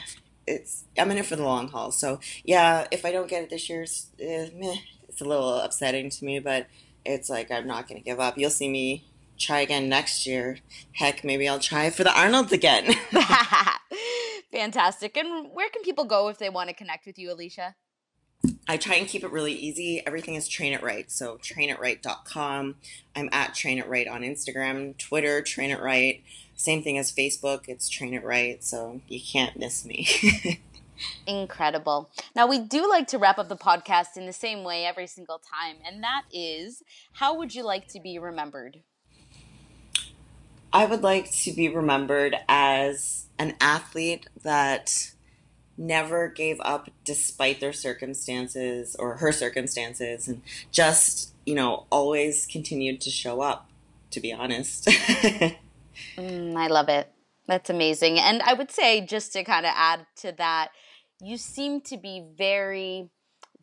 it's 0.47 0.84
I'm 0.99 1.11
in 1.11 1.18
it 1.18 1.26
for 1.26 1.36
the 1.36 1.45
long 1.45 1.68
haul. 1.68 1.93
So 1.93 2.20
yeah, 2.45 2.86
if 2.90 3.05
I 3.05 3.12
don't 3.12 3.28
get 3.28 3.45
it 3.45 3.51
this 3.51 3.68
year, 3.68 3.82
uh, 3.82 4.51
meh, 4.55 4.76
it's 5.09 5.20
a 5.20 5.24
little 5.24 5.57
upsetting 5.57 6.11
to 6.11 6.24
me, 6.24 6.38
but 6.38 6.66
it's 7.05 7.28
like 7.28 7.51
I'm 7.51 7.66
not 7.66 7.88
going 7.88 8.01
to 8.01 8.05
give 8.05 8.20
up. 8.20 8.38
You'll 8.38 8.51
see 8.51 8.68
me 8.68 9.05
try 9.38 9.61
again 9.61 9.88
next 9.88 10.26
year. 10.26 10.59
Heck, 10.93 11.24
maybe 11.24 11.49
I'll 11.49 11.59
try 11.59 11.90
for 11.90 12.05
the 12.05 12.18
Arnold's 12.18 12.53
again. 12.53 12.95
Fantastic. 14.53 15.16
And 15.16 15.51
where 15.53 15.68
can 15.70 15.82
people 15.82 16.05
go 16.05 16.28
if 16.28 16.38
they 16.38 16.49
want 16.49 16.68
to 16.68 16.74
connect 16.74 17.07
with 17.07 17.18
you, 17.18 17.32
Alicia? 17.32 17.74
I 18.68 18.76
try 18.76 18.97
and 18.97 19.07
keep 19.07 19.22
it 19.24 19.30
really 19.30 19.53
easy. 19.53 20.03
Everything 20.07 20.34
is 20.34 20.49
train 20.49 20.72
it 20.72 20.82
right. 20.82 21.11
So 21.11 21.38
trainitright.com. 21.38 22.76
I'm 23.14 23.28
at 23.32 23.55
train 23.55 23.78
it 23.78 23.88
right 23.88 24.09
on 24.09 24.22
Instagram, 24.22 24.97
Twitter, 24.99 25.43
train 25.43 25.70
it 25.70 25.80
right. 25.80 26.22
Same 26.57 26.82
thing 26.82 26.99
as 26.99 27.12
Facebook. 27.12 27.68
It's 27.68 27.88
train 27.88 28.14
it 28.14 28.24
right. 28.24 28.62
So 28.62 29.01
you 29.09 29.20
can't 29.20 29.59
miss 29.59 29.84
me. 29.84 30.61
Incredible. 31.26 32.11
Now, 32.34 32.47
we 32.47 32.59
do 32.59 32.88
like 32.88 33.09
to 33.09 33.18
wrap 33.18 33.38
up 33.38 33.49
the 33.49 33.57
podcast 33.57 34.16
in 34.16 34.26
the 34.26 34.32
same 34.32 34.62
way 34.62 34.84
every 34.84 35.07
single 35.07 35.38
time, 35.38 35.76
and 35.86 36.03
that 36.03 36.22
is 36.32 36.82
how 37.14 37.36
would 37.36 37.55
you 37.55 37.64
like 37.64 37.88
to 37.88 38.01
be 38.01 38.18
remembered? 38.18 38.82
I 40.72 40.86
would 40.86 41.03
like 41.03 41.30
to 41.43 41.53
be 41.53 41.68
remembered 41.68 42.36
as 42.49 43.26
an 43.38 43.55
athlete 43.61 44.28
that 44.43 45.12
never 45.76 46.28
gave 46.28 46.60
up 46.60 46.90
despite 47.04 47.60
their 47.60 47.72
circumstances 47.72 48.94
or 48.98 49.16
her 49.16 49.32
circumstances 49.32 50.28
and 50.28 50.42
just, 50.70 51.34
you 51.46 51.54
know, 51.54 51.86
always 51.90 52.46
continued 52.46 53.00
to 53.00 53.10
show 53.10 53.40
up, 53.40 53.70
to 54.10 54.20
be 54.20 54.32
honest. 54.32 54.86
mm, 56.16 56.56
I 56.56 56.66
love 56.68 56.88
it. 56.88 57.10
That's 57.46 57.70
amazing. 57.70 58.18
And 58.18 58.42
I 58.42 58.54
would 58.54 58.70
say, 58.70 59.00
just 59.00 59.32
to 59.32 59.44
kind 59.44 59.66
of 59.66 59.72
add 59.74 60.06
to 60.16 60.32
that, 60.38 60.70
you 61.20 61.36
seem 61.36 61.80
to 61.82 61.96
be 61.96 62.24
very 62.36 63.10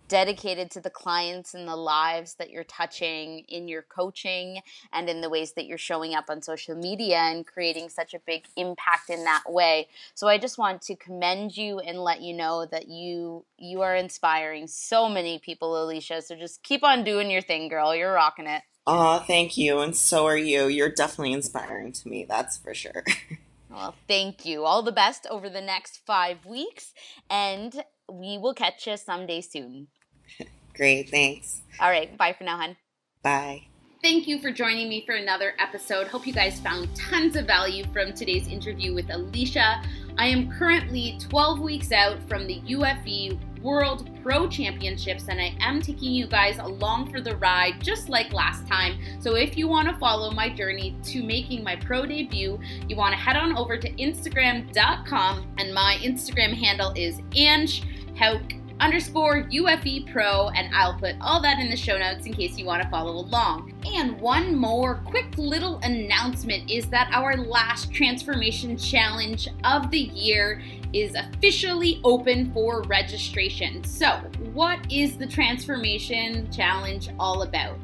dedicated 0.10 0.70
to 0.72 0.82
the 0.82 0.90
clients 0.90 1.54
and 1.54 1.68
the 1.68 1.76
lives 1.76 2.34
that 2.34 2.50
you're 2.50 2.66
touching 2.66 3.46
in 3.48 3.68
your 3.68 3.84
coaching 3.84 4.60
and 4.92 5.08
in 5.08 5.22
the 5.22 5.30
ways 5.30 5.54
that 5.54 5.66
you're 5.66 5.78
showing 5.78 6.14
up 6.14 6.26
on 6.30 6.42
social 6.42 6.76
media 6.76 7.18
and 7.18 7.48
creating 7.48 7.88
such 7.88 8.14
a 8.14 8.20
big 8.20 8.46
impact 8.58 9.10
in 9.10 9.24
that 9.24 9.44
way. 9.48 9.88
So 10.16 10.28
I 10.28 10.38
just 10.38 10.58
want 10.58 10.82
to 10.84 10.96
commend 10.96 11.56
you 11.56 11.80
and 11.80 12.00
let 12.00 12.22
you 12.22 12.34
know 12.34 12.66
that 12.66 12.90
you 12.90 13.46
you 13.58 13.82
are 13.82 13.96
inspiring 13.96 14.68
so 14.68 15.08
many 15.08 15.40
people, 15.40 15.82
Alicia. 15.82 16.22
So 16.22 16.36
just 16.36 16.64
keep 16.64 16.84
on 16.84 17.04
doing 17.04 17.32
your 17.32 17.42
thing, 17.42 17.70
girl. 17.70 17.96
You're 17.96 18.14
rocking 18.14 18.48
it. 18.48 18.64
Oh, 18.88 19.20
thank 19.20 19.56
you. 19.56 19.80
And 19.80 19.96
so 19.96 20.26
are 20.26 20.38
you. 20.38 20.68
You're 20.68 20.90
definitely 20.90 21.34
inspiring 21.34 21.92
to 21.94 22.10
me, 22.10 22.26
that's 22.28 22.58
for 22.58 22.74
sure. 22.74 23.04
Well, 23.70 23.94
thank 24.08 24.46
you. 24.46 24.66
All 24.66 24.82
the 24.82 24.92
best 24.92 25.28
over 25.30 25.48
the 25.48 25.62
next 25.62 26.00
five 26.06 26.46
weeks, 26.46 26.92
and 27.30 27.84
we 28.12 28.38
will 28.38 28.56
catch 28.56 28.88
you 28.88 28.98
someday 28.98 29.42
soon. 29.42 29.88
Great, 30.76 31.10
thanks. 31.10 31.62
All 31.80 31.90
right, 31.90 32.16
bye 32.18 32.34
for 32.38 32.44
now, 32.44 32.58
hun. 32.58 32.78
Bye. 33.24 33.64
Thank 34.02 34.30
you 34.30 34.40
for 34.40 34.50
joining 34.50 34.88
me 34.88 35.04
for 35.06 35.16
another 35.16 35.56
episode. 35.60 36.08
Hope 36.08 36.26
you 36.26 36.32
guys 36.32 36.58
found 36.62 36.96
tons 36.96 37.36
of 37.36 37.46
value 37.46 37.84
from 37.92 38.14
today's 38.14 38.48
interview 38.48 38.94
with 38.94 39.10
Alicia. 39.10 39.84
I 40.18 40.28
am 40.28 40.50
currently 40.50 41.18
12 41.28 41.60
weeks 41.60 41.92
out 41.92 42.18
from 42.30 42.48
the 42.48 42.62
UFE 42.62 43.38
World 43.62 44.10
Pro 44.24 44.48
Championships, 44.48 45.26
and 45.28 45.42
I 45.42 45.54
am 45.60 45.82
taking 45.82 46.14
you 46.14 46.28
guys 46.28 46.60
along 46.60 47.12
for 47.12 47.20
the 47.20 47.36
ride 47.38 47.82
just 47.82 48.08
like 48.08 48.32
last 48.32 48.66
time. 48.68 48.98
So, 49.20 49.36
if 49.36 49.58
you 49.58 49.68
want 49.68 49.90
to 49.90 49.98
follow 49.98 50.32
my 50.32 50.48
journey 50.48 50.96
to 51.04 51.22
making 51.22 51.62
my 51.62 51.76
pro 51.76 52.06
debut, 52.06 52.58
you 52.88 52.96
want 52.96 53.12
to 53.12 53.20
head 53.20 53.36
on 53.36 53.58
over 53.58 53.78
to 53.78 53.92
Instagram.com, 53.96 55.56
and 55.58 55.74
my 55.74 55.98
Instagram 56.02 56.54
handle 56.54 56.94
is 56.96 57.20
Ange 57.36 57.84
Hauk 58.18 58.54
underscore 58.80 59.44
UFE 59.44 60.12
Pro, 60.12 60.50
and 60.50 60.74
I'll 60.74 60.98
put 60.98 61.16
all 61.22 61.42
that 61.42 61.60
in 61.60 61.70
the 61.70 61.76
show 61.76 61.98
notes 61.98 62.26
in 62.26 62.34
case 62.34 62.58
you 62.58 62.66
want 62.66 62.82
to 62.82 62.90
follow 62.90 63.12
along. 63.12 63.74
And 63.86 64.20
one 64.20 64.56
more 64.56 65.02
quick 65.06 65.38
little 65.38 65.80
announcement 65.80 66.70
is 66.70 66.88
that 66.88 67.10
our 67.14 67.38
last 67.38 67.94
transformation 67.94 68.78
challenge 68.78 69.48
of 69.64 69.92
the 69.92 70.00
year 70.00 70.62
is 70.94 71.16
officially 71.16 72.02
open 72.04 72.52
for 72.52 72.82
registration. 72.84 73.84
So, 73.84 74.22
what 74.54 74.80
is 74.92 75.18
the 75.18 75.28
transformation 75.28 76.52
challenge 76.52 77.10
all 77.20 77.44
about? 77.44 77.78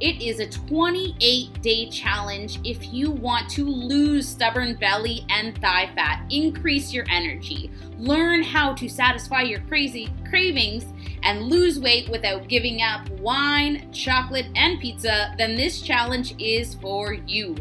It 0.00 0.22
is 0.22 0.40
a 0.40 0.48
28 0.48 1.60
day 1.60 1.90
challenge 1.90 2.58
if 2.64 2.90
you 2.90 3.10
want 3.10 3.50
to 3.50 3.66
lose 3.66 4.26
stubborn 4.26 4.76
belly 4.76 5.26
and 5.28 5.60
thigh 5.60 5.90
fat, 5.94 6.24
increase 6.30 6.90
your 6.90 7.04
energy, 7.10 7.70
learn 7.98 8.42
how 8.42 8.72
to 8.74 8.88
satisfy 8.88 9.42
your 9.42 9.60
crazy 9.68 10.08
cravings, 10.26 10.86
and 11.22 11.42
lose 11.42 11.78
weight 11.78 12.08
without 12.08 12.48
giving 12.48 12.80
up 12.80 13.08
wine, 13.20 13.92
chocolate, 13.92 14.46
and 14.56 14.80
pizza, 14.80 15.34
then 15.36 15.54
this 15.54 15.82
challenge 15.82 16.34
is 16.38 16.74
for 16.76 17.12
you. 17.12 17.54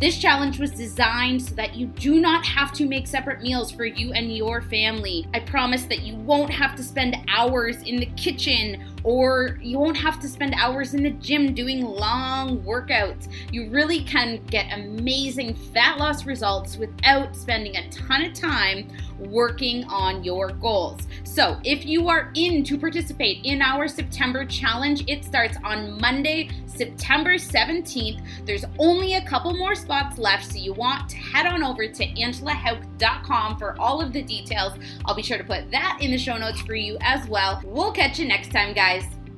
This 0.00 0.16
challenge 0.16 0.58
was 0.58 0.70
designed 0.70 1.42
so 1.42 1.54
that 1.56 1.74
you 1.74 1.86
do 1.86 2.20
not 2.20 2.44
have 2.46 2.72
to 2.74 2.86
make 2.86 3.06
separate 3.06 3.42
meals 3.42 3.70
for 3.70 3.84
you 3.84 4.12
and 4.12 4.34
your 4.34 4.62
family. 4.62 5.26
I 5.34 5.40
promise 5.40 5.84
that 5.86 6.02
you 6.02 6.16
won't 6.16 6.50
have 6.50 6.74
to 6.76 6.82
spend 6.82 7.16
hours 7.28 7.82
in 7.82 7.96
the 7.96 8.06
kitchen 8.16 8.82
or 9.04 9.58
you 9.62 9.78
won't 9.78 9.96
have 9.96 10.18
to 10.20 10.28
spend 10.28 10.54
hours 10.54 10.94
in 10.94 11.02
the 11.02 11.10
gym 11.10 11.54
doing 11.54 11.84
long 11.84 12.62
workouts. 12.62 13.28
You 13.52 13.68
really 13.70 14.02
can 14.04 14.44
get 14.46 14.72
amazing 14.72 15.54
fat 15.54 15.98
loss 15.98 16.26
results 16.26 16.76
without 16.76 17.34
spending 17.34 17.76
a 17.76 17.88
ton 17.90 18.24
of 18.24 18.34
time 18.34 18.88
working 19.18 19.84
on 19.84 20.24
your 20.24 20.48
goals. 20.48 21.00
So, 21.24 21.60
if 21.64 21.84
you 21.84 22.08
are 22.08 22.32
in 22.34 22.64
to 22.64 22.78
participate 22.78 23.44
in 23.44 23.62
our 23.62 23.86
September 23.86 24.44
challenge, 24.44 25.04
it 25.06 25.24
starts 25.24 25.56
on 25.62 26.00
Monday, 26.00 26.50
September 26.66 27.34
17th. 27.34 28.46
There's 28.46 28.64
only 28.78 29.14
a 29.14 29.24
couple 29.24 29.52
more 29.54 29.74
spots 29.74 30.18
left, 30.18 30.50
so 30.50 30.58
you 30.58 30.72
want 30.72 31.08
to 31.10 31.16
head 31.16 31.46
on 31.46 31.62
over 31.62 31.86
to 31.86 32.06
angelahauk.com 32.14 33.58
for 33.58 33.78
all 33.78 34.00
of 34.00 34.12
the 34.12 34.22
details. 34.22 34.72
I'll 35.04 35.14
be 35.14 35.22
sure 35.22 35.38
to 35.38 35.44
put 35.44 35.70
that 35.70 35.98
in 36.00 36.10
the 36.10 36.18
show 36.18 36.36
notes 36.36 36.60
for 36.62 36.74
you 36.74 36.96
as 37.00 37.28
well. 37.28 37.60
We'll 37.64 37.92
catch 37.92 38.18
you 38.18 38.26
next 38.26 38.50
time, 38.50 38.72
guys. 38.72 38.89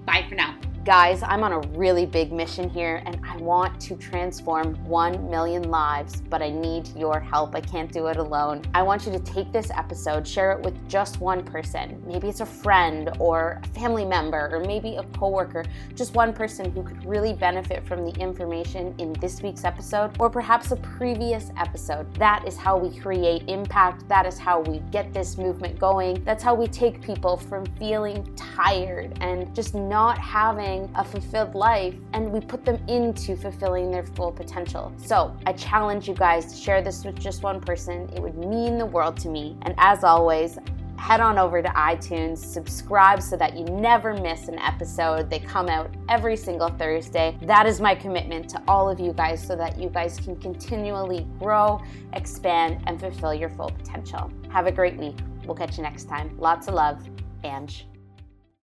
Bye 0.07 0.27
for 0.29 0.35
now. 0.35 0.57
Guys, 0.85 1.23
I'm 1.23 1.45
on 1.45 1.53
a 1.53 1.61
really 1.79 2.07
big 2.07 2.33
mission 2.33 2.69
here 2.69 3.05
and 3.07 3.21
I 3.25 3.37
want 3.37 3.81
to 3.83 3.95
transform 3.95 4.75
1 4.85 5.31
million 5.31 5.71
lives, 5.71 6.21
but 6.23 6.43
I 6.43 6.51
need 6.51 6.89
your 6.97 7.21
help. 7.21 7.55
I 7.55 7.61
can't 7.61 7.93
do 7.93 8.09
it 8.09 8.17
alone. 8.17 8.65
I 8.75 8.83
want 8.83 9.07
you 9.07 9.13
to 9.13 9.21
take 9.21 9.53
this 9.53 9.71
episode, 9.71 10.27
share 10.27 10.51
it 10.51 10.61
with 10.61 10.75
just 10.89 11.21
one 11.21 11.45
person. 11.45 12.03
Maybe 12.05 12.29
it's 12.29 12.41
a 12.41 12.47
friend 12.47 13.11
or 13.21 13.61
a 13.63 13.69
family 13.69 14.05
member 14.05 14.51
or 14.53 14.59
maybe 14.59 14.97
a 14.97 15.05
coworker, 15.17 15.65
just 15.95 16.17
one 16.17 16.33
person 16.33 16.73
who 16.73 16.83
could 16.83 17.05
really 17.05 17.33
benefit 17.33 17.87
from 17.87 18.05
the 18.05 18.21
information 18.21 18.93
in 18.99 19.13
this 19.21 19.41
week's 19.41 19.65
episode 19.65 20.17
or 20.19 20.29
perhaps 20.29 20.73
a 20.73 20.77
previous 20.79 21.53
episode. 21.59 22.13
That 22.17 22.45
is 22.45 22.57
how 22.57 22.77
we 22.77 22.99
create 22.99 23.49
impact. 23.49 24.09
That 24.09 24.27
is 24.27 24.37
how 24.37 24.63
we 24.63 24.81
get 24.91 25.13
this 25.15 25.39
movement 25.39 25.79
going. 25.79 26.25
That's 26.25 26.43
how 26.43 26.57
we 26.57 26.67
take 26.67 27.01
people 27.01 27.37
from 27.37 27.67
feeling 27.79 28.29
tired 28.35 29.17
and 29.21 29.55
just 29.55 29.77
not 29.77 30.19
having 30.19 30.72
a 30.95 31.05
fulfilled 31.05 31.55
life 31.55 31.95
and 32.13 32.31
we 32.33 32.41
put 32.41 32.65
them 32.65 32.83
into 32.89 33.37
fulfilling 33.37 33.91
their 33.91 34.05
full 34.05 34.33
potential. 34.33 34.93
So 34.97 35.37
I 35.47 35.53
challenge 35.53 36.09
you 36.09 36.15
guys 36.15 36.53
to 36.53 36.57
share 36.57 36.83
this 36.83 37.05
with 37.05 37.19
just 37.19 37.43
one 37.43 37.61
person. 37.61 38.09
It 38.15 38.21
would 38.21 38.37
mean 38.37 38.79
the 38.79 38.87
world 38.87 39.17
to 39.19 39.29
me. 39.29 39.57
And 39.63 39.75
as 39.79 40.05
always, 40.05 40.59
head 40.97 41.21
on 41.21 41.37
over 41.37 41.61
to 41.61 41.69
iTunes, 41.71 42.39
subscribe 42.39 43.21
so 43.21 43.37
that 43.37 43.57
you 43.57 43.65
never 43.65 44.15
miss 44.15 44.49
an 44.49 44.59
episode. 44.61 45.29
They 45.29 45.41
come 45.41 45.69
out 45.69 45.91
every 46.09 46.37
single 46.37 46.69
Thursday. 46.69 47.37
That 47.43 47.67
is 47.67 47.81
my 47.81 47.95
commitment 47.95 48.49
to 48.51 48.63
all 48.69 48.89
of 48.89 49.01
you 49.01 49.13
guys 49.13 49.45
so 49.45 49.57
that 49.57 49.79
you 49.79 49.89
guys 49.89 50.21
can 50.21 50.37
continually 50.37 51.27
grow, 51.41 51.83
expand, 52.13 52.83
and 52.87 53.01
fulfill 53.01 53.35
your 53.35 53.51
full 53.51 53.71
potential. 53.71 54.31
Have 54.51 54.67
a 54.67 54.73
great 54.73 54.97
week. 54.97 55.17
We'll 55.45 55.57
catch 55.57 55.77
you 55.77 55.83
next 55.83 56.05
time. 56.05 56.37
Lots 56.39 56.69
of 56.69 56.75
love, 56.75 57.05
Ange. 57.43 57.87